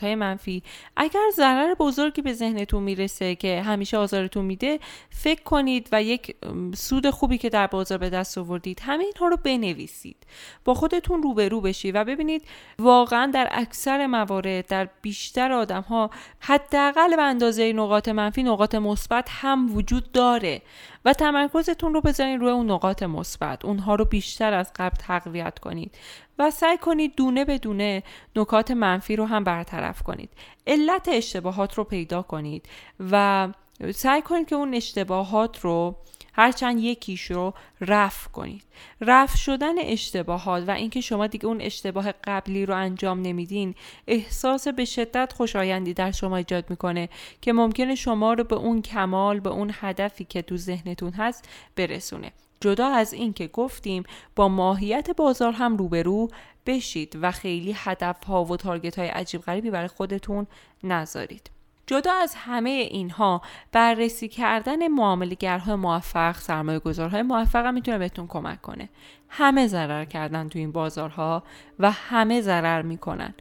های 0.02 0.16
منفی. 0.16 0.64
اگر 0.98 1.30
ضرر 1.36 1.74
بزرگی 1.80 2.22
به 2.22 2.34
ذهنتون 2.34 2.84
می‌رسه 2.84 3.36
که 3.36 3.62
همیشه 3.62 3.98
آزارتون 3.98 4.46
میده 4.46 4.80
فکر 5.10 5.44
کنید 5.44 5.90
و 5.92 6.04
یک 6.04 6.36
سود 6.76 7.10
خوبی 7.10 7.38
که 7.38 7.50
در 7.50 7.68
بازار 7.68 7.98
به 7.98 8.10
دست 8.10 8.38
آوردید 8.38 8.80
همه 8.80 9.04
اینها 9.04 9.28
رو 9.28 9.38
بنویسید. 9.44 10.18
با 10.66 10.74
خودتون 10.74 11.24
روبرو 11.24 11.62
بشید 11.62 11.96
و 11.96 12.04
ببینید 12.04 12.44
واقعا 12.80 13.32
در 13.34 13.50
اکثر 13.52 14.08
موارد 14.08 14.68
در 14.68 14.90
بیشتر 15.02 15.52
آدم 15.52 15.82
ها 15.82 16.10
حداقل 16.40 17.16
به 17.16 17.22
اندازه 17.22 17.74
نقاط 17.74 18.10
منفی 18.10 18.44
نقاط 18.44 18.76
مثبت 18.76 19.28
هم 19.32 19.76
وجود 19.76 20.12
داره 20.12 20.62
و 21.06 21.14
تمرکزتون 21.14 21.94
رو 21.94 22.02
بذارین 22.02 22.40
روی 22.40 22.52
اون 22.52 22.72
نقاط 22.72 23.04
مثبت. 23.04 23.66
اونها 23.66 23.96
رو 23.96 24.06
بیشتر 24.06 24.54
از 24.54 24.72
قبل 24.76 24.96
تقویت 24.96 25.60
کنید. 25.60 25.97
و 26.40 26.52
سعی 26.52 26.78
کنید 26.78 27.16
دونه 27.16 27.46
به 27.46 27.58
دونه 27.58 28.04
نکات 28.36 28.72
منفی 28.72 29.16
رو 29.16 29.26
هم 29.26 29.44
برطرف 29.44 30.04
کنید. 30.04 30.30
علت 30.68 31.10
اشتباهات 31.12 31.74
رو 31.74 31.84
پیدا 31.84 32.22
کنید 32.22 32.66
و 33.12 33.48
سعی 33.96 34.22
کنید 34.22 34.48
که 34.48 34.56
اون 34.56 34.74
اشتباهات 34.74 35.60
رو 35.60 35.96
هرچند 36.34 36.80
یکیش 36.80 37.32
رو 37.32 37.54
رفع 37.82 38.30
کنید. 38.30 38.64
رفع 39.02 39.38
شدن 39.38 39.80
اشتباهات 39.80 40.64
و 40.68 40.72
اینکه 40.72 41.02
شما 41.02 41.28
دیگه 41.28 41.46
اون 41.46 41.62
اشتباه 41.62 42.12
قبلی 42.12 42.66
رو 42.66 42.76
انجام 42.76 43.22
نمیدین 43.22 43.76
احساس 44.08 44.68
به 44.68 44.86
شدت 44.86 45.34
خوشایندی 45.34 45.94
در 45.94 46.12
شما 46.12 46.38
ایجاد 46.38 46.70
می‌کنه 46.70 47.10
که 47.42 47.54
ممکنه 47.54 47.96
شما 47.96 48.34
رو 48.34 48.44
به 48.44 48.56
اون 48.56 48.82
کمال 48.82 49.40
به 49.40 49.50
اون 49.50 49.72
هدفی 49.74 50.26
که 50.26 50.42
تو 50.42 50.58
ذهنتون 50.58 51.14
هست 51.14 51.50
برسونه. 51.76 52.32
جدا 52.62 52.88
از 52.88 53.14
این 53.14 53.34
که 53.34 53.48
گفتیم 53.48 54.04
با 54.36 54.48
ماهیت 54.48 55.12
بازار 55.12 55.54
هم 55.54 55.78
روبرو 55.78 56.28
بشید 56.66 57.18
و 57.22 57.32
خیلی 57.32 57.76
هدف 57.78 58.24
ها 58.24 58.46
و 58.46 58.58
تارگت 58.58 59.00
های 59.00 59.08
عجیب 59.08 59.42
غریبی 59.42 59.72
برای 59.72 59.88
خودتون 59.88 60.48
نذارید. 60.84 61.52
جدا 61.88 62.14
از 62.14 62.36
همه 62.36 62.70
اینها 62.70 63.42
بررسی 63.72 64.28
کردن 64.28 64.88
معاملگرهای 64.88 65.76
موفق 65.76 66.38
سرمایه 66.38 66.80
گذارهای 66.80 67.22
موفق 67.22 67.66
هم 67.66 67.74
می‌تونه 67.74 67.98
بهتون 67.98 68.28
کمک 68.28 68.62
کنه. 68.62 68.90
همه 69.30 69.68
ضرر 69.68 70.06
کردن 70.06 70.50
تو 70.50 70.60
این 70.60 70.72
بازارها 70.72 71.44
و 71.80 71.92
همه 71.92 72.42
ضرر 72.42 72.82
می‌کنن. 72.82 73.34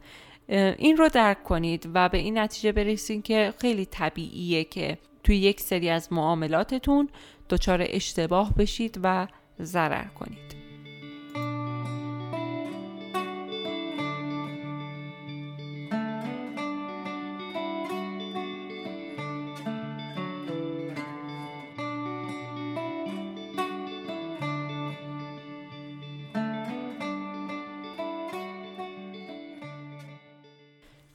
این 0.77 0.97
رو 0.97 1.09
درک 1.09 1.43
کنید 1.43 1.89
و 1.93 2.09
به 2.09 2.17
این 2.17 2.37
نتیجه 2.37 2.71
برسید 2.71 3.23
که 3.23 3.53
خیلی 3.57 3.85
طبیعیه 3.85 4.63
که 4.63 4.97
توی 5.23 5.37
یک 5.37 5.61
سری 5.61 5.89
از 5.89 6.13
معاملاتتون 6.13 7.09
دچار 7.49 7.85
اشتباه 7.89 8.53
بشید 8.53 8.99
و 9.03 9.27
ضرر 9.61 10.07
کنید. 10.07 10.47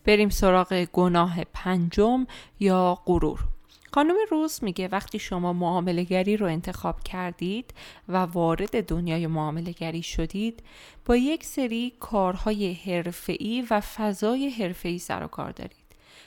بریم 0.05 0.29
سراغ 0.29 0.85
گناه 0.93 1.45
پنجم 1.45 2.27
یا 2.61 2.99
غرور. 3.07 3.52
خانم 3.95 4.15
روز 4.31 4.65
میگه 4.65 4.89
وقتی 4.89 5.19
شما 5.19 5.53
معاملگری 5.53 6.37
رو 6.37 6.47
انتخاب 6.47 7.01
کردید 7.03 7.75
و 8.09 8.17
وارد 8.17 8.87
دنیای 8.87 9.27
معاملگری 9.27 10.03
شدید 10.03 10.63
با 11.07 11.17
یک 11.17 11.45
سری 11.45 11.93
کارهای 12.01 12.73
حرفه‌ای 12.73 13.67
و 13.71 13.81
فضای 13.81 14.49
حرفه‌ای 14.49 14.99
سر 14.99 15.25
و 15.25 15.27
کار 15.27 15.51
دارید. 15.51 15.77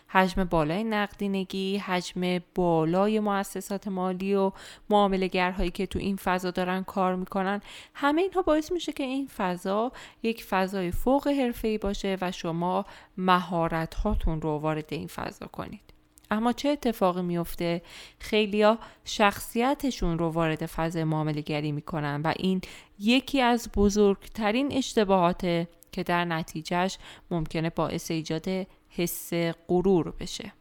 حجم 0.07 0.43
بالای 0.43 0.84
نقدینگی 0.84 1.78
حجم 1.78 2.39
بالای 2.55 3.20
مؤسسات 3.20 3.88
مالی 3.88 4.36
و 4.36 4.51
معاملهگرهایی 4.89 5.72
که 5.72 5.86
تو 5.86 5.99
این 5.99 6.16
فضا 6.16 6.51
دارن 6.51 6.84
کار 6.84 7.16
می‌کنن 7.16 7.61
همه 7.93 8.22
اینها 8.22 8.41
باعث 8.41 8.72
میشه 8.72 8.91
که 8.91 9.03
این 9.03 9.28
فضا 9.28 9.91
یک 10.24 10.43
فضای 10.43 10.91
فوق 10.91 11.28
حرفه‌ای 11.28 11.78
باشه 11.78 12.18
و 12.22 12.32
شما 12.32 12.86
مهارت 13.18 13.93
هاتون 13.93 14.41
رو 14.41 14.49
وارد 14.49 14.93
این 14.93 15.07
فضا 15.07 15.47
کنید. 15.47 15.95
اما 16.32 16.53
چه 16.53 16.69
اتفاقی 16.69 17.21
میفته 17.21 17.82
خیلیا 18.19 18.80
شخصیتشون 19.05 20.19
رو 20.19 20.30
وارد 20.30 20.65
فضای 20.65 21.03
معامله 21.03 21.41
گری 21.41 21.71
می‌کنن 21.71 22.21
و 22.21 22.34
این 22.38 22.61
یکی 22.99 23.41
از 23.41 23.69
بزرگترین 23.76 24.71
اشتباهاته 24.71 25.67
که 25.91 26.03
در 26.03 26.26
نتیجهش 26.26 26.97
ممکنه 27.32 27.69
باعث 27.69 28.11
ایجاد 28.11 28.47
حس 28.89 29.34
غرور 29.67 30.13
بشه. 30.19 30.53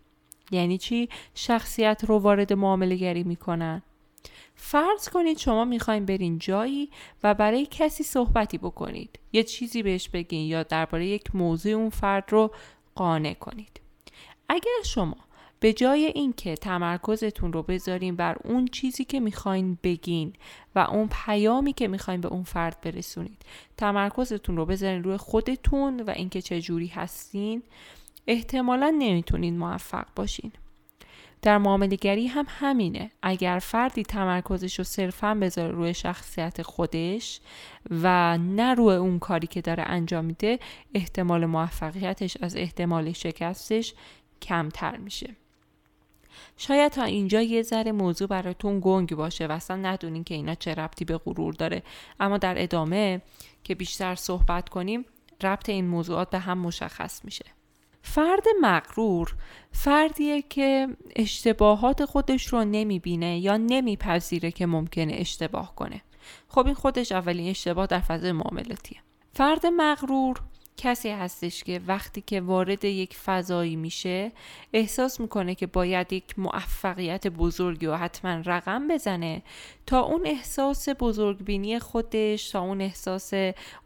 یعنی 0.51 0.79
چی؟ 0.79 1.09
شخصیت 1.35 2.03
رو 2.07 2.19
وارد 2.19 2.53
معامله 2.53 2.97
گری 2.97 3.23
می‌کنن. 3.23 3.83
فرض 4.55 5.09
کنید 5.09 5.39
شما 5.39 5.65
می‌خواین 5.65 6.07
برین 6.07 6.39
جایی 6.39 6.91
و 7.23 7.35
برای 7.35 7.67
کسی 7.71 8.05
صحبتی 8.05 8.59
بکنید. 8.59 9.19
یه 9.33 9.43
چیزی 9.43 9.83
بهش 9.83 10.09
بگین 10.09 10.47
یا 10.47 10.63
درباره 10.63 11.07
یک 11.07 11.35
موضوع 11.35 11.73
اون 11.73 11.91
فرد 11.91 12.25
رو 12.29 12.51
قانع 12.95 13.35
کنید. 13.35 13.81
اگر 14.49 14.83
شما 14.85 15.17
به 15.65 15.73
جای 15.73 16.05
اینکه 16.05 16.55
تمرکزتون 16.55 17.53
رو 17.53 17.63
بذارین 17.63 18.17
بر 18.17 18.37
اون 18.45 18.67
چیزی 18.67 19.05
که 19.05 19.21
می‌خواین 19.21 19.79
بگین 19.83 20.33
و 20.75 20.79
اون 20.79 21.09
پیامی 21.27 21.73
که 21.73 21.89
می‌خواین 21.89 22.21
به 22.21 22.29
اون 22.29 22.43
فرد 22.43 22.81
برسونید. 22.81 23.43
تمرکزتون 23.77 24.57
رو 24.57 24.67
بذارین 24.67 25.05
روی 25.05 25.17
خودتون 25.17 26.01
و 26.01 26.11
اینکه 26.11 26.43
چه 26.43 26.61
جوری 26.61 26.87
هستین. 26.87 27.63
احتمالا 28.27 28.95
نمی‌تونین 28.99 29.59
موفق 29.59 30.07
باشین. 30.17 30.53
در 31.43 31.59
معاملگری 31.59 32.27
هم 32.27 32.47
همینه. 32.49 33.11
اگر 33.23 33.59
فردی 33.59 34.03
تمرکزش 34.03 34.79
رو 34.79 34.85
صرفا 34.85 35.35
بذاره 35.35 35.73
روی 35.73 35.95
شخصیت 35.95 36.63
خودش 36.63 37.41
و 37.91 38.39
نه 38.39 38.75
روی 38.75 38.95
اون 38.95 39.19
کاری 39.19 39.47
که 39.47 39.61
داره 39.61 39.83
انجام 39.83 40.25
میده 40.25 40.59
احتمال 40.95 41.47
موفقیتش 41.47 42.37
از 42.41 42.57
احتمال 42.57 43.13
شکستش 43.13 43.95
کمتر 44.43 44.97
میشه. 44.97 45.37
شاید 46.57 46.93
تا 46.93 47.05
اینجا 47.05 47.43
یه 47.43 47.63
ذره 47.63 47.93
موضوع 47.93 48.29
براتون 48.29 48.81
گنگ 48.83 49.15
باشه 49.15 49.47
و 49.47 49.53
اصلا 49.53 49.77
ندونین 49.77 50.25
که 50.25 50.35
اینا 50.35 50.55
چه 50.55 50.75
ربطی 50.75 51.05
به 51.05 51.19
غرور 51.19 51.55
داره. 51.55 51.83
اما 52.21 52.39
در 52.39 52.63
ادامه 52.63 53.23
که 53.65 53.75
بیشتر 53.75 54.15
صحبت 54.15 54.69
کنیم 54.69 55.05
ربط 55.43 55.69
این 55.69 55.87
موضوعات 55.87 56.31
به 56.31 56.39
هم 56.39 56.59
مشخص 56.59 57.25
میشه. 57.25 57.45
فرد 58.03 58.45
مغرور 58.61 59.37
فردیه 59.73 60.43
که 60.43 60.89
اشتباهات 61.17 62.05
خودش 62.05 62.47
رو 62.47 62.65
نمی‌بینه 62.65 63.39
یا 63.39 63.57
نمیپذیره 63.57 64.51
که 64.51 64.67
ممکنه 64.67 65.13
اشتباه 65.17 65.75
کنه. 65.75 66.03
خب 66.49 66.67
این 66.67 66.75
خودش 66.75 67.13
اولین 67.13 67.51
اشتباه 67.51 67.87
در 67.87 68.01
فضای 68.01 68.33
معاملاتیه. 68.33 68.99
فرد 69.33 69.67
مغرور 69.67 70.41
کسی 70.77 71.09
هستش 71.09 71.65
که 71.65 71.81
وقتی 71.87 72.21
که 72.21 72.41
وارد 72.41 72.85
یک 72.85 73.17
فضایی 73.17 73.77
میشه 73.77 74.33
احساس 74.73 75.21
می‌کنه 75.21 75.55
که 75.55 75.67
باید 75.67 76.13
یک 76.13 76.39
موفقیت 76.39 77.27
بزرگی 77.27 77.87
و 77.87 77.95
حتما 77.95 78.43
رقم 78.45 78.89
بزنه 78.89 79.43
تا 79.87 80.01
اون 80.01 80.27
احساس 80.27 80.89
بزرگبینی 80.89 81.79
خودش 81.79 82.51
تا 82.51 82.61
اون 82.61 82.81
احساس 82.81 83.33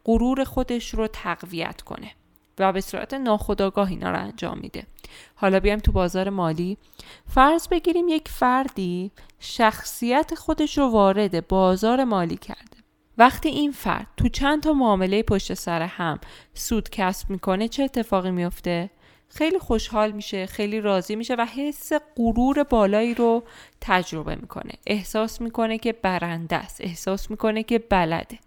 غرور 0.04 0.44
خودش 0.44 0.94
رو 0.94 1.06
تقویت 1.06 1.82
کنه 1.82 2.10
و 2.58 2.72
به 2.72 2.80
صورت 2.80 3.14
ناخودآگاه 3.14 3.88
اینا 3.88 4.10
رو 4.10 4.18
انجام 4.18 4.58
میده. 4.58 4.86
حالا 5.34 5.60
بیایم 5.60 5.78
تو 5.78 5.92
بازار 5.92 6.30
مالی. 6.30 6.78
فرض 7.26 7.68
بگیریم 7.68 8.08
یک 8.08 8.28
فردی 8.28 9.10
شخصیت 9.40 10.34
خودش 10.34 10.78
رو 10.78 10.88
وارد 10.88 11.48
بازار 11.48 12.04
مالی 12.04 12.36
کرده. 12.36 12.77
وقتی 13.18 13.48
این 13.48 13.72
فرد 13.72 14.06
تو 14.16 14.28
چند 14.28 14.62
تا 14.62 14.72
معامله 14.72 15.22
پشت 15.22 15.54
سر 15.54 15.82
هم 15.82 16.18
سود 16.54 16.90
کسب 16.90 17.30
می‌کنه 17.30 17.68
چه 17.68 17.82
اتفاقی 17.82 18.30
میفته؟ 18.30 18.90
خیلی 19.28 19.58
خوشحال 19.58 20.12
میشه 20.12 20.46
خیلی 20.46 20.80
راضی 20.80 21.16
میشه 21.16 21.34
و 21.34 21.46
حس 21.56 21.92
غرور 22.16 22.62
بالایی 22.62 23.14
رو 23.14 23.42
تجربه 23.80 24.34
می‌کنه. 24.34 24.72
احساس 24.86 25.40
می‌کنه 25.40 25.78
که 25.78 25.92
برنده 25.92 26.56
است 26.56 26.80
احساس 26.80 27.30
می‌کنه 27.30 27.62
که 27.62 27.78
بلده. 27.78 28.38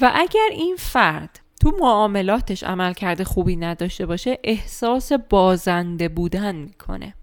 و 0.00 0.12
اگر 0.14 0.48
این 0.52 0.76
فرد 0.78 1.40
تو 1.60 1.72
معاملاتش 1.80 2.62
عمل 2.62 2.92
کرده 2.92 3.24
خوبی 3.24 3.56
نداشته 3.56 4.06
باشه 4.06 4.38
احساس 4.44 5.12
بازنده 5.12 6.08
بودن 6.08 6.56
می‌کنه. 6.56 7.14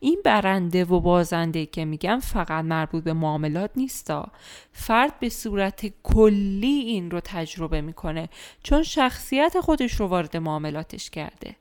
این 0.00 0.20
برنده 0.24 0.84
و 0.84 1.00
بازنده 1.00 1.66
که 1.66 1.84
میگم 1.84 2.20
فقط 2.22 2.64
مربوط 2.64 3.04
به 3.04 3.12
معاملات 3.12 3.70
نیستا. 3.76 4.28
فرد 4.72 5.18
به 5.18 5.28
صورت 5.28 5.92
کلی 6.02 6.66
این 6.66 7.10
رو 7.10 7.20
تجربه 7.20 7.80
می‌کنه 7.80 8.28
چون 8.62 8.82
شخصیت 8.82 9.60
خودش 9.60 9.92
رو 9.94 10.06
وارد 10.06 10.36
معاملاتش 10.36 11.10
کرده. 11.10 11.56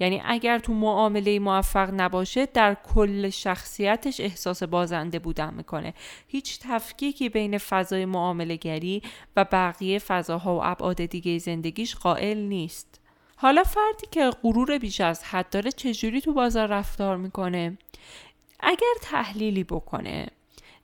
یعنی 0.00 0.22
اگر 0.24 0.58
تو 0.58 0.74
معامله 0.74 1.38
موفق 1.38 1.90
نباشه 1.96 2.46
در 2.46 2.76
کل 2.94 3.30
شخصیتش 3.30 4.20
احساس 4.20 4.62
بازنده 4.62 5.18
بودن 5.18 5.54
می‌کنه. 5.54 5.94
هیچ 6.28 6.58
تفکیکی 6.62 7.28
بین 7.28 7.58
فضای 7.58 8.04
معامله 8.04 8.56
گری 8.56 9.02
و 9.36 9.44
بقیه 9.52 9.98
فضاها 9.98 10.56
و 10.56 10.64
ابعاد 10.64 11.04
دیگه 11.04 11.38
زندگیش 11.38 11.96
قائل 11.96 12.38
نیست. 12.38 13.00
حالا 13.44 13.64
فردی 13.64 14.06
که 14.10 14.30
غرور 14.42 14.78
بیش 14.78 15.00
از 15.00 15.24
حد 15.24 15.50
داره 15.50 15.72
چجوری 15.72 16.20
تو 16.20 16.32
بازار 16.32 16.68
رفتار 16.68 17.16
می‌کنه؟ 17.16 17.78
اگر 18.60 18.94
تحلیلی 19.02 19.64
بکنه 19.64 20.26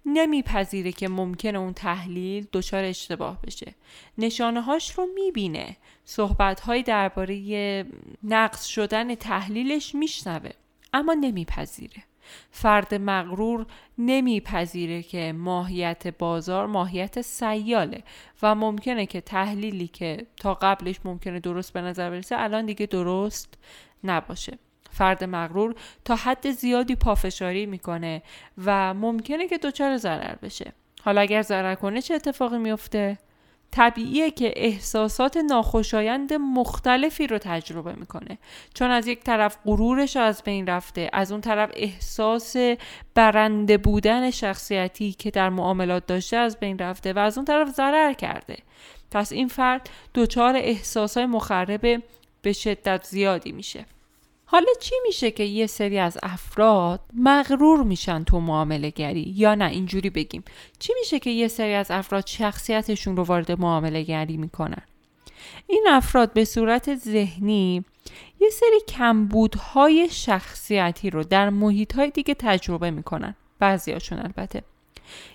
نمیپذیره 0.06 0.92
که 0.92 1.08
ممکنه 1.08 1.58
اون 1.58 1.72
تحلیل 1.72 2.46
دچار 2.52 2.84
اشتباه 2.84 3.42
بشه. 3.42 3.74
نشانه 4.18 4.60
هاش 4.60 4.90
رو 4.98 5.06
می‌بینه. 5.14 5.76
صحبت 6.04 6.60
های 6.60 6.82
درباره 6.82 7.84
نقص 8.22 8.66
شدن 8.66 9.14
تحلیلش 9.14 9.94
میشنوه 9.94 10.50
اما 10.92 11.14
نمیپذیره. 11.14 12.02
فرد 12.50 12.94
مغرور 12.94 13.66
نمیپذیره 13.98 15.02
که 15.02 15.32
ماهیت 15.32 16.18
بازار 16.18 16.66
ماهیت 16.66 17.20
سیاله 17.20 18.02
و 18.42 18.54
ممکنه 18.54 19.06
که 19.06 19.20
تحلیلی 19.20 19.88
که 19.88 20.26
تا 20.36 20.54
قبلش 20.54 20.96
ممکنه 21.04 21.40
درست 21.40 21.72
به 21.72 21.80
نظر 21.80 22.10
برسه 22.10 22.36
الان 22.38 22.66
دیگه 22.66 22.86
درست 22.86 23.54
نباشه. 24.04 24.58
فرد 24.90 25.24
مغرور 25.24 25.74
تا 26.04 26.16
حد 26.16 26.50
زیادی 26.50 26.96
پافشاری 26.96 27.66
می‌کنه 27.66 28.22
و 28.64 28.94
ممکنه 28.94 29.48
که 29.48 29.58
دچار 29.58 29.96
ضرر 29.96 30.34
بشه. 30.34 30.72
حالا 31.02 31.20
اگر 31.20 31.42
ضرر 31.42 31.74
کنه 31.74 32.02
چه 32.02 32.14
اتفاقی 32.14 32.58
میفته 32.58 33.18
طبیعیه 33.72 34.30
که 34.30 34.52
احساسات 34.56 35.36
ناخوشایند 35.36 36.32
مختلفی 36.32 37.26
رو 37.26 37.38
تجربه 37.38 37.92
می‌کنه. 37.92 38.38
چون 38.74 38.90
از 38.90 39.06
یک 39.06 39.20
طرف 39.20 39.56
غرورش 39.64 40.16
از 40.16 40.42
بین 40.42 40.66
رفته 40.66 41.10
از 41.12 41.32
اون 41.32 41.40
طرف 41.40 41.70
احساس 41.74 42.56
برنده 43.14 43.78
بودن 43.78 44.30
شخصیتی 44.30 45.12
که 45.12 45.30
در 45.30 45.48
معاملات 45.48 46.06
داشته 46.06 46.36
از 46.36 46.58
بین 46.60 46.78
رفته 46.78 47.12
و 47.12 47.18
از 47.18 47.38
اون 47.38 47.44
طرف 47.44 47.68
ضرر 47.68 48.12
کرده. 48.12 48.56
پس 49.10 49.32
این 49.32 49.48
فرد 49.48 49.90
دچار 50.14 50.56
احساسای 50.56 51.26
مخرب 51.26 52.02
به 52.42 52.52
شدت 52.52 53.04
زیادی 53.04 53.52
میشه. 53.52 53.84
حالا 54.52 54.72
چی 54.80 54.94
میشه 55.06 55.30
که 55.30 55.44
یه 55.44 55.66
سری 55.66 55.98
از 55.98 56.18
افراد 56.22 57.00
مغرور 57.14 57.82
میشن 57.82 58.24
تو 58.24 58.40
معامله 58.40 58.90
گری؟ 58.90 59.34
یا 59.36 59.54
نه 59.54 59.64
اینجوری 59.64 60.10
بگیم. 60.10 60.44
چی 60.78 60.92
میشه 61.00 61.18
که 61.18 61.30
یه 61.30 61.48
سری 61.48 61.74
از 61.74 61.90
افراد 61.90 62.26
شخصیتشون 62.26 63.16
رو 63.16 63.22
وارد 63.22 63.60
معامله 63.60 64.02
گری 64.02 64.36
می‌کنن؟ 64.36 64.82
این 65.66 65.86
افراد 65.88 66.32
به 66.32 66.44
صورت 66.44 66.94
ذهنی 66.94 67.84
یه 68.40 68.50
سری 68.50 68.80
کمبودهای 68.88 70.08
شخصیتی 70.10 71.10
رو 71.10 71.24
در 71.24 71.50
محیطهای 71.50 72.10
دیگه 72.10 72.34
تجربه 72.34 72.90
می‌کنن. 72.90 73.36
بعضیاشون 73.58 74.18
البته. 74.18 74.62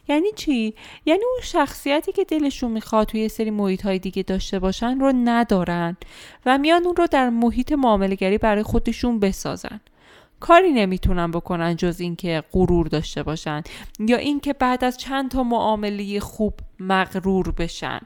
یعنی 0.08 0.32
چی؟ 0.36 0.74
یعنی 1.06 1.24
اون 1.24 1.42
شخصیتی 1.44 2.12
که 2.12 2.24
دلشون 2.24 2.72
می‌خواد 2.72 3.08
توی 3.08 3.20
یه 3.20 3.28
سری 3.28 3.52
محیط 3.52 3.82
های 3.86 4.00
دیگه 4.00 4.24
داشته 4.24 4.60
باشن 4.60 5.00
رو 5.00 5.14
ندارن 5.16 5.98
و 6.46 6.58
میان 6.58 6.86
اون 6.86 6.96
رو 6.96 7.08
در 7.08 7.30
محیط 7.30 7.72
معاملگری 7.72 8.38
برای 8.38 8.64
خودشون 8.64 9.20
بسازن. 9.20 9.80
کاری 10.40 10.72
نمی‌تونن 10.72 11.32
بکنن 11.32 11.76
جز 11.76 12.00
اینکه 12.00 12.44
غرور 12.52 12.88
داشته 12.88 13.24
باشن 13.24 13.64
یا 14.00 14.18
اینکه 14.18 14.54
بعد 14.54 14.84
از 14.84 14.98
چند 14.98 15.32
تا 15.32 15.44
معامله 15.44 16.20
خوب 16.20 16.54
مغرور 16.80 17.52
بشن. 17.52 18.00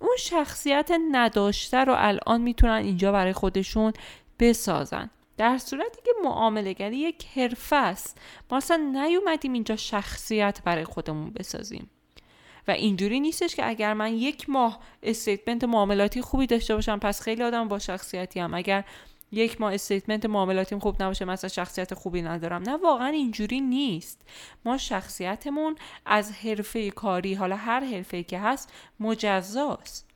اون 0.00 0.16
شخصیت 0.18 0.90
نداشته 1.12 1.76
رو 1.76 1.94
الان 1.96 2.40
می‌تونن 2.40 2.72
اینجا 2.72 3.12
برای 3.12 3.32
خودشون 3.32 3.92
بسازن. 4.40 5.10
در 5.36 5.58
صورتی 5.58 6.02
که 6.04 6.10
معامله 6.24 6.70
یک 6.80 7.26
حرفه 7.36 7.76
است 7.76 8.18
ما 8.50 8.56
اصلا 8.56 8.76
نیومدیم 8.76 9.52
اینجا 9.52 9.76
شخصیت 9.76 10.62
برای 10.64 10.84
خودمون 10.84 11.30
بسازیم. 11.30 11.90
و 12.68 12.70
اینجوری 12.70 13.20
نیستش 13.20 13.54
که 13.54 13.68
اگر 13.68 13.94
من 13.94 14.14
یک 14.14 14.50
ماه 14.50 14.80
statement 15.02 15.64
معاملاتی 15.64 16.20
خوبی 16.20 16.46
داشته 16.46 16.74
باشم 16.74 16.98
پس 16.98 17.20
خیلی 17.20 17.42
آدم 17.42 17.68
با 17.68 17.78
شخصیتی 17.78 18.40
هم 18.40 18.54
اگر 18.54 18.84
یک 19.32 19.60
ماه 19.60 19.70
statement 19.70 20.26
معاملاتیم 20.26 20.78
خوب 20.78 21.02
نباشه 21.02 21.24
مثلا 21.24 21.48
شخصیت 21.48 21.94
خوبی 21.94 22.22
ندارم. 22.22 22.62
نه 22.62 22.76
واقعا 22.76 23.08
اینجوری 23.08 23.60
نیست. 23.60 24.22
ما 24.64 24.78
شخصیتمون 24.78 25.76
از 26.06 26.32
حرفه 26.32 26.90
کاری 26.90 27.34
حالا 27.34 27.56
هر 27.56 27.84
حرفه 27.84 28.22
که 28.22 28.38
هست 28.38 28.72
مجزاست. 29.00 30.13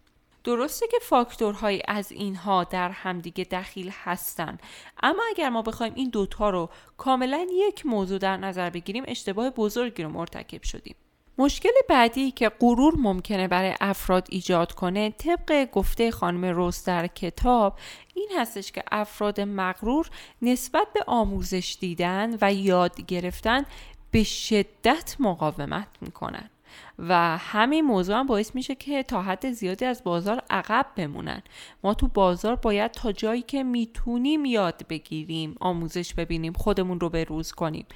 درسته 0.48 0.86
که 0.86 0.98
فاکتورهایی 1.02 1.82
از 1.88 2.12
اینها 2.12 2.64
در 2.64 2.90
همدیگه 2.90 3.44
دخیل 3.44 3.90
هستن. 4.04 4.58
اما 5.02 5.22
اگر 5.30 5.48
ما 5.48 5.62
بخوایم 5.62 5.92
این 5.96 6.10
دوتا 6.10 6.50
رو 6.50 6.70
کاملا 6.96 7.46
یک 7.52 7.86
موضوع 7.86 8.18
در 8.18 8.36
نظر 8.36 8.70
بگیریم 8.70 9.04
اشتباه 9.08 9.50
بزرگی 9.50 10.02
رو 10.02 10.08
مرتکب 10.08 10.62
شدیم. 10.62 10.96
مشکل 11.38 11.68
بعدی 11.88 12.30
که 12.30 12.48
غرور 12.48 12.94
ممکنه 12.98 13.48
برای 13.48 13.74
افراد 13.80 14.26
ایجاد 14.30 14.72
کنه 14.72 15.10
طبق 15.10 15.70
گفته 15.72 16.10
خانم 16.10 16.44
روز 16.44 16.84
در 16.84 17.06
کتاب 17.06 17.78
این 18.14 18.28
هستش 18.36 18.72
که 18.72 18.82
افراد 18.92 19.40
مغرور 19.40 20.10
نسبت 20.42 20.86
به 20.94 21.00
آموزش 21.06 21.76
دیدن 21.80 22.38
و 22.40 22.54
یاد 22.54 23.00
گرفتن 23.06 23.64
به 24.10 24.24
شدت 24.24 25.16
مقاومت 25.18 25.88
می‌کنن. 26.00 26.50
و 26.98 27.38
همین 27.38 27.84
موضوع 27.84 28.16
هم 28.16 28.26
باعث 28.26 28.54
میشه 28.54 28.74
که 28.74 29.02
تا 29.02 29.22
حد 29.22 29.50
زیادی 29.50 29.84
از 29.84 30.04
بازار 30.04 30.42
عقب 30.50 30.86
بمونن. 30.96 31.42
ما 31.84 31.94
تو 31.94 32.08
بازار 32.08 32.56
باید 32.56 32.90
تا 32.90 33.12
جایی 33.12 33.42
که 33.42 33.62
می‌تونیم 33.62 34.44
یاد 34.44 34.86
بگیریم 34.88 35.56
آموزش 35.60 36.14
ببینیم 36.14 36.52
خودمون 36.52 37.00
رو 37.00 37.08
به 37.08 37.24
روز 37.24 37.52
کنیم. 37.52 37.86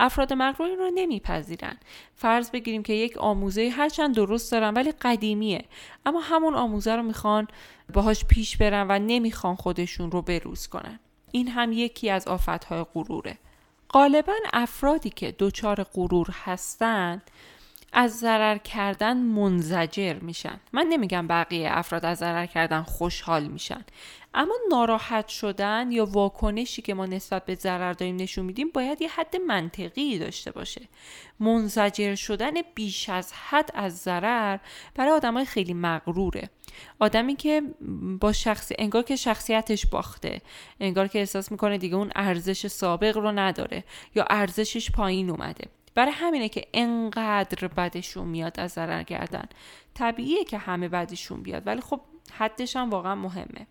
افراد 0.00 0.32
مغرور 0.32 0.76
رو 0.76 0.90
نمیپذیرن. 0.94 1.76
فرض 2.14 2.50
بگیریم 2.50 2.82
که 2.82 2.92
یک 2.92 3.18
آموزه 3.18 3.68
هرچند 3.68 4.14
درست 4.14 4.52
دارن 4.52 4.74
ولی 4.74 4.92
قدیمیه. 4.92 5.64
اما 6.06 6.20
همون 6.20 6.54
آموزه 6.54 6.96
رو 6.96 7.02
می‌خوان 7.02 7.48
باهاش 7.92 8.24
پیش 8.24 8.56
برن 8.56 8.86
و 8.88 8.98
نمی‌خوان 8.98 9.54
خودشون 9.54 10.10
رو 10.10 10.22
بروز 10.22 10.66
کنن. 10.66 10.98
این 11.32 11.48
هم 11.48 11.72
یکی 11.72 12.10
از 12.10 12.28
آفتهای 12.28 12.84
غروره. 12.94 13.38
غالبا 13.90 14.34
افرادی 14.52 15.10
که 15.10 15.34
دچار 15.38 15.82
غرور 15.82 16.26
هستند 16.44 17.30
از 17.92 18.18
ضرر 18.18 18.58
کردن 18.58 19.16
منزجر 19.16 20.14
میشن. 20.14 20.60
من 20.72 20.86
نمیگم 20.86 21.26
بقیه 21.26 21.68
افراد 21.72 22.04
از 22.04 22.18
ضرر 22.18 22.46
کردن 22.46 22.82
خوشحال 22.82 23.46
میشن. 23.46 23.84
اما 24.34 24.54
ناراحت 24.70 25.28
شدن 25.28 25.92
یا 25.92 26.04
واکنشی 26.06 26.82
که 26.82 26.94
ما 26.94 27.06
نسبت 27.06 27.44
به 27.44 27.54
ضرر 27.54 27.92
داریم 27.92 28.16
نشون 28.16 28.44
میدیم 28.44 28.70
باید 28.74 29.02
یه 29.02 29.08
حد 29.08 29.36
منطقی 29.36 30.18
داشته 30.18 30.50
باشه. 30.50 30.88
منزجر 31.40 32.14
شدن 32.14 32.50
بیش 32.74 33.08
از 33.08 33.32
حد 33.32 33.70
از 33.74 33.98
ضرر 33.98 34.58
برای 34.94 35.12
آدمای 35.12 35.44
خیلی 35.44 35.74
مغروره. 35.74 36.50
آدمی 36.98 37.36
که 37.36 37.62
با 38.20 38.32
شخصی 38.32 38.74
انگار 38.78 39.02
که 39.02 39.16
شخصیتش 39.16 39.86
باخته 39.86 40.40
انگار 40.80 41.08
که 41.08 41.18
احساس 41.18 41.52
می‌کنه 41.52 41.78
دیگه 41.78 41.96
اون 41.96 42.10
ارزش 42.14 42.66
سابق 42.66 43.16
رو 43.16 43.32
نداره 43.32 43.84
یا 44.14 44.24
ارزشش 44.30 44.90
پایین 44.90 45.30
اومده. 45.30 45.64
برای 46.00 46.12
همینه 46.12 46.48
که 46.48 46.66
انقدر 46.74 47.68
بدشون 47.68 48.28
میاد 48.28 48.60
از 48.60 48.72
ضرر 48.72 49.02
کردن. 49.02 49.44
طبیعیه 49.94 50.44
که 50.44 50.58
همه 50.58 50.88
بدشون 50.88 51.42
بیاد 51.42 51.66
ولی 51.66 51.80
خب 51.80 52.00
حدش 52.32 52.76
هم 52.76 52.90
واقعا 52.90 53.14
مهمه. 53.14 53.66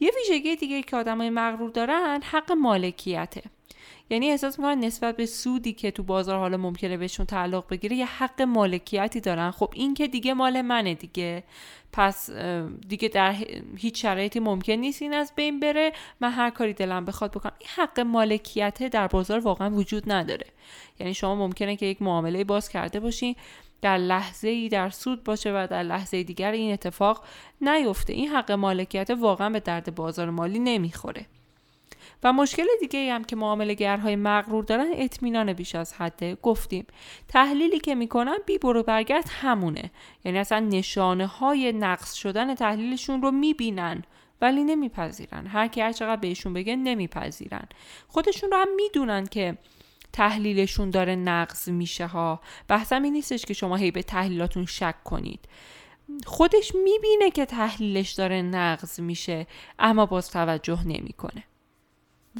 یه 0.00 0.12
ویژگی 0.16 0.56
دیگه 0.56 0.82
که 0.82 0.96
آدمای 0.96 1.30
مغرور 1.30 1.70
دارن 1.70 2.20
حق 2.22 2.52
مالکیته. 2.52 3.42
یعنی 4.10 4.30
احساس 4.30 4.58
می‌کنن 4.58 4.84
نسبت 4.84 5.16
به 5.16 5.26
سودی 5.26 5.72
که 5.72 5.90
تو 5.90 6.02
بازار 6.02 6.38
حالا 6.38 6.56
ممکنه 6.56 6.96
بهشون 6.96 7.26
تعلق 7.26 7.68
بگیره 7.68 7.96
یه 7.96 8.06
حق 8.06 8.42
مالکیتی 8.42 9.20
دارن. 9.20 9.50
خب 9.50 9.72
این 9.74 9.94
که 9.94 10.08
دیگه 10.08 10.34
مال 10.34 10.62
منه 10.62 10.94
دیگه. 10.94 11.44
پس 11.92 12.30
دیگه 12.88 13.08
در 13.08 13.34
هیچ 13.76 14.02
شرایطی 14.02 14.40
ممکن 14.40 14.72
نیست 14.72 15.02
این 15.02 15.14
از 15.14 15.32
بین 15.36 15.60
بره. 15.60 15.92
من 16.20 16.30
هر 16.30 16.50
کاری 16.50 16.72
دلم 16.72 17.04
بخواد 17.04 17.30
بکنم. 17.30 17.52
این 17.58 17.68
حق 17.76 18.00
مالکیت 18.00 18.82
در 18.82 19.06
بازار 19.06 19.38
واقعا 19.38 19.70
وجود 19.70 20.12
نداره. 20.12 20.46
یعنی 21.00 21.14
شما 21.14 21.34
ممکنه 21.34 21.76
که 21.76 21.86
یک 21.86 22.02
معامله 22.02 22.44
باز 22.44 22.68
کرده 22.68 23.00
باشین 23.00 23.36
در 23.82 23.98
لحظه 23.98 24.48
ای 24.48 24.68
در 24.68 24.90
سود 24.90 25.24
باشه 25.24 25.50
و 25.50 25.66
در 25.70 25.82
لحظه 25.82 26.22
دیگر 26.22 26.52
این 26.52 26.72
اتفاق 26.72 27.24
نیفته. 27.60 28.12
این 28.12 28.28
حق 28.28 28.52
مالکیت 28.52 29.10
واقعا 29.10 29.50
به 29.50 29.60
درد 29.60 29.94
بازار 29.94 30.30
مالی 30.30 30.58
نمی‌خوره. 30.58 31.26
و 32.22 32.32
مشکل 32.32 32.66
دیگه 32.80 33.12
هم 33.12 33.24
که 33.24 33.36
معاملهگرهای 33.36 34.16
مغرور 34.16 34.64
دارن 34.64 34.90
اطمینان 34.94 35.52
بیش 35.52 35.74
از 35.74 35.94
حده 35.94 36.34
گفتیم. 36.42 36.86
تحلیلی 37.28 37.80
که 37.80 37.94
می‌کنن 37.94 38.36
بی 38.46 38.58
برو 38.58 38.82
برگرد 38.82 39.28
همونه. 39.30 39.90
یعنی 40.24 40.38
اصلا 40.38 40.60
نشانه 40.60 41.26
های 41.26 41.72
نقص 41.72 42.14
شدن 42.14 42.54
تحلیلشون 42.54 43.22
رو 43.22 43.30
می‌بینن 43.30 44.02
ولی 44.40 44.64
نمیپذیرن. 44.64 45.46
هر 45.46 45.68
کی 45.68 45.80
هر 45.80 45.92
چقدر 45.92 46.20
بهشون 46.20 46.52
بگه 46.52 46.76
نمیپذیرن. 46.76 47.68
خودشون 48.08 48.50
رو 48.50 48.56
هم 48.56 48.68
می‌دونن 48.76 49.26
که 49.26 49.58
تحلیلشون 50.12 50.90
داره 50.90 51.16
نقض 51.16 51.68
میشه 51.68 52.06
ها. 52.06 52.40
بحثم 52.68 53.02
این 53.02 53.12
نیستش 53.12 53.44
که 53.44 53.54
شما 53.54 53.76
هی 53.76 53.90
به 53.90 54.02
تحلیلاتون 54.02 54.66
شک 54.66 54.94
کنید. 55.04 55.40
خودش 56.26 56.72
می‌بینه 56.74 57.30
که 57.30 57.44
تحلیلش 57.44 58.12
داره 58.12 58.42
نقض 58.42 59.00
میشه 59.00 59.46
اما 59.78 60.06
باز 60.06 60.30
توجه 60.30 60.86
نمی‌کنه. 60.86 61.44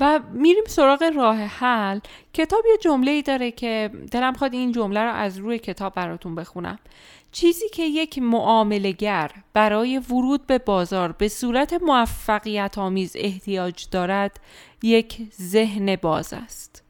و 0.01 0.21
میریم 0.33 0.65
سراغ 0.67 1.03
راه 1.17 1.37
حل. 1.37 1.99
کتاب 2.33 2.65
یه 2.67 2.77
جمله 2.77 3.11
ای 3.11 3.23
داره 3.23 3.51
که 3.51 3.91
دلم 4.11 4.33
خواد 4.33 4.55
این 4.55 4.73
جمله 4.73 5.01
رو 5.01 5.13
از 5.13 5.39
روی 5.39 5.59
کتاب 5.59 5.95
براتون 5.95 6.35
بخونم. 6.35 6.79
چیزی 7.33 7.69
که 7.69 7.83
یک 7.83 8.19
معاملگر 8.19 9.31
برای 9.53 9.99
ورود 9.99 10.47
به 10.47 10.59
بازار 10.59 11.13
به 11.13 11.29
صورت 11.29 11.73
موفقیت 11.73 12.79
آمیز 12.79 13.13
احتیاج 13.17 13.87
دارد 13.91 14.41
یک 14.83 15.29
ذهن 15.41 15.97
باز 15.97 16.33
است. 16.33 16.86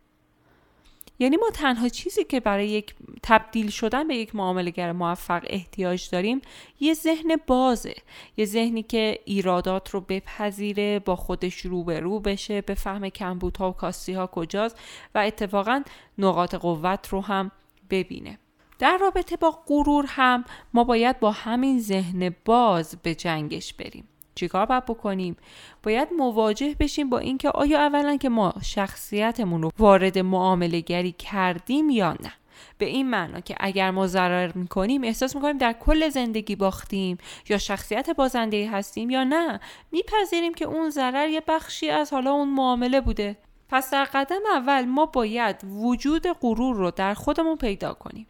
یعنی 1.19 1.37
ما 1.37 1.51
تنها 1.55 1.89
چیزی 1.89 2.25
که 2.25 2.41
برای 2.41 2.69
یک 2.69 2.95
تبدیل 3.23 3.71
شدن 3.71 4.09
به 4.09 4.17
یک 4.17 4.35
معاملگر 4.35 4.93
موفق 4.93 5.43
احتیاج 5.47 6.11
داریم 6.11 6.43
یه 6.81 6.95
ذهن 6.95 7.37
بازه. 7.47 7.95
یه 8.37 8.45
ذهنی 8.45 8.83
که 8.83 9.19
ایرادات 9.25 9.91
رو 9.91 10.01
بپذیره 10.01 10.99
با 10.99 11.17
خودش 11.17 11.61
روبرو 11.61 12.21
بشه 12.21 12.61
به 12.61 12.75
فهم 12.75 13.09
کمبودها 13.09 13.71
و 13.71 13.73
کاستی 13.73 14.17
کجاست 14.33 14.79
و 15.15 15.19
اتفاقا 15.19 15.83
نقاط 16.19 16.55
قوت 16.55 17.09
رو 17.09 17.21
هم 17.21 17.51
ببینه. 17.91 18.39
در 18.79 18.99
رابطه 19.01 19.37
با 19.37 19.51
غرور 19.67 20.05
هم 20.09 20.45
ما 20.75 20.85
باید 20.85 21.21
با 21.21 21.31
همین 21.31 21.81
ذهن 21.81 22.35
باز 22.45 22.97
به 23.03 23.15
جنگش 23.15 23.75
بریم. 23.75 24.09
چیکار 24.37 24.67
باید 24.67 24.85
بکنیم؟ 24.85 25.37
باید 25.83 26.09
مواجه 26.19 26.77
بشیم 26.81 27.11
با 27.11 27.19
اینکه 27.19 27.51
آیا 27.51 27.79
اولا 27.79 28.17
که 28.17 28.29
ما 28.29 28.55
شخصیتمون 28.63 29.63
رو 29.63 29.71
وارد 29.79 30.19
معامله 30.19 30.81
گری 30.81 31.13
کردیم 31.13 31.91
یا 31.91 32.13
نه. 32.13 32.33
به 32.79 32.87
این 32.87 33.11
معنا 33.11 33.41
که 33.41 33.57
اگر 33.61 33.91
ما 33.91 34.07
ضرر 34.07 34.53
می‌کنیم 34.55 35.05
احساس 35.05 35.37
می‌کنیم 35.37 35.59
در 35.59 35.73
کل 35.73 36.09
زندگی 36.09 36.57
باختیم 36.57 37.19
یا 37.49 37.59
شخصیت 37.59 38.11
بازنده 38.11 38.71
هستیم 38.71 39.11
یا 39.11 39.25
نه 39.25 39.61
میپذیریم 39.93 40.55
که 40.55 40.65
اون 40.65 40.91
ضرر 40.91 41.29
یه 41.29 41.43
بخشی 41.49 41.91
از 41.91 42.13
حالا 42.13 42.31
اون 42.31 42.49
معامله 42.49 43.01
بوده. 43.01 43.37
پس 43.69 43.91
در 43.91 44.05
قدم 44.05 44.41
اول 44.55 44.85
ما 44.85 45.07
باید 45.07 45.57
وجود 45.65 46.27
غرور 46.41 46.77
رو 46.77 46.91
در 46.91 47.15
خودمون 47.15 47.57
پیدا 47.57 47.95
کنیم. 47.95 48.27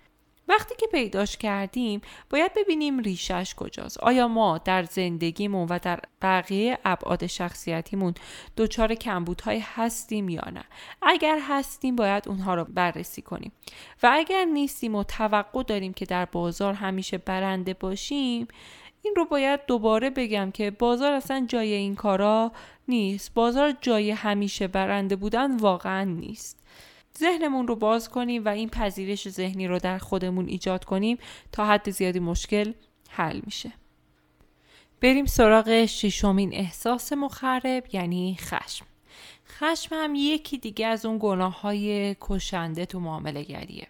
وقتی 0.48 0.74
که 0.78 0.86
پیداش 0.86 1.36
کردیم 1.36 2.00
باید 2.30 2.54
ببینیم 2.54 2.98
ریشش 2.98 3.54
کجاست. 3.56 3.98
آیا 3.98 4.28
ما 4.28 4.58
در 4.58 4.82
زندگیمون 4.82 5.68
و 5.70 5.78
در 5.82 6.00
بقیه 6.22 6.78
ابعاد 6.84 7.26
شخصیتیمون 7.26 8.14
دچار 8.56 8.94
کمبودهای 8.94 9.62
هستیم 9.64 10.28
یا 10.28 10.44
نه؟ 10.52 10.64
اگر 11.02 11.38
هستیم 11.48 11.96
باید 11.96 12.28
اونها 12.28 12.54
رو 12.54 12.64
بررسی 12.64 13.22
کنیم. 13.22 13.52
و 14.02 14.10
اگر 14.12 14.44
نیستیم 14.44 14.94
و 14.94 15.04
توقع 15.04 15.62
داریم 15.62 15.92
که 15.92 16.04
در 16.04 16.24
بازار 16.24 16.74
همیشه 16.74 17.18
برنده 17.18 17.74
باشیم 17.74 18.48
این 19.02 19.14
رو 19.16 19.24
باید 19.24 19.60
دوباره 19.66 20.10
بگم 20.10 20.50
که 20.50 20.70
بازار 20.70 21.12
اصلا 21.12 21.46
جای 21.48 21.72
این 21.72 21.94
کارا 21.94 22.52
نیست. 22.88 23.34
بازار 23.34 23.74
جای 23.80 24.10
همیشه 24.10 24.68
برنده 24.68 25.16
بودن 25.16 25.56
واقعا 25.56 26.04
نیست. 26.04 26.58
ذهنمون 27.18 27.68
رو 27.68 27.76
باز 27.76 28.08
کنیم 28.08 28.44
و 28.44 28.48
این 28.48 28.68
پذیرش 28.68 29.28
ذهنی 29.28 29.68
رو 29.68 29.78
در 29.78 29.98
خودمون 29.98 30.48
ایجاد 30.48 30.84
کنیم 30.84 31.18
تا 31.52 31.66
حد 31.66 31.90
زیادی 31.90 32.18
مشکل 32.18 32.72
حل 33.10 33.40
میشه. 33.44 33.72
بریم 35.00 35.26
سراغ 35.26 35.86
ششمین 35.86 36.54
احساس 36.54 37.12
مخرب 37.12 37.84
یعنی 37.92 38.36
خشم. 38.40 38.86
خشم 39.48 39.94
هم 39.94 40.14
یکی 40.14 40.58
دیگه 40.58 40.86
از 40.86 41.06
اون 41.06 41.18
گناه 41.20 41.60
های 41.60 42.16
کشنده 42.20 42.86
تو 42.86 43.00
معامله 43.00 43.42
گریه. 43.42 43.86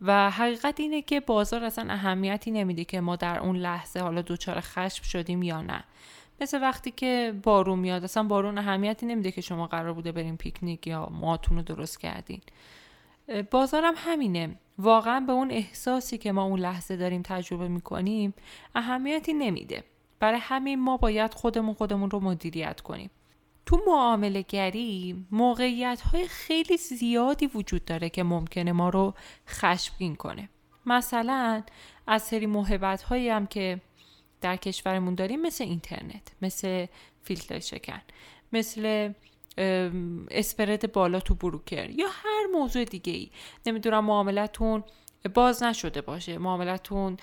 و 0.00 0.30
حقیقت 0.30 0.80
اینه 0.80 1.02
که 1.02 1.20
بازار 1.20 1.64
اصلا 1.64 1.92
اهمیتی 1.92 2.50
نمیده 2.50 2.84
که 2.84 3.00
ما 3.00 3.16
در 3.16 3.38
اون 3.38 3.56
لحظه 3.56 4.00
حالا 4.00 4.22
دوچار 4.22 4.60
خشم 4.60 5.04
شدیم 5.04 5.42
یا 5.42 5.60
نه. 5.60 5.84
مثل 6.40 6.62
وقتی 6.62 6.90
که 6.90 7.34
بارون 7.42 7.78
میاد 7.78 8.04
اصلا 8.04 8.22
بارون 8.22 8.58
اهمیتی 8.58 9.06
نمیده 9.06 9.32
که 9.32 9.40
شما 9.40 9.66
قرار 9.66 9.92
بوده 9.92 10.12
بریم 10.12 10.36
پیکنیک 10.36 10.86
یا 10.86 11.08
ماتون 11.12 11.56
رو 11.56 11.62
درست 11.62 12.00
کردین. 12.00 12.40
بازارم 13.50 13.94
همینه. 13.96 14.58
واقعا 14.78 15.20
به 15.20 15.32
اون 15.32 15.50
احساسی 15.50 16.18
که 16.18 16.32
ما 16.32 16.44
اون 16.44 16.60
لحظه 16.60 16.96
داریم 16.96 17.22
تجربه 17.22 17.68
می‌کنیم 17.68 18.34
اهمیتی 18.74 19.32
نمیده. 19.32 19.84
برای 20.20 20.38
همین 20.42 20.80
ما 20.80 20.96
باید 20.96 21.34
خودمون 21.34 21.74
خودمون 21.74 22.10
رو 22.10 22.20
مدیریت 22.20 22.80
کنیم. 22.80 23.10
تو 23.66 23.80
معامله 23.86 24.44
گری 24.48 25.24
موقعیت 25.30 26.00
های 26.00 26.28
خیلی 26.28 26.76
زیادی 26.76 27.46
وجود 27.46 27.84
داره 27.84 28.08
که 28.08 28.22
ممکنه 28.22 28.72
ما 28.72 28.88
رو 28.88 29.14
خشمگین 29.48 30.16
کنه. 30.16 30.48
مثلا 30.86 31.62
از 32.06 32.22
سری 32.22 32.46
محبت 32.46 33.02
هایی 33.02 33.28
هم 33.28 33.46
که 33.46 33.80
در 34.44 34.56
کشورمون 34.56 35.14
داریم 35.14 35.42
مثل 35.42 35.64
اینترنت 35.64 36.22
مثل 36.42 36.86
فیلتر 37.22 37.58
شکن 37.58 38.00
مثل 38.52 39.12
اسپرد 40.30 40.92
بالا 40.92 41.20
تو 41.20 41.34
بروکر 41.34 41.90
یا 41.90 42.06
هر 42.10 42.46
موضوع 42.52 42.84
دیگه 42.84 43.12
ای 43.12 43.30
نمی‌دونم 43.66 44.04
معاملتون 44.04 44.84
باز 45.34 45.62
نشده 45.62 46.00
باشه. 46.00 46.38
معاملتون 46.38 47.16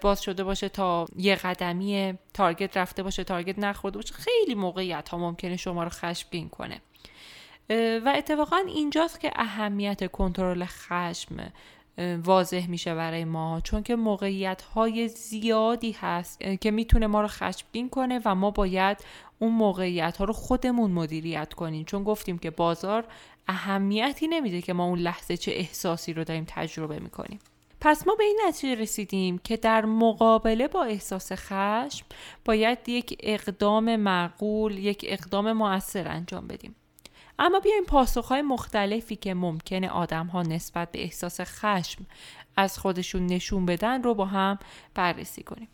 باز 0.00 0.22
شده 0.22 0.44
باشه 0.44 0.68
تا 0.68 1.06
یه 1.16 1.34
قدمی 1.34 2.14
تارگت 2.34 2.76
رفته 2.76 3.02
باشه 3.02 3.24
تارگت 3.24 3.58
نخورده 3.58 3.98
باشه. 3.98 4.14
خیلی 4.14 4.54
موقعیت 4.54 5.08
ها 5.08 5.18
ممکنه 5.18 5.56
شما 5.56 5.82
رو 5.82 5.88
خشمگین 5.88 6.48
کنه. 6.48 6.80
و 8.04 8.12
اتفاقا 8.16 8.56
اینجاست 8.56 9.20
که 9.20 9.30
اهمیت 9.36 10.10
کنترل 10.10 10.64
خشم 10.64 11.52
واضح 12.24 12.66
میشه 12.66 12.94
برای 12.94 13.24
ما 13.24 13.60
چون 13.64 13.82
که 13.82 13.96
موقعیت 13.96 14.62
های 14.62 15.08
زیادی 15.08 15.92
هست 16.00 16.40
که 16.60 16.70
می‌تونه 16.70 17.06
ما 17.06 17.20
رو 17.20 17.28
خشمگین 17.28 17.88
کنه 17.90 18.20
و 18.24 18.34
ما 18.34 18.50
باید 18.50 18.96
اون 19.38 19.52
موقعیت 19.52 20.16
ها 20.16 20.24
رو 20.24 20.32
خودمون 20.32 20.90
مدیریت 20.90 21.54
کنیم. 21.54 21.84
چون 21.84 22.04
گفتیم 22.04 22.38
که 22.38 22.50
بازار 22.50 23.04
اهمیتی 23.48 24.28
نمیده 24.28 24.62
که 24.62 24.72
ما 24.72 24.84
اون 24.84 24.98
لحظه 24.98 25.36
چه 25.36 25.52
احساسی 25.52 26.12
رو 26.12 26.24
داریم 26.24 26.44
تجربه 26.48 26.98
می‌کنیم. 26.98 27.38
پس 27.80 28.06
ما 28.06 28.14
به 28.14 28.24
این 28.24 28.40
نتیجه 28.48 28.74
رسیدیم 28.74 29.38
که 29.38 29.56
در 29.56 29.84
مقابله 29.84 30.68
با 30.68 30.84
احساس 30.84 31.32
خشم 31.32 32.06
باید 32.44 32.88
یک 32.88 33.16
اقدام 33.20 33.96
معقول 33.96 34.78
یک 34.78 35.04
اقدام 35.08 35.52
موثر 35.52 36.08
انجام 36.08 36.46
بدیم. 36.46 36.74
اما 37.38 37.60
بیایم 37.60 37.84
پاسخهای 37.84 38.42
مختلفی 38.42 39.16
که 39.16 39.34
ممکنه 39.34 39.88
آدم 39.88 40.26
ها 40.26 40.42
نسبت 40.42 40.92
به 40.92 41.02
احساس 41.02 41.40
خشم 41.40 42.06
از 42.56 42.78
خودشون 42.78 43.26
نشون 43.26 43.66
بدن 43.66 44.02
رو 44.02 44.14
با 44.14 44.24
هم 44.24 44.58
بررسی 44.94 45.42
کنیم. 45.42 45.68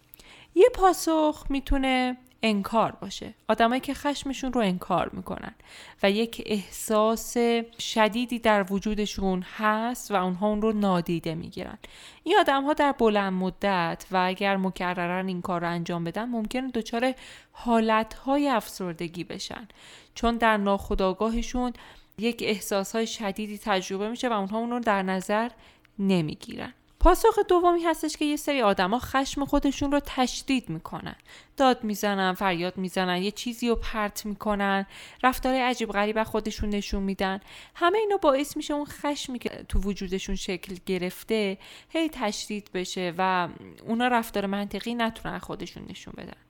یه 0.54 0.68
پاسخ 0.74 1.44
می‌تونه 1.48 2.16
انکار 2.46 2.92
باشه. 2.92 3.34
آدمایی 3.48 3.80
که 3.80 3.94
خشمشون 3.94 4.52
رو 4.52 4.60
انکار 4.60 5.10
می‌کنن 5.12 5.54
و 6.02 6.10
یک 6.10 6.42
احساس 6.46 7.36
شدیدی 7.78 8.38
در 8.38 8.72
وجودشون 8.72 9.44
هست 9.56 10.10
و 10.10 10.14
اونها 10.14 10.48
اون 10.48 10.62
رو 10.62 10.72
نادیده 10.72 11.34
می‌گیرن. 11.34 11.78
این 12.22 12.36
آدم 12.40 12.64
ها 12.64 12.72
در 12.72 12.92
بلند 12.92 13.32
مدت 13.32 14.06
و 14.10 14.24
اگر 14.26 14.56
مکررن 14.56 15.28
این 15.28 15.42
کار 15.42 15.60
رو 15.60 15.70
انجام 15.70 16.04
بدن 16.04 16.24
ممکنه 16.24 16.70
دچار 16.70 17.14
حالتهای 17.52 18.48
افسردگی 18.48 19.24
بشن. 19.24 19.68
چون 20.14 20.36
در 20.36 20.56
ناخودآگاهشون 20.56 21.72
یک 22.18 22.42
احساس 22.46 22.94
های 22.94 23.06
شدیدی 23.06 23.58
تجربه 23.58 24.08
میشه 24.08 24.28
و 24.28 24.32
اونها 24.32 24.58
اون 24.58 24.70
رو 24.70 24.80
در 24.80 25.02
نظر 25.02 25.50
نمی‌گیرن. 25.98 26.72
پاسخ 27.04 27.38
دومی 27.48 27.82
هستش 27.82 28.16
که 28.16 28.24
یه 28.24 28.36
سری 28.36 28.62
آدما 28.62 28.98
خشم 28.98 29.44
خودشون 29.44 29.92
رو 29.92 30.00
تشدید 30.06 30.68
می‌کنن. 30.68 31.14
داد 31.56 31.84
می‌زنن 31.84 32.32
فریاد 32.32 32.76
می‌زنن 32.76 33.22
یه 33.22 33.30
چیزی 33.30 33.68
رو 33.68 33.74
پرت 33.74 34.26
می‌کنن 34.26 34.86
رفتار 35.22 35.54
عجیب 35.54 35.92
غریب 35.92 36.22
خودشون 36.24 36.70
نشون 36.70 37.02
میدن. 37.02 37.40
همه 37.74 37.98
اینا 37.98 38.16
باعث 38.16 38.56
میشه 38.56 38.74
اون 38.74 38.84
خشمی 38.84 39.38
که 39.38 39.64
تو 39.68 39.78
وجودشون 39.78 40.34
شکل 40.34 40.76
گرفته 40.86 41.58
هی 41.88 42.08
تشدید 42.08 42.70
بشه 42.74 43.14
و 43.18 43.48
اونا 43.86 44.08
رفتار 44.08 44.46
منطقی 44.46 44.94
نتونن 44.94 45.38
خودشون 45.38 45.86
نشون 45.90 46.14
بدن. 46.16 46.40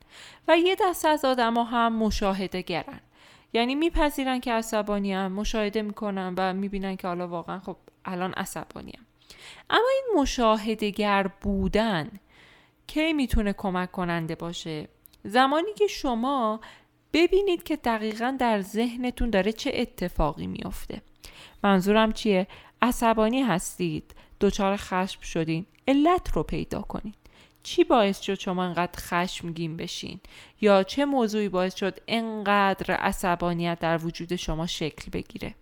و 0.49 0.59
یه 0.59 0.77
دسته 0.81 1.09
از 1.09 1.25
آدما 1.25 1.65
هم 1.65 1.97
مشاهده 1.97 2.63
گرن. 2.63 3.01
یعنی 3.53 3.75
میپذیرن 3.75 4.41
که 4.41 4.53
عصبانی 4.53 5.13
هم 5.13 5.33
مشاهده 5.33 5.83
می‌کنن 5.83 6.35
و 6.37 6.53
می‌بینن 6.53 6.97
که 6.97 7.09
حالا 7.09 7.29
واقعا 7.29 7.59
خب 7.59 7.77
الان 8.05 8.33
عصبانی 8.33 8.93
هم. 8.99 9.05
اما 9.71 9.89
این 9.89 10.23
مشاهدگر 10.23 11.31
بودن 11.41 12.11
کی 12.87 13.13
می‌تونه 13.13 13.53
کمک 13.53 13.93
کننده 13.93 14.35
باشه؟ 14.35 14.89
زمانی 15.25 15.75
که 15.75 15.87
شما 15.87 16.61
ببینید 17.13 17.63
که 17.63 17.77
دقیقا 17.77 18.37
در 18.41 18.61
ذهنتون 18.61 19.31
داره 19.31 19.53
چه 19.53 19.71
اتفاقی 19.75 20.47
میافته. 20.47 21.03
منظورم 21.63 22.13
چیه؟ 22.13 22.47
عصبانی 22.83 23.43
هستید 23.43 24.15
دچار 24.41 24.77
خشم 24.77 25.21
شدین 25.21 25.67
علت 25.89 26.33
رو 26.33 26.43
پیدا 26.43 26.83
کنید 26.83 27.15
چی 27.63 27.85
باعث 27.85 28.21
شد 28.21 28.35
شما 28.35 28.65
انقدر 28.65 29.01
خشمگین 29.01 29.77
بشین؟ 29.77 30.21
یا 30.61 30.83
چه 30.83 31.05
موضوعی 31.05 31.49
باعث 31.49 31.75
شد 31.75 31.99
انقدر 32.09 32.95
عصبانیت 32.95 33.79
در 33.79 34.05
وجود 34.05 34.37
شما 34.37 34.67
شکل 34.67 35.11
بگیره؟ 35.11 35.55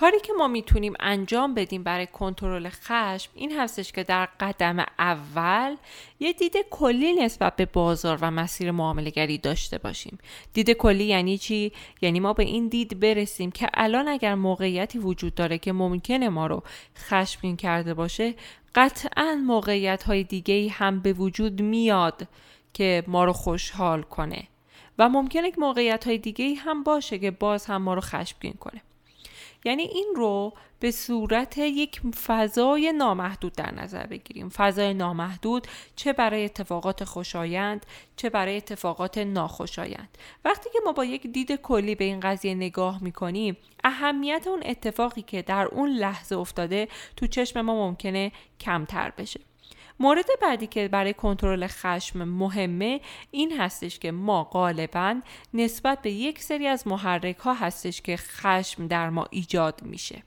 کاری 0.00 0.20
که 0.20 0.32
ما 0.32 0.48
می‌تونیم 0.48 0.94
انجام 1.00 1.54
بدیم 1.54 1.82
برای 1.82 2.06
کنترل 2.06 2.68
خشم 2.68 3.30
این 3.34 3.52
هستش 3.58 3.92
که 3.92 4.04
در 4.04 4.28
قدم 4.40 4.86
اول 4.98 5.76
یه 6.20 6.32
دید 6.32 6.56
کلی 6.70 7.12
نسبت 7.12 7.56
به 7.56 7.66
بازار 7.66 8.18
و 8.20 8.30
مسیر 8.30 8.70
معاملگری 8.70 9.38
داشته 9.38 9.78
باشیم. 9.78 10.18
دید 10.52 10.70
کلی 10.70 11.04
یعنی 11.04 11.38
چی؟ 11.38 11.72
یعنی 12.02 12.20
ما 12.20 12.32
به 12.32 12.42
این 12.42 12.68
دید 12.68 13.00
برسیم 13.00 13.50
که 13.50 13.68
الان 13.74 14.08
اگر 14.08 14.34
موقعیتی 14.34 14.98
وجود 14.98 15.34
داره 15.34 15.58
که 15.58 15.72
ممکنه 15.72 16.28
ما 16.28 16.46
رو 16.46 16.62
خشمگین 16.96 17.56
کرده 17.56 17.94
باشه 17.94 18.34
قطعا 18.74 19.42
موقعیت 19.46 20.02
های 20.02 20.24
دیگه 20.24 20.68
هم 20.70 21.00
به 21.00 21.12
وجود 21.12 21.62
میاد 21.62 22.28
که 22.72 23.04
ما 23.06 23.24
رو 23.24 23.32
خوشحال 23.32 24.02
کنه 24.02 24.48
و 24.98 25.08
ممکنه 25.08 25.50
که 25.50 25.60
موقعیت 25.60 26.06
های 26.06 26.18
دیگه 26.18 26.54
هم 26.54 26.82
باشه 26.82 27.18
که 27.18 27.30
باز 27.30 27.66
هم 27.66 27.82
ما 27.82 27.94
رو 27.94 28.00
خشمگین 28.00 28.52
کنه. 28.52 28.82
یعنی 29.66 29.82
این 29.82 30.12
رو 30.16 30.52
به 30.80 30.90
صورت 30.90 31.58
یک 31.58 32.00
فضای 32.00 32.92
نامحدود 32.92 33.52
در 33.52 33.74
نظر 33.74 34.06
بگیریم. 34.06 34.48
فضای 34.48 34.94
نامحدود 34.94 35.66
چه 35.96 36.12
برای 36.12 36.44
اتفاقات 36.44 37.04
خوشایند 37.04 37.86
چه 38.16 38.30
برای 38.30 38.56
اتفاقات 38.56 39.18
ناخوشایند. 39.18 40.18
وقتی 40.44 40.70
که 40.72 40.78
ما 40.84 40.92
با 40.92 41.04
یک 41.04 41.26
دید 41.26 41.52
کلی 41.52 41.94
به 41.94 42.04
این 42.04 42.20
قضیه 42.20 42.54
نگاه 42.54 43.02
می‌کنیم 43.02 43.56
اهمیت 43.84 44.46
اون 44.46 44.62
اتفاقی 44.66 45.22
که 45.22 45.42
در 45.42 45.66
اون 45.66 45.90
لحظه 45.90 46.36
افتاده 46.36 46.88
تو 47.16 47.26
چشم 47.26 47.60
ما 47.60 47.74
ممکنه 47.74 48.32
کمتر 48.60 49.12
بشه. 49.18 49.40
مورد 50.00 50.26
بعدی 50.42 50.66
که 50.66 50.88
برای 50.88 51.14
کنترل 51.14 51.66
خشم 51.66 52.24
مهمه 52.24 53.00
این 53.30 53.60
هستش 53.60 53.98
که 53.98 54.12
ما 54.12 54.44
غالبا 54.44 55.20
نسبت 55.54 56.02
به 56.02 56.10
یک 56.10 56.42
سری 56.42 56.66
از 56.66 56.86
محرک 56.86 57.36
ها 57.36 57.54
هستش 57.54 58.02
که 58.02 58.16
خشم 58.16 58.86
در 58.86 59.10
ما 59.10 59.26
ایجاد 59.30 59.82
میشه. 59.82 60.22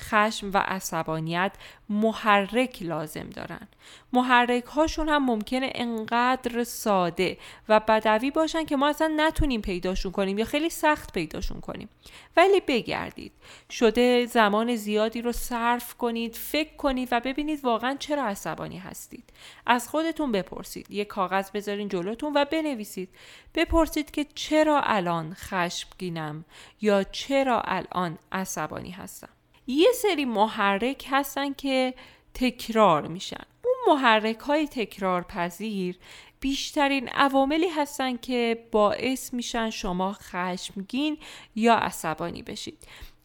خشم 0.00 0.50
و 0.54 0.58
عصبانیت 0.58 1.52
محرک 1.88 2.82
لازم 2.82 3.30
دارن. 3.30 3.68
محرک 4.12 4.64
هاشون 4.64 5.08
هم 5.08 5.24
ممکنه 5.24 5.72
انقدر 5.74 6.64
ساده 6.64 7.38
و 7.68 7.80
بدوی 7.80 8.30
باشن 8.30 8.64
که 8.64 8.76
ما 8.76 8.88
اصلا 8.88 9.12
نتونیم 9.16 9.60
پیداشون 9.60 10.12
کنیم 10.12 10.38
یا 10.38 10.44
خیلی 10.44 10.70
سخت 10.70 11.12
پیداشون 11.12 11.60
کنیم. 11.60 11.88
ولی 12.36 12.60
بگردید. 12.60 13.32
شده 13.70 14.26
زمان 14.26 14.76
زیادی 14.76 15.22
رو 15.22 15.32
صرف 15.32 15.94
کنید 15.94 16.36
فکر 16.36 16.76
کنید 16.76 17.08
و 17.12 17.20
ببینید 17.20 17.64
واقعا 17.64 17.96
چرا 17.98 18.24
عصبانی 18.24 18.78
هستید. 18.78 19.32
از 19.66 19.88
خودتون 19.88 20.32
بپرسید. 20.32 20.90
یه 20.90 21.04
کاغذ 21.04 21.50
بذارین 21.50 21.88
جلوتون 21.88 22.32
و 22.34 22.44
بنویسید. 22.44 23.08
بپرسید 23.54 24.10
که 24.10 24.26
چرا 24.34 24.80
الان 24.84 25.34
خشمگینم 25.34 26.44
یا 26.80 27.04
چرا 27.04 27.60
الان 27.64 28.18
عصبانی 28.32 28.90
هستم. 28.90 29.28
یه 29.66 29.92
سری 29.94 30.24
محرک 30.24 31.06
هستن 31.10 31.52
که 31.52 31.94
تکرار 32.34 33.08
میشن. 33.08 33.44
اون 33.64 33.94
محرک 33.94 34.38
های 34.38 34.68
تکرار 34.68 35.22
پذیر 35.22 35.98
بیشترین 36.40 37.08
عواملی 37.08 37.68
هستن 37.68 38.16
که 38.16 38.66
باعث 38.72 39.34
میشن 39.34 39.70
شما 39.70 40.12
خشمگین 40.12 41.18
یا 41.54 41.74
عصبانی 41.74 42.42
بشید. 42.42 42.78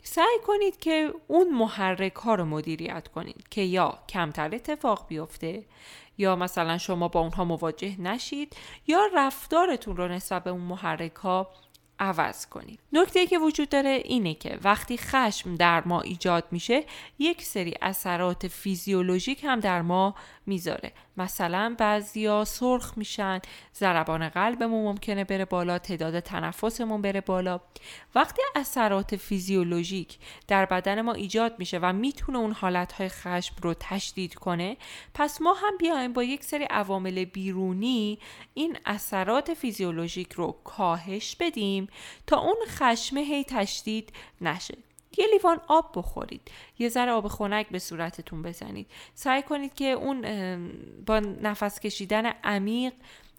سعی 0.03 0.37
کنید 0.47 0.79
که 0.79 1.13
اون 1.27 1.53
محرک 1.53 2.13
ها 2.13 2.35
رو 2.35 2.45
مدیریت 2.45 3.07
کنید 3.07 3.47
که 3.49 3.61
یا 3.61 3.99
کمتر 4.09 4.55
اتفاق 4.55 5.07
بیفته 5.07 5.65
یا 6.17 6.35
مثلا 6.35 6.77
شما 6.77 7.07
با 7.07 7.19
اونها 7.19 7.45
مواجه 7.45 8.01
نشید 8.01 8.55
یا 8.87 9.09
رفتارتون 9.13 9.97
رو 9.97 10.07
نسبت 10.07 10.43
به 10.43 10.49
اون 10.49 10.61
محرک 10.61 11.15
ها 11.15 11.49
عوض 11.99 12.45
کنید 12.45 12.79
نکته 12.93 13.27
که 13.27 13.39
وجود 13.39 13.69
داره 13.69 14.01
اینه 14.05 14.33
که 14.33 14.59
وقتی 14.63 14.97
خشم 14.97 15.55
در 15.55 15.87
ما 15.87 16.01
ایجاد 16.01 16.43
میشه 16.51 16.83
یک 17.19 17.43
سری 17.43 17.73
اثرات 17.81 18.47
فیزیولوژیک 18.47 19.43
هم 19.43 19.59
در 19.59 19.81
ما 19.81 20.15
می‌ذاره. 20.45 20.91
مثلا 21.17 21.75
بعضیا 21.79 22.45
سرخ 22.45 22.97
میشن 22.97 23.39
ضربان 23.75 24.29
قلبمون 24.29 24.85
ممکنه 24.85 25.23
بره 25.23 25.45
بالا 25.45 25.79
تعداد 25.79 26.19
تنفسمون 26.19 27.01
بره 27.01 27.21
بالا. 27.21 27.59
وقتی 28.15 28.41
اثرات 28.55 29.15
فیزیولوژیک 29.15 30.17
در 30.47 30.65
بدن 30.65 31.01
ما 31.01 31.13
ایجاد 31.13 31.55
میشه 31.59 31.79
و 31.81 31.93
می‌تونه 31.93 32.37
اون 32.37 32.51
حالتهای 32.51 33.09
خشم 33.09 33.55
رو 33.61 33.73
تشدید 33.79 34.35
کنه 34.35 34.77
پس 35.13 35.41
ما 35.41 35.53
هم 35.53 35.77
بیایم 35.77 36.13
با 36.13 36.23
یک 36.23 36.43
سری 36.43 36.63
عوامل 36.63 37.25
بیرونی 37.25 38.19
این 38.53 38.77
اثرات 38.85 39.53
فیزیولوژیک 39.53 40.33
رو 40.33 40.55
کاهش 40.63 41.35
بدیم 41.35 41.87
تا 42.27 42.39
اون 42.39 42.57
خشمه 42.67 43.21
هی 43.21 43.43
تشدید 43.43 44.13
نشه. 44.41 44.77
یه 45.17 45.27
لیوان 45.27 45.61
آب 45.67 45.91
بخورید. 45.95 46.51
یه 46.79 46.89
ذره 46.89 47.11
آب 47.11 47.27
خنک 47.27 47.67
به 47.69 47.79
صورتتون 47.79 48.41
بزنید. 48.41 48.87
سعی 49.13 49.41
کنید 49.41 49.73
که 49.73 49.85
اون 49.85 50.21
با 51.05 51.19
نفس 51.19 51.79
کشیدن 51.79 52.25
عمیق 52.25 52.93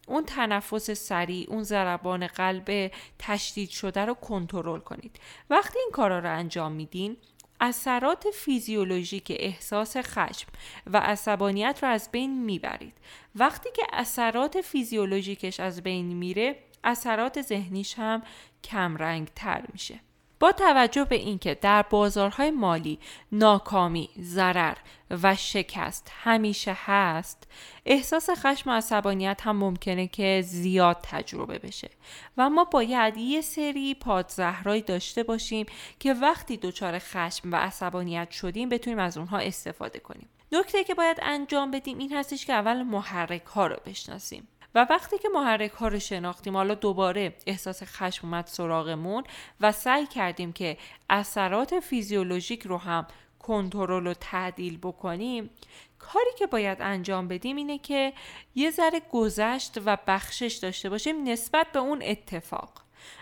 اون 0.06 0.24
تنفس 0.24 0.90
سریع 0.90 1.46
اون 1.48 1.62
ضربان 1.62 2.26
قلب 2.26 2.92
تشدید 3.18 3.70
شده 3.70 4.04
رو 4.04 4.14
کنترل 4.14 4.80
کنید. 4.80 5.20
وقتی 5.50 5.78
این 5.78 5.90
کارا 5.92 6.18
رو 6.18 6.36
انجام 6.38 6.72
میدین 6.72 7.16
اثرات 7.60 8.30
فیزیولوژیک 8.30 9.36
احساس 9.38 9.96
خشم 9.96 10.48
و 10.86 10.96
عصبانیت 10.96 11.78
رو 11.82 11.88
از 11.88 12.08
بین 12.12 12.44
می‌برید. 12.44 12.94
وقتی 13.34 13.68
که 13.76 13.82
اثرات 13.92 14.60
فیزیولوژیکش 14.60 15.60
از 15.60 15.82
بین 15.82 16.06
میره 16.06 16.56
اثرات 16.84 17.42
ذهنیش 17.42 17.94
هم 17.98 18.22
کمرنگ 18.64 19.28
تر 19.36 19.64
میشه. 19.72 20.00
با 20.40 20.52
توجه 20.52 21.04
به 21.04 21.16
اینکه 21.16 21.54
در 21.54 21.82
بازارهای 21.82 22.50
مالی 22.50 22.98
ناکامی، 23.32 24.10
ضرر 24.20 24.76
و 25.10 25.36
شکست 25.36 26.12
همیشه 26.22 26.76
هست 26.84 27.48
احساس 27.86 28.30
خشم 28.30 28.70
و 28.70 28.72
عصبانیت 28.72 29.40
هم 29.44 29.56
ممکنه 29.56 30.06
که 30.06 30.42
زیاد 30.46 30.98
تجربه 31.02 31.58
بشه. 31.58 31.90
و 32.36 32.50
ما 32.50 32.64
باید 32.64 33.16
یه 33.16 33.40
سری 33.40 33.94
پادزهرهایی 33.94 34.82
داشته 34.82 35.22
باشیم 35.22 35.66
که 35.98 36.14
وقتی 36.14 36.56
دچار 36.56 36.98
خشم 36.98 37.52
و 37.52 37.56
عصبانیت 37.56 38.30
شدیم 38.30 38.68
بتونیم 38.68 38.98
از 38.98 39.18
اونها 39.18 39.38
استفاده 39.38 39.98
کنیم. 39.98 40.28
نکته 40.52 40.84
که 40.84 40.94
باید 40.94 41.18
انجام 41.22 41.70
بدیم 41.70 41.98
این 41.98 42.12
هستش 42.12 42.46
که 42.46 42.52
اول 42.52 42.82
محرک 42.82 43.44
ها 43.44 43.66
رو 43.66 43.76
بشناسیم. 43.86 44.48
و 44.74 44.86
وقتی 44.90 45.18
که 45.18 45.28
محرک 45.28 45.70
ها 45.70 45.88
رو 45.88 45.98
شناختیم 45.98 46.56
حالا 46.56 46.74
دوباره 46.74 47.36
احساس 47.46 47.82
خشم 47.82 48.26
اومد 48.26 48.46
سراغمون 48.46 49.24
و 49.60 49.72
سعی 49.72 50.06
کردیم 50.06 50.52
که 50.52 50.76
اثرات 51.10 51.80
فیزیولوژیک 51.80 52.62
رو 52.62 52.78
هم 52.78 53.06
کنترل 53.38 54.06
و 54.06 54.14
تعدیل 54.14 54.78
بکنیم 54.78 55.50
کاری 55.98 56.30
که 56.38 56.46
باید 56.46 56.78
انجام 56.80 57.28
بدیم 57.28 57.56
اینه 57.56 57.78
که 57.78 58.12
یه 58.54 58.70
ذره 58.70 59.02
گذشت 59.12 59.78
و 59.84 59.98
بخشش 60.06 60.58
داشته 60.62 60.90
باشیم 60.90 61.28
نسبت 61.28 61.66
به 61.72 61.78
اون 61.78 62.02
اتفاق. 62.02 62.72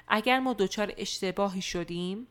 اگر 0.08 0.40
ما 0.40 0.52
دچار 0.52 0.92
اشتباهی 0.96 1.62
شدیم 1.62 2.26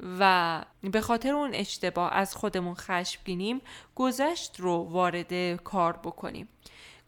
و 0.00 0.64
به 0.82 1.00
خاطر 1.00 1.32
اون 1.32 1.54
اشتباه 1.54 2.14
از 2.14 2.36
خودمون 2.36 2.74
خشمگینیم 2.74 3.60
گذشت 3.94 4.60
رو 4.60 4.72
وارد 4.76 5.56
کار 5.56 5.92
بکنیم. 5.92 6.48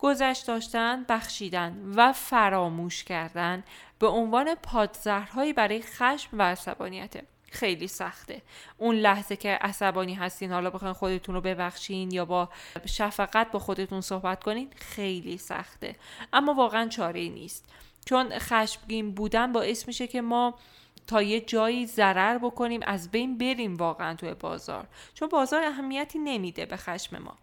گذشت 0.05 0.47
داشتن، 0.47 1.05
بخشیدن 1.09 1.93
و 1.95 2.13
فراموش 2.13 3.05
کردن 3.05 3.65
به 3.99 4.07
عنوان 4.07 4.55
پادزهرهایی 4.55 5.53
برای 5.53 5.83
خشم 5.83 6.29
و 6.39 6.43
عصبانیته. 6.43 7.23
خیلی 7.51 7.89
سخته. 7.89 8.43
اون 8.79 8.95
لحظه 8.95 9.37
که 9.37 9.49
عصبانی 9.49 10.15
هستین 10.15 10.53
حالا 10.53 10.71
بخواین 10.71 10.95
خودتون 10.95 11.35
رو 11.35 11.41
ببخشین 11.41 12.11
یا 12.11 12.25
با 12.25 12.49
شفقت 12.87 13.51
با 13.51 13.59
خودتون 13.59 14.01
صحبت 14.01 14.45
کنین 14.45 14.71
خیلی 14.77 15.39
سخته. 15.39 15.97
اما 16.33 16.55
واقعا 16.55 16.89
چاره 16.89 17.29
نیست. 17.29 17.65
چون 18.07 18.39
خشمگین 18.39 19.15
بودن 19.15 19.53
باعث 19.53 19.87
میشه 19.87 20.07
که 20.07 20.21
ما 20.21 20.55
تا 21.07 21.23
یه 21.23 21.41
جایی 21.41 21.87
ضرر 21.87 22.39
بکنیم 22.39 22.81
از 22.87 23.11
بین 23.11 23.39
بریم 23.39 23.77
واقعا 23.77 24.15
توی 24.15 24.35
بازار. 24.35 24.87
چون 25.15 25.29
بازار 25.29 25.63
اهمیتی 25.63 26.19
نمیده 26.19 26.67
به 26.67 26.77
خشم 26.77 27.19
ما. 27.19 27.37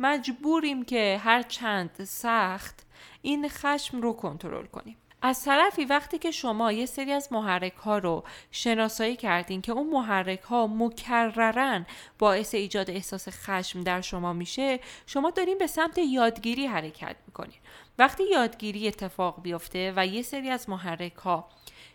مجبوریم 0.00 0.84
که 0.84 1.20
هر 1.24 1.42
چند 1.42 2.04
سخت 2.04 2.86
این 3.22 3.48
خشم 3.48 4.00
رو 4.00 4.12
کنترل 4.12 4.66
کنیم. 4.66 4.96
از 5.22 5.44
طرفی 5.44 5.84
وقتی 5.84 6.18
که 6.18 6.30
شما 6.30 6.72
یه 6.72 6.86
سری 6.86 7.12
از 7.12 7.32
محرک 7.32 7.74
ها 7.74 7.98
رو 7.98 8.24
شناسایی 8.50 9.16
کردین 9.16 9.62
که 9.62 9.72
اون 9.72 9.90
محرک 9.90 10.40
ها 10.40 10.66
مکررن 10.66 11.86
باعث 12.18 12.54
ایجاد 12.54 12.90
احساس 12.90 13.28
خشم 13.28 13.80
در 13.80 14.00
شما 14.00 14.32
میشه 14.32 14.80
شما 15.06 15.30
دارین 15.30 15.58
به 15.58 15.66
سمت 15.66 15.98
یادگیری 15.98 16.66
حرکت 16.66 17.16
می‌کنین. 17.26 17.58
وقتی 17.98 18.24
یادگیری 18.30 18.88
اتفاق 18.88 19.42
بیفته 19.42 19.92
و 19.96 20.06
یه 20.06 20.22
سری 20.22 20.50
از 20.50 20.68
محرک 20.68 21.14
ها 21.14 21.48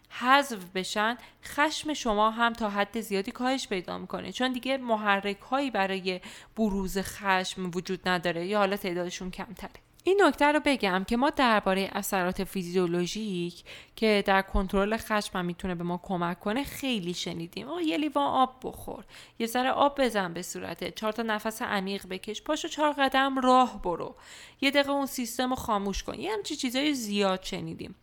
حذف 0.09 0.65
بشن 0.75 1.17
خشم 1.43 1.93
شما 1.93 2.31
هم 2.31 2.53
تا 2.53 2.69
حد 2.69 3.01
زیادی 3.01 3.31
کاهش 3.31 3.67
پیدا 3.67 3.97
می‌کنه. 3.97 4.31
چون 4.31 4.53
دیگه 4.53 4.77
محرک 4.77 5.39
هایی 5.39 5.71
برای 5.71 6.21
بروز 6.57 6.97
خشم 6.97 7.71
وجود 7.75 8.09
نداره. 8.09 8.47
یا 8.47 8.57
حالا 8.57 8.77
تعدادشون 8.77 9.31
کمتره. 9.31 9.69
این 10.07 10.21
نکته 10.23 10.45
رو 10.45 10.61
بگم 10.65 11.03
که 11.07 11.17
ما 11.17 11.29
درباره 11.29 11.89
اثرات 11.93 12.43
فیزیولوژیک 12.43 13.63
که 13.95 14.23
در 14.25 14.41
کنترل 14.41 14.97
خشم 14.97 15.39
هم 15.39 15.45
می‌تونه 15.45 15.75
به 15.75 15.83
ما 15.83 15.99
کمک 16.03 16.39
کنه 16.39 16.63
خیلی 16.63 17.13
شنیدیم. 17.13 17.67
آه 17.67 17.83
یه 17.83 17.97
لیوان 17.97 18.27
آب 18.27 18.59
بخور. 18.63 19.03
یه 19.39 19.47
ذره 19.47 19.69
آب 19.69 20.01
بزن 20.01 20.33
به 20.33 20.41
صورته. 20.41 20.91
چهار 20.91 21.11
تا 21.11 21.23
نفس 21.23 21.61
عمیق 21.61 22.07
بکش. 22.07 22.41
پاشو 22.41 22.67
چهار 22.67 22.93
قدم 22.93 23.39
راه 23.39 23.81
برو. 23.81 24.15
یه 24.61 24.71
دقیقه 24.71 24.91
اون 24.91 25.05
سیستم 25.05 25.49
رو 25.49 25.55
خاموش 25.55 26.03
کن. 26.03 26.19
یه 26.19 26.33
همچی 26.33 26.55
چیزای 26.55 26.93
زیاد 26.93 27.43
شنیدیم. 27.43 27.95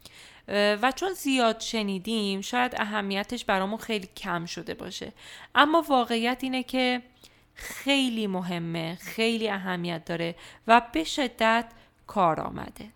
و 0.48 0.92
چون 0.96 1.12
زیاد 1.12 1.60
شنیدیم 1.60 2.40
شاید 2.40 2.74
اهمیتش 2.76 3.44
برامون 3.44 3.78
خیلی 3.78 4.08
کم 4.16 4.46
شده 4.46 4.74
باشه. 4.74 5.12
اما 5.54 5.84
واقعیت 5.88 6.38
اینه 6.42 6.62
که 6.62 7.02
خیلی 7.54 8.26
مهمه 8.26 8.98
خیلی 9.00 9.48
اهمیت 9.48 10.04
داره 10.04 10.34
و 10.66 10.82
به 10.92 11.04
شدت 11.04 11.66
کار 12.06 12.40
آمده. 12.40 12.88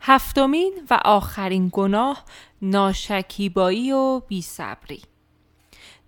هفتمین 0.00 0.72
و 0.90 0.98
آخرین 1.04 1.70
گناه 1.72 2.24
ناشکیبایی 2.62 3.92
و 3.92 4.20
بیصبری. 4.20 5.02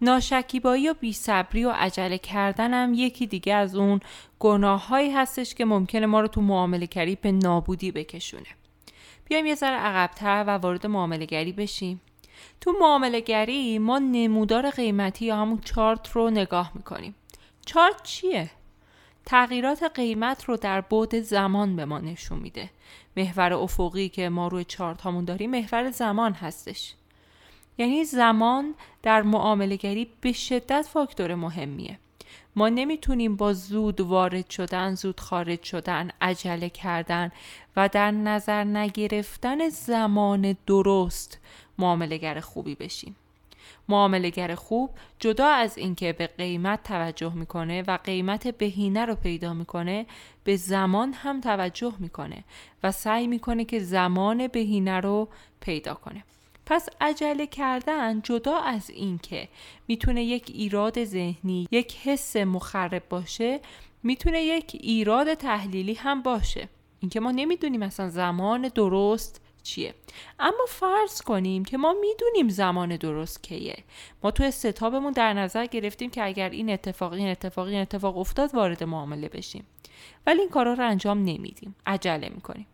ناشکیبایی 0.01 0.89
و 0.89 0.95
بیصبری 0.95 1.65
و 1.65 1.71
عجله 1.71 2.19
کردنم 2.19 2.95
یکی 2.95 3.27
دیگه 3.27 3.55
از 3.55 3.77
اون 3.77 4.01
گناه 4.39 4.89
هایی 4.89 5.11
هستش 5.11 5.55
که 5.55 5.65
ممکنه 5.65 6.07
ما 6.07 6.21
رو 6.21 6.29
تو 6.29 6.41
معامله 6.41 6.87
کری 6.87 7.17
به 7.17 7.33
نابودی 7.33 7.93
بکشونه. 7.93 8.58
بیایم 9.29 9.47
یه 9.47 9.55
ذره 9.55 9.77
عقبتر 9.77 10.45
و 10.47 10.51
وارد 10.51 10.87
معامله 10.87 11.25
گری 11.25 11.53
بشیم. 11.53 12.01
تو 12.61 12.73
معامله 12.81 13.21
گری 13.21 13.79
ما 13.79 13.99
نمودار 13.99 14.71
قیمتی 14.71 15.25
یا 15.25 15.37
همون 15.37 15.61
چارت 15.65 16.13
رو 16.13 16.31
نگاه 16.31 16.73
می‌کنیم. 16.75 17.15
چارت 17.67 18.03
چیه؟ 18.03 18.51
تغییرات 19.27 19.83
قیمت 19.83 20.45
رو 20.45 20.57
در 20.57 20.81
بعد 20.81 21.21
زمان 21.21 21.77
به 21.77 21.85
ما 21.85 21.99
نشون 21.99 22.39
میده. 22.39 22.71
محور 23.17 23.53
افقی 23.53 24.09
که 24.09 24.29
ما 24.29 24.49
روی 24.49 24.65
چارت 24.65 25.01
همون 25.01 25.25
داریم 25.25 25.51
محور 25.51 25.91
زمان 25.91 26.33
هستش. 26.33 26.95
یعنی 27.79 28.05
زمان 28.05 28.75
در 29.03 29.23
معامله 29.23 29.77
گری 29.77 30.09
به 30.21 30.33
شدت 30.33 30.87
فاکتور 30.93 31.35
مهمیه. 31.35 31.99
ما 32.59 32.69
نمی‌تونیم 32.69 33.37
با 33.37 33.53
زود 33.53 34.01
وارد 34.01 34.51
شدن 34.51 34.95
زود 34.95 35.21
خارج 35.21 35.63
شدن 35.63 36.11
عجله 36.21 36.69
کردن 36.69 37.33
و 37.77 37.89
در 37.89 38.11
نظر 38.11 38.65
نگرفتن 38.65 39.69
زمان 39.69 40.57
درست 40.67 41.39
معاملگر 41.79 42.41
خوبی 42.41 42.75
بشیم. 42.75 43.17
معاملگر 43.89 44.55
خوب 44.55 44.91
جدا 45.19 45.47
از 45.47 45.79
اینکه 45.79 46.13
به 46.13 46.27
قیمت 46.27 46.83
توجه 46.83 47.35
می‌کنه 47.35 47.83
و 47.87 47.99
قیمت 48.05 48.47
بهینه 48.49 49.05
رو 49.05 49.15
پیدا 49.15 49.55
می‌کنه 49.55 50.07
به 50.45 50.57
زمان 50.57 51.13
هم 51.13 51.41
توجه 51.41 51.95
می‌کنه 51.99 52.45
و 52.83 52.93
سعی 52.93 53.27
می‌کنه 53.27 53.65
که 53.65 53.79
زمان 53.79 54.47
بهینه 54.47 55.01
رو 55.01 55.29
پیدا 55.61 55.95
کنه. 55.95 56.25
پس 56.71 56.89
عجله 57.01 57.47
کردن 57.47 58.21
جدا 58.23 58.57
از 58.57 58.91
اینکه 58.91 59.49
می‌تونه 59.89 60.25
یک 60.25 60.51
ایراد 60.55 61.05
ذهنی 61.05 61.69
یک 61.71 61.97
حس 61.97 62.37
مخرب 62.37 63.03
باشه 63.09 63.61
می‌تونه 64.03 64.43
یک 64.43 64.71
ایراد 64.75 65.35
تحلیلی 65.35 65.95
هم 65.95 66.23
باشه. 66.23 66.69
اینکه 67.01 67.21
ما 67.21 67.31
نمی‌دونیم 67.31 67.85
مثلا 67.85 68.09
زمان 68.09 68.69
درست 68.69 69.41
چیه. 69.63 69.95
اما 70.39 70.67
فرض 70.69 71.23
کنیم 71.23 71.65
که 71.65 71.79
ما 71.79 71.95
می‌دونیم 72.01 72.49
زمان 72.49 72.97
درست 72.97 73.43
کیه. 73.43 73.85
ما 74.23 74.31
تو 74.31 74.45
استتابمون 74.45 75.13
در 75.13 75.33
نظر 75.33 75.67
گرفتیم 75.67 76.11
که 76.11 76.25
اگر 76.25 76.51
این 76.51 76.71
اتفاق 76.71 77.13
این 77.13 77.29
اتفاق 77.29 77.67
این 77.67 77.81
اتفاق 77.81 78.19
افتاد 78.19 78.55
وارد 78.55 78.85
معامله 78.85 79.29
بشیم. 79.29 79.67
ولی 80.27 80.41
این 80.41 80.51
کارا 80.51 80.73
رو 80.73 80.85
انجام 80.85 81.19
نمیدیم. 81.19 81.75
عجله 81.87 82.29
می‌کنیم. 82.29 82.67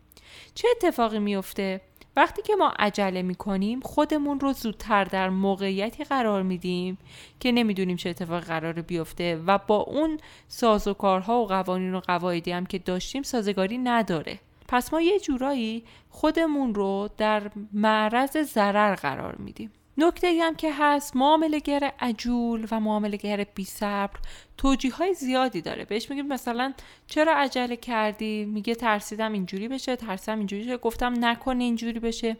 چه 0.55 0.67
اتفاقی 0.71 1.19
میفته 1.19 1.81
وقتی 2.15 2.41
که 2.41 2.55
ما 2.55 2.73
عجله 2.79 3.21
می 3.21 3.35
کنیم 3.35 3.79
خودمون 3.79 4.39
رو 4.39 4.53
زودتر 4.53 5.03
در 5.03 5.29
موقعیتی 5.29 6.03
قرار 6.03 6.43
میدیم 6.43 6.97
که 7.39 7.51
نمی‌دونیم 7.51 7.97
چه 7.97 8.09
اتفاقی 8.09 8.45
قرار 8.45 8.73
بیفته 8.73 9.41
و 9.47 9.57
با 9.57 9.77
اون 9.77 10.19
سازوکارها 10.47 11.41
و 11.41 11.47
قوانین 11.47 11.95
و 11.95 11.99
قواعدی 11.99 12.51
هم 12.51 12.65
که 12.65 12.79
داشتیم 12.79 13.23
سازگاری 13.23 13.77
نداره. 13.77 14.39
پس 14.67 14.93
ما 14.93 15.01
یه 15.01 15.19
جورایی 15.19 15.83
خودمون 16.09 16.75
رو 16.75 17.09
در 17.17 17.51
معرض 17.73 18.37
ضرر 18.37 18.95
قرار 18.95 19.35
میدیم. 19.35 19.71
نکته 19.97 20.39
هم 20.41 20.55
که 20.55 20.73
هست 20.73 21.15
معاملگر 21.15 21.91
عجول 21.99 22.67
و 22.71 22.79
معاملگر 22.79 23.43
بی 23.55 23.65
صبر 23.65 24.19
توجیه 24.57 24.93
های 24.93 25.13
زیادی 25.13 25.61
داره. 25.61 25.85
بهش 25.85 26.09
میگیم 26.09 26.27
مثلا 26.27 26.73
چرا 27.07 27.35
عجله 27.35 27.75
کردی؟ 27.75 28.45
میگه 28.45 28.75
ترسیدم 28.75 29.33
اینجوری 29.33 29.67
بشه 29.67 29.95
ترسیدم 29.95 30.37
اینجوری 30.37 30.63
بشه. 30.63 30.77
گفتم 30.77 31.25
نکنه 31.25 31.63
اینجوری 31.63 31.99
بشه. 31.99 32.37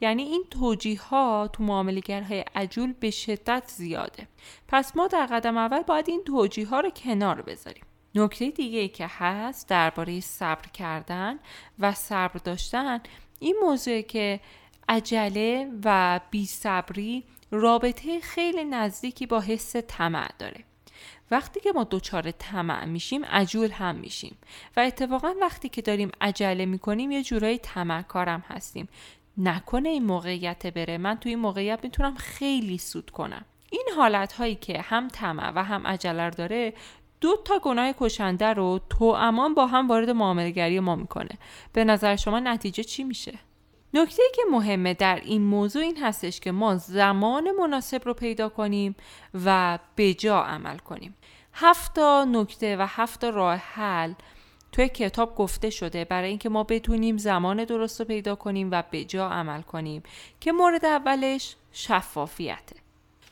یعنی 0.00 0.22
این 0.22 0.44
توجیه 0.50 1.00
ها 1.00 1.50
تو 1.52 1.62
معاملگرهای 1.62 2.44
عجول 2.54 2.94
به 3.00 3.10
شدت 3.10 3.62
زیاده. 3.66 4.28
پس 4.68 4.96
ما 4.96 5.06
در 5.06 5.26
قدم 5.26 5.56
اول 5.56 5.82
باید 5.82 6.08
این 6.08 6.24
توجیه 6.24 6.66
ها 6.66 6.80
رو 6.80 6.90
کنار 6.90 7.42
بذاریم. 7.42 7.84
نکته 8.14 8.50
دیگه 8.50 8.78
ای 8.78 8.88
که 8.88 9.06
هست 9.06 9.68
درباره 9.68 10.20
صبر 10.20 10.68
کردن 10.68 11.38
و 11.78 11.92
صبر 11.92 12.40
داشتن 12.44 13.00
این 13.38 13.56
موضوع 13.62 14.00
که 14.00 14.40
عجله 14.90 15.70
و 15.84 16.20
بیصبری 16.30 17.24
رابطه 17.50 18.20
خیلی 18.20 18.64
نزدیکی 18.64 19.26
با 19.26 19.40
حس 19.40 19.76
طمع 19.76 20.28
داره. 20.38 20.64
وقتی 21.30 21.60
که 21.60 21.72
ما 21.72 21.86
دچار 21.90 22.30
طمع 22.30 22.84
میشیم 22.84 23.24
عجول 23.24 23.70
هم 23.70 23.96
میشیم. 23.96 24.36
و 24.76 24.80
اتفاقا 24.80 25.34
وقتی 25.40 25.68
که 25.68 25.82
داریم 25.82 26.10
عجله 26.20 26.66
می‌کنیم 26.66 27.10
یه 27.10 27.22
جورایی 27.22 27.58
طمع 27.58 28.02
کارم 28.02 28.44
هستیم. 28.48 28.88
نکنه 29.38 29.88
این 29.88 30.04
موقعیت 30.04 30.66
بره. 30.66 30.98
من 30.98 31.16
توی 31.16 31.32
این 31.32 31.38
موقعیت 31.38 31.78
می‌تونم 31.82 32.14
خیلی 32.14 32.78
سود 32.78 33.10
کنم. 33.10 33.44
این 33.70 33.84
حالت 33.96 34.32
هایی 34.32 34.54
که 34.54 34.80
هم 34.80 35.08
طمع 35.08 35.52
و 35.54 35.64
هم 35.64 35.86
عجله 35.86 36.30
داره 36.30 36.72
دو 37.20 37.36
تا 37.44 37.58
گناه 37.58 37.92
کشنده 37.92 38.46
رو 38.46 38.80
تو 38.90 39.04
امان 39.04 39.54
با 39.54 39.66
هم 39.66 39.88
وارد 39.88 40.10
معاملگری 40.10 40.80
ما 40.80 40.96
می‌کنه. 40.96 41.38
به 41.72 41.84
نظر 41.84 42.16
شما 42.16 42.40
نتیجه 42.40 42.84
چی 42.84 43.04
میشه؟ 43.04 43.38
نکته 43.94 44.22
که 44.34 44.42
مهمه 44.50 44.94
در 44.94 45.20
این 45.24 45.42
موضوع 45.42 45.82
این 45.82 45.98
هستش 46.02 46.40
که 46.40 46.52
ما 46.52 46.76
زمان 46.76 47.50
مناسب 47.50 48.02
رو 48.04 48.14
پیدا 48.14 48.48
کنیم 48.48 48.96
و 49.44 49.78
به 49.96 50.14
جا 50.14 50.42
عمل 50.42 50.78
کنیم. 50.78 51.14
هفت 51.52 51.98
نکته 52.28 52.76
و 52.76 52.86
هفت 52.88 53.24
راه 53.24 53.56
حل 53.56 54.12
توی 54.72 54.88
کتاب 54.88 55.34
گفته 55.34 55.70
شده 55.70 56.04
برای 56.04 56.28
اینکه 56.28 56.48
ما 56.48 56.64
بتونیم 56.64 57.16
زمان 57.16 57.64
درست 57.64 58.00
رو 58.00 58.06
پیدا 58.06 58.34
کنیم 58.34 58.68
و 58.70 58.82
به 58.90 59.04
جا 59.04 59.28
عمل 59.28 59.62
کنیم 59.62 60.02
که 60.40 60.52
مورد 60.52 60.84
اولش 60.84 61.56
شفافیته. 61.72 62.76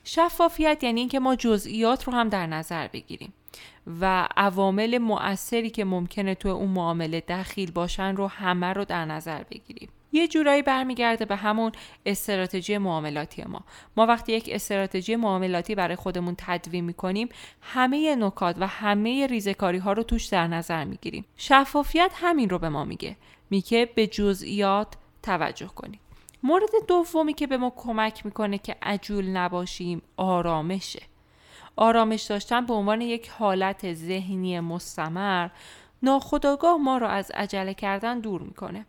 شفافیت 0.05 0.85
یعنی 0.85 1.01
اینکه 1.01 1.19
ما 1.19 1.37
جزئیات 1.37 2.05
رو 2.05 2.13
هم 2.13 2.29
در 2.29 2.47
نظر 2.47 2.89
بگیریم 2.89 3.33
و 4.01 4.29
عوامل 4.37 4.99
مؤثری 4.99 5.71
که 5.71 5.85
ممکنه 5.85 6.35
تو 6.35 6.49
اون 6.49 6.71
معامله 6.71 7.21
دخیل 7.21 7.71
باشن 7.71 8.17
رو 8.17 8.27
همه 8.27 8.73
رو 8.73 8.85
در 8.85 9.05
نظر 9.05 9.43
بگیریم. 9.43 9.89
یه 10.13 10.29
جورایی 10.29 10.63
برمیگرده 10.63 11.25
به 11.25 11.37
همون 11.37 11.73
استراتژی 12.07 12.79
معاملاتی 12.79 13.45
ما. 13.45 13.61
ما 13.97 14.07
وقتی 14.07 14.33
یک 14.33 14.51
استراتژی 14.53 15.17
معاملاتی 15.17 15.75
برای 15.75 15.97
خودمون 15.97 16.35
تدوین 16.39 16.85
می‌کنیم 16.85 17.29
همه 17.61 18.17
نکات 18.17 18.57
و 18.59 18.67
همه 18.67 19.27
ریزکاری 19.27 19.79
ها 19.79 19.93
رو 19.93 20.03
توش 20.03 20.27
در 20.27 20.47
نظر 20.47 20.85
می‌گیریم. 20.85 21.25
شفافیت 21.37 22.13
همین 22.15 22.51
رو 22.51 22.59
به 22.59 22.69
ما 22.69 22.85
میگه. 22.85 23.17
میگه 23.51 23.91
به 23.95 24.07
جزئیات 24.07 24.95
توجه 25.23 25.67
کنیم 25.67 26.01
مورد 26.43 26.71
دومی 26.89 27.35
که 27.35 27.47
به 27.47 27.57
ما 27.57 27.73
کمک 27.77 28.27
می‌کنه 28.27 28.59
که 28.59 28.77
عجول 28.83 29.27
نباشیم 29.27 30.03
آرامشه. 30.17 31.03
آرامش 31.77 32.23
داشتن 32.23 32.67
به 32.67 32.75
عنوان 32.75 33.01
یک 33.01 33.29
حالت 33.29 33.95
ذهنی 33.95 34.61
مستمر 34.61 35.49
ناخداگاه 36.03 36.77
ما 36.77 36.99
را 36.99 37.09
از 37.09 37.31
عجله 37.31 37.75
کردن 37.75 38.21
دور 38.21 38.43
می‌کنه. 38.43 38.87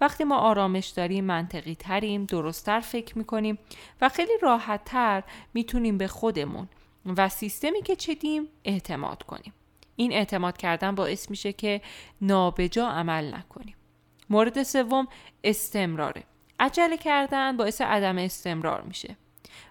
وقتی 0.00 0.24
ما 0.24 0.36
آرامش 0.36 0.86
داریم 0.86 1.24
منطقی 1.24 1.74
تریم 1.74 2.24
درستتر 2.24 2.80
فکر 2.80 3.18
می‌کنیم 3.18 3.58
و 4.00 4.08
خیلی 4.08 4.32
راحت 4.42 4.84
تر 4.84 5.22
می‌تونیم 5.54 5.98
به 5.98 6.08
خودمون 6.08 6.68
و 7.06 7.28
سیستمی 7.28 7.82
که 7.82 7.96
چدیم 7.96 8.48
اعتماد 8.64 9.22
کنیم. 9.22 9.52
این 9.96 10.12
اعتماد 10.12 10.56
کردن 10.56 10.94
باعث 10.94 11.30
میشه 11.30 11.52
که 11.52 11.80
نابجا 12.20 12.88
عمل 12.88 13.34
نکنیم. 13.34 13.76
مورد 14.30 14.62
سوم 14.62 15.08
استمراره. 15.44 16.24
عجله 16.60 16.96
کردن 16.96 17.56
باعث 17.56 17.80
عدم 17.80 18.18
استمرار 18.18 18.82
میشه 18.82 19.16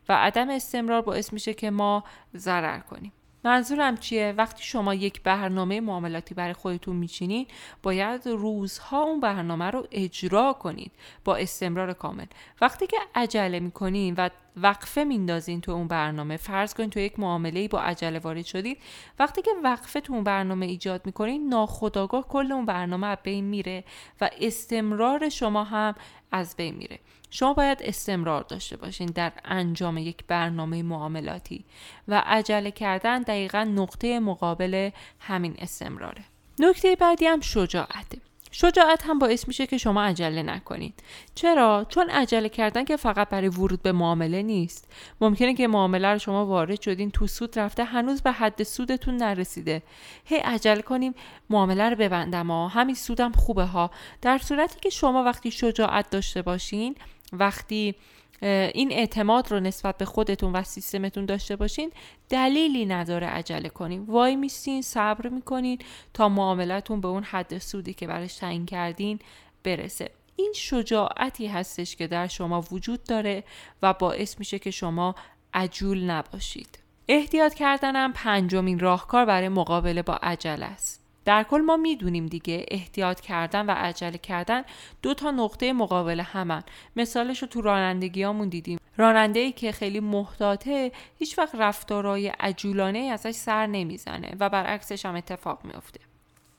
و 0.09 0.13
عدم 0.13 0.49
استمرار 0.49 1.01
باعث 1.01 1.33
میشه 1.33 1.53
که 1.53 1.69
ما 1.69 2.03
ضرر 2.37 2.79
کنیم. 2.79 3.11
منظورم 3.43 3.97
چیه؟ 3.97 4.33
وقتی 4.37 4.63
شما 4.63 4.93
یک 4.93 5.23
برنامه 5.23 5.81
معاملاتی 5.81 6.35
برای 6.35 6.53
خودتون 6.53 6.95
میچینین 6.95 7.47
باید 7.83 8.27
روزها 8.27 9.01
اون 9.01 9.19
برنامه 9.19 9.65
رو 9.65 9.87
اجرا 9.91 10.53
کنید 10.53 10.91
با 11.23 11.35
استمرار 11.35 11.93
کامل. 11.93 12.25
وقتی 12.61 12.87
که 12.87 12.97
عجله 13.15 13.59
می‌کنین 13.59 14.15
و 14.17 14.29
وقفه 14.57 15.03
میندازین 15.03 15.61
تو 15.61 15.71
اون 15.71 15.87
برنامه 15.87 16.37
فرض 16.37 16.73
کنید 16.73 16.89
تو 16.89 16.99
یک 16.99 17.19
معامله 17.19 17.67
با 17.67 17.81
عجله 17.81 18.19
وارد 18.19 18.45
شدید 18.45 18.77
وقتی 19.19 19.41
که 19.41 19.51
وقفه 19.63 20.01
تو 20.01 20.13
اون 20.13 20.23
برنامه 20.23 20.65
ایجاد 20.65 21.01
می‌کنین 21.05 21.49
ناخداگاه 21.49 22.27
کل 22.27 22.51
اون 22.51 22.65
برنامه 22.65 23.07
از 23.07 23.17
بین 23.23 23.45
میره 23.45 23.83
و 24.21 24.29
استمرار 24.41 25.29
شما 25.29 25.63
هم 25.63 25.95
از 26.31 26.55
بین 26.55 26.75
میره. 26.75 26.99
شما 27.29 27.53
باید 27.53 27.77
استمرار 27.81 28.43
داشته 28.43 28.77
باشین 28.77 29.07
در 29.07 29.31
انجام 29.45 29.97
یک 29.97 30.23
برنامه 30.27 30.83
معاملاتی 30.83 31.65
و 32.07 32.23
عجله 32.25 32.71
کردن 32.71 33.21
دقیقا 33.21 33.63
نقطه 33.63 34.19
مقابل 34.19 34.89
همین 35.19 35.55
استمراره. 35.59 36.23
نکته 36.59 36.95
بعدی 36.95 37.25
هم 37.25 37.41
شجاعته. 37.41 38.17
شجاعت 38.51 39.03
هم 39.05 39.19
باعث 39.19 39.47
میشه 39.47 39.67
که 39.67 39.77
شما 39.77 40.03
عجله 40.03 40.43
نکنید. 40.43 41.03
چرا؟ 41.35 41.85
چون 41.89 42.09
عجله 42.09 42.49
کردن 42.49 42.85
که 42.85 42.97
فقط 42.97 43.29
برای 43.29 43.47
ورود 43.47 43.81
به 43.81 43.91
معامله 43.91 44.41
نیست. 44.41 44.91
ممکنه 45.21 45.53
که 45.53 45.67
معامله 45.67 46.07
رو 46.07 46.19
شما 46.19 46.45
وارد 46.45 46.81
شدین 46.81 47.11
تو 47.11 47.27
سود 47.27 47.59
رفته 47.59 47.83
هنوز 47.83 48.21
به 48.21 48.31
حد 48.31 48.63
سودتون 48.63 49.17
نرسیده. 49.17 49.83
هی 50.25 50.37
عجله 50.37 50.81
کنیم 50.81 51.13
معامله 51.49 51.89
رو 51.89 51.95
ببندم 51.95 52.47
ها. 52.47 52.67
همین 52.67 52.95
سودم 52.95 53.31
خوبه 53.31 53.65
ها. 53.65 53.91
در 54.21 54.37
صورتی 54.37 54.79
که 54.79 54.89
شما 54.89 55.23
وقتی 55.23 55.51
شجاعت 55.51 56.09
داشته 56.09 56.41
باشین 56.41 56.95
وقتی 57.33 57.95
این 58.41 58.91
اعتماد 58.91 59.51
رو 59.51 59.59
نسبت 59.59 59.97
به 59.97 60.05
خودتون 60.05 60.51
و 60.53 60.63
سیستمتون 60.63 61.25
داشته 61.25 61.55
باشین. 61.55 61.91
دلیلی 62.29 62.85
نداره 62.85 63.27
عجله 63.27 63.69
کنین. 63.69 64.05
وای 64.05 64.35
میستین 64.35 64.81
صبر 64.81 65.29
می‌کنین 65.29 65.79
تا 66.13 66.29
معاملتون 66.29 67.01
به 67.01 67.07
اون 67.07 67.23
حد 67.23 67.57
سودی 67.57 67.93
که 67.93 68.07
براش 68.07 68.35
تعیین 68.35 68.65
کردین 68.65 69.19
برسه. 69.63 70.11
این 70.35 70.53
شجاعتی 70.55 71.47
هستش 71.47 71.95
که 71.95 72.07
در 72.07 72.27
شما 72.27 72.61
وجود 72.71 73.03
داره 73.03 73.43
و 73.81 73.93
باعث 73.93 74.39
میشه 74.39 74.59
که 74.59 74.71
شما 74.71 75.15
عجول 75.53 76.03
نباشید. 76.03 76.79
احتیاط 77.07 77.53
کردنم 77.53 78.13
پنجمین 78.13 78.79
راهکار 78.79 79.25
برای 79.25 79.49
مقابله 79.49 80.01
با 80.01 80.13
عجله 80.13 80.65
است. 80.65 81.00
در 81.25 81.43
کل 81.43 81.61
ما 81.61 81.77
می‌دونیم 81.77 82.25
دیگه 82.25 82.65
احتیاط 82.71 83.19
کردن 83.19 83.65
و 83.65 83.71
عجله 83.71 84.17
کردن 84.17 84.63
دو 85.01 85.13
تا 85.13 85.31
نقطه 85.31 85.73
مقابل 85.73 86.19
همن. 86.19 86.63
مثالش 86.95 87.41
رو 87.41 87.47
تو 87.47 87.61
رانندگیامون 87.61 88.49
دیدیم. 88.49 88.79
راننده 88.97 89.39
ای 89.39 89.51
که 89.51 89.71
خیلی 89.71 89.99
محتاطه 89.99 90.91
هیچ 91.19 91.37
وقت 91.39 91.55
رفتارهای 91.55 92.27
عجولانه 92.27 92.99
ازش 92.99 93.31
سر 93.31 93.67
نمی‌زنه 93.67 94.35
و 94.39 94.49
برعکسش 94.49 95.05
هم 95.05 95.15
اتفاق 95.15 95.65
میافته. 95.65 95.99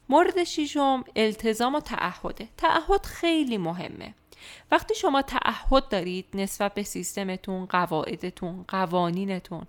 مورد 0.08 0.44
ششم 0.44 1.04
التزام 1.16 1.74
و 1.74 1.80
تعهده 1.80 2.48
تعهد 2.56 3.06
خیلی 3.06 3.58
مهمه. 3.58 4.14
وقتی 4.70 4.94
شما 4.94 5.22
تعهد 5.22 5.88
دارید 5.88 6.26
نسبت 6.34 6.74
به 6.74 6.82
سیستمتون 6.82 7.66
قواعدتون 7.66 8.64
قوانینتون 8.68 9.66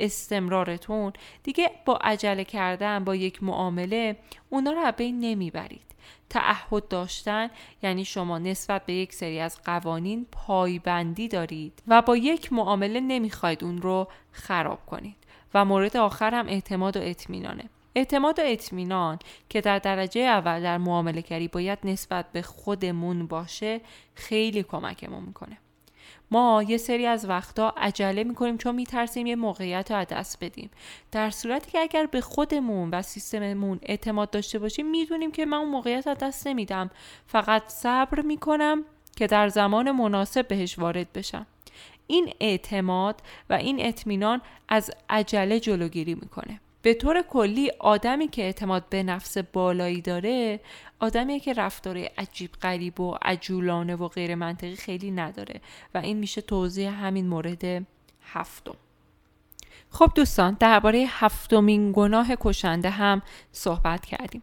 استمرارتون 0.00 1.12
دیگه 1.42 1.70
با 1.84 1.96
عجله 1.96 2.44
کردن 2.44 3.04
با 3.04 3.14
یک 3.14 3.42
معامله 3.42 4.16
اونا 4.50 4.70
رو 4.70 4.92
بین 4.92 5.20
نمی‌برید. 5.20 5.92
تعهد 6.30 6.88
داشتن 6.88 7.50
یعنی 7.82 8.04
شما 8.04 8.38
نسبت 8.38 8.86
به 8.86 8.92
یک 8.92 9.14
سری 9.14 9.40
از 9.40 9.62
قوانین 9.64 10.26
پایبندی 10.32 11.28
دارید 11.28 11.82
و 11.88 12.02
با 12.02 12.16
یک 12.16 12.52
معامله 12.52 13.00
نمی‌خواید 13.00 13.64
اون 13.64 13.82
رو 13.82 14.08
خراب 14.32 14.86
کنید. 14.86 15.16
و 15.54 15.64
مورد 15.64 15.96
آخر 15.96 16.34
هم 16.34 16.46
اعتماد 16.48 16.96
و 16.96 17.00
اطمینانه. 17.02 17.64
اعتماد 17.94 18.38
و 18.38 18.42
اطمینان 18.44 19.18
که 19.48 19.60
در 19.60 19.78
درجه 19.78 20.20
اول 20.20 20.62
در 20.62 20.78
معامله 20.78 21.20
گری 21.20 21.48
باید 21.48 21.78
نسبت 21.84 22.32
به 22.32 22.42
خودمون 22.42 23.26
باشه 23.26 23.80
خیلی 24.14 24.62
کمکمون 24.62 25.22
می‌کنه. 25.22 25.58
ما 26.32 26.62
یه 26.62 26.76
سری 26.76 27.06
از 27.06 27.28
وقتا 27.28 27.74
عجله 27.76 28.24
می‌کنیم 28.24 28.56
چون 28.56 28.74
میترسیم 28.74 29.26
یه 29.26 29.36
موقعیت 29.36 29.90
رو 29.90 30.04
دست 30.04 30.44
بدیم. 30.44 30.70
در 31.10 31.30
صورتی 31.30 31.70
که 31.70 31.78
اگر 31.78 32.06
به 32.06 32.20
خودمون 32.20 32.90
و 32.90 33.02
سیستممون 33.02 33.78
اعتماد 33.82 34.30
داشته 34.30 34.58
باشیم 34.58 34.90
می‌دونیم 34.90 35.32
که 35.32 35.46
من 35.46 35.56
اون 35.56 35.68
موقعیت 35.68 36.06
رو 36.06 36.14
دست 36.14 36.46
نمیدم. 36.46 36.90
فقط 37.26 37.68
صبر 37.68 38.20
می‌کنم 38.20 38.84
که 39.16 39.26
در 39.26 39.48
زمان 39.48 39.90
مناسب 39.90 40.48
بهش 40.48 40.78
وارد 40.78 41.12
بشم. 41.12 41.46
این 42.06 42.32
اعتماد 42.40 43.20
و 43.50 43.54
این 43.54 43.86
اطمینان 43.86 44.40
از 44.68 44.90
عجله 45.10 45.60
جلوگیری 45.60 46.14
می‌کنه. 46.14 46.60
به 46.82 46.94
طور 46.94 47.22
کلی 47.22 47.70
آدمی 47.78 48.28
که 48.28 48.42
اعتماد 48.42 48.84
به 48.90 49.02
نفس 49.02 49.38
بالایی 49.38 50.00
داره 50.00 50.60
آدمیه 51.00 51.40
که 51.40 51.52
رفتار 51.52 51.98
عجیب 52.18 52.52
غریب 52.52 53.00
و 53.00 53.16
عجولانه 53.22 53.96
و 53.96 54.08
غیر 54.08 54.34
منطقی 54.34 54.76
خیلی 54.76 55.10
نداره 55.10 55.60
و 55.94 55.98
این 55.98 56.16
میشه 56.16 56.40
توضیح 56.40 57.04
همین 57.04 57.28
مورد 57.28 57.86
هفتم. 58.22 58.74
خب 59.90 60.12
دوستان 60.14 60.56
درباره 60.60 61.06
هفتمین 61.08 61.92
گناه 61.92 62.28
کشنده 62.40 62.90
هم 62.90 63.22
صحبت 63.52 64.06
کردیم. 64.06 64.42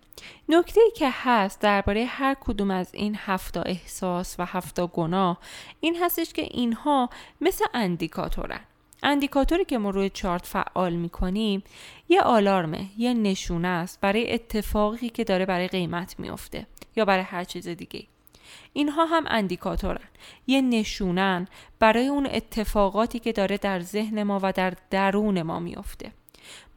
نکته 0.49 0.81
ای 0.81 0.91
که 0.95 1.09
هست 1.11 1.61
درباره 1.61 2.05
هر 2.05 2.35
کدوم 2.41 2.71
از 2.71 2.89
این 2.93 3.15
هفتا 3.19 3.61
احساس 3.61 4.35
و 4.39 4.45
هفتا 4.45 4.87
گناه 4.87 5.37
این 5.79 5.97
هستش 6.01 6.33
که 6.33 6.41
اینها 6.41 7.09
مثل 7.41 7.65
اندیکاتورن. 7.73 8.61
اندیکاتوری 9.03 9.65
که 9.65 9.77
ما 9.77 9.89
روی 9.89 10.09
چارت 10.09 10.45
فعال 10.45 10.93
می‌کنیم 10.93 11.63
یه 12.09 12.21
آلارمه 12.21 12.85
یه 12.97 13.13
نشونه 13.13 13.67
است 13.67 14.01
برای 14.01 14.33
اتفاقی 14.33 15.09
که 15.09 15.23
داره 15.23 15.45
برای 15.45 15.67
قیمت 15.67 16.19
میافته 16.19 16.67
یا 16.95 17.05
برای 17.05 17.23
هر 17.23 17.43
چیز 17.43 17.67
دیگه. 17.67 18.03
اینها 18.73 19.05
هم 19.05 19.25
اندیکاتورن. 19.27 20.07
یه 20.47 20.61
نشونن 20.61 21.47
برای 21.79 22.07
اون 22.07 22.27
اتفاقاتی 22.31 23.19
که 23.19 23.31
داره 23.31 23.57
در 23.57 23.79
ذهن 23.79 24.23
ما 24.23 24.39
و 24.43 24.51
در 24.51 24.73
درون 24.89 25.41
ما 25.41 25.59
میافته. 25.59 26.11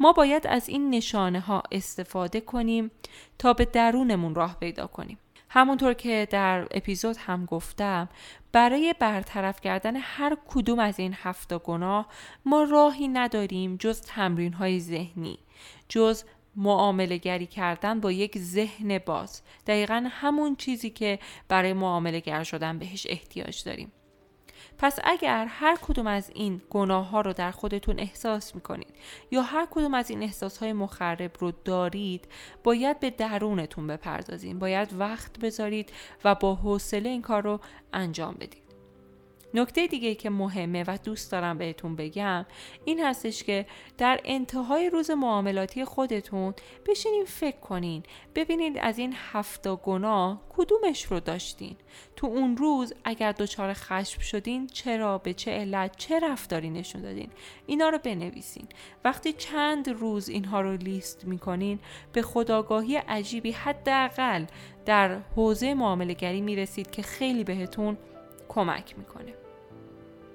ما 0.01 0.13
باید 0.13 0.47
از 0.47 0.69
این 0.69 0.91
نشانه 0.91 1.41
ها 1.41 1.63
استفاده 1.73 2.41
کنیم 2.41 2.91
تا 3.39 3.53
به 3.53 3.65
درونمون 3.65 4.35
راه 4.35 4.57
پیدا 4.61 4.87
کنیم. 4.87 5.19
همونطور 5.55 5.95
که 5.95 6.29
در 6.31 6.67
اپیزود 6.71 7.17
هم 7.17 7.45
گفتم 7.45 8.09
برای 8.53 8.95
برطرف 8.99 9.61
کردن 9.61 9.97
هر 9.97 10.37
کدوم 10.49 10.79
از 10.79 10.99
این 10.99 11.15
هفت 11.23 11.55
گناه 11.59 12.07
ما 12.45 12.63
راهی 12.63 13.09
نداریم 13.09 13.77
جز 13.77 14.01
تمرین 14.01 14.53
های 14.53 14.81
ذهنی 14.81 15.39
جز 15.89 16.25
معامله 16.57 17.17
گری 17.17 17.47
کردن 17.47 18.01
با 18.01 18.13
یک 18.13 18.39
ذهن 18.39 18.99
باز. 18.99 19.43
دقیقا 19.67 20.07
همون 20.11 20.57
چیزی 20.57 20.91
که 20.91 21.19
برای 21.49 21.73
معامله 21.73 22.21
گر 22.21 22.43
شدن 22.43 22.79
بهش 22.79 23.07
احتیاج 23.11 23.65
داریم. 23.65 23.93
پس 24.79 24.99
اگر 25.05 25.47
هر 25.47 25.79
کدوم 25.83 26.07
از 26.07 26.31
این 26.35 26.63
گناه 26.71 27.09
ها 27.09 27.21
رو 27.21 27.33
در 27.33 27.51
خودتون 27.51 28.01
احساس 28.01 28.55
می‌کنید 28.55 28.95
یا 29.31 29.43
هر 29.43 29.67
کدوم 29.71 29.95
از 29.95 30.11
این 30.11 30.23
احساس 30.23 30.59
های 30.59 30.73
مخرب 30.73 31.31
رو 31.39 31.53
دارید 31.65 32.29
باید 32.65 33.01
به 33.01 33.11
درونتون 33.11 33.87
بپردازید 33.87 34.59
باید 34.59 34.89
وقت 34.99 35.39
بذارید 35.39 35.93
و 36.25 36.35
با 36.35 36.55
حوصله 36.55 37.09
این 37.09 37.23
کار 37.23 37.43
رو 37.43 37.61
انجام 37.93 38.35
بدید. 38.35 38.62
نکته 39.55 39.87
دیگه 39.87 40.15
که 40.15 40.31
مهمه 40.31 40.85
و 40.87 40.99
دوست 41.05 41.33
دارم 41.33 41.59
بهتون 41.59 41.97
بگم 41.97 42.47
این 42.85 43.05
هستش 43.05 43.45
که 43.45 43.67
در 43.99 44.21
انتهای 44.25 44.91
روز 44.91 45.11
معاملاتی 45.11 45.85
خودتون 45.85 46.55
بشینین 46.87 47.25
فکر 47.25 47.57
کنین 47.57 48.03
ببینید 48.35 48.79
از 48.79 48.99
این 48.99 49.15
هفتا 49.33 49.77
گناه 49.77 50.43
کدومش 50.49 51.05
رو 51.05 51.21
داشتین. 51.21 51.77
تو 52.17 52.27
اون 52.27 52.57
روز 52.57 52.95
اگر 53.05 53.33
دچار 53.33 53.73
خشم 53.73 54.21
شدین 54.21 54.67
چرا 54.67 55.19
به 55.19 55.35
چه 55.35 55.51
علت 55.51 55.97
چه 55.97 56.21
رفتاری 56.21 56.71
نشون 56.71 57.03
دادین؟ 57.03 57.31
اینا 57.67 57.89
رو 57.89 57.99
بنویسین. 57.99 58.67
وقتی 59.05 59.33
چند 59.33 59.89
روز 59.89 60.29
اینها 60.29 60.61
رو 60.61 60.77
لیست 60.77 61.25
می‌کنین 61.25 61.79
به 62.13 62.23
خداگاهی 62.23 62.97
عجیبی 62.97 63.53
حداقل 63.53 64.45
در 64.85 65.19
حوزه 65.37 65.75
معامله 65.75 66.15
گری 66.15 66.41
می‌رسید 66.41 66.91
که 66.91 67.03
خیلی 67.03 67.45
بهتون 67.45 67.97
کمک 68.49 68.99
می‌کنه. 68.99 69.42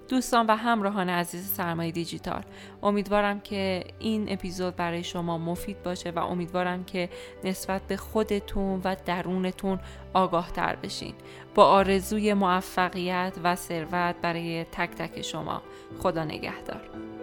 دوستان 0.10 0.45
و 0.45 0.55
همراهان 0.55 1.10
عزیز 1.10 1.47
سرمایه 1.47 1.91
دیجیتال 1.91 2.43
امیدوارم 2.84 3.39
که 3.39 3.84
این 3.99 4.26
اپیزود 4.32 4.76
برای 4.76 5.03
شما 5.03 5.38
مفید 5.38 5.84
باشه 5.84 6.12
و 6.12 6.20
امیدوارم 6.20 6.84
که 6.84 7.10
نسبت 7.43 7.82
به 7.82 7.97
خودتون 7.97 8.82
و 8.84 8.95
درونتون 9.05 9.80
آگاه 10.14 10.51
تر 10.51 10.76
بشین. 10.76 11.14
با 11.55 11.66
آرزوی 11.66 12.34
موفقیت 12.34 13.34
و 13.43 13.55
ثروت 13.55 14.16
برای 14.22 14.64
تک 14.64 14.89
تک 14.89 15.22
شما 15.22 15.62
خدا 15.99 16.24
نگهدار. 16.24 17.16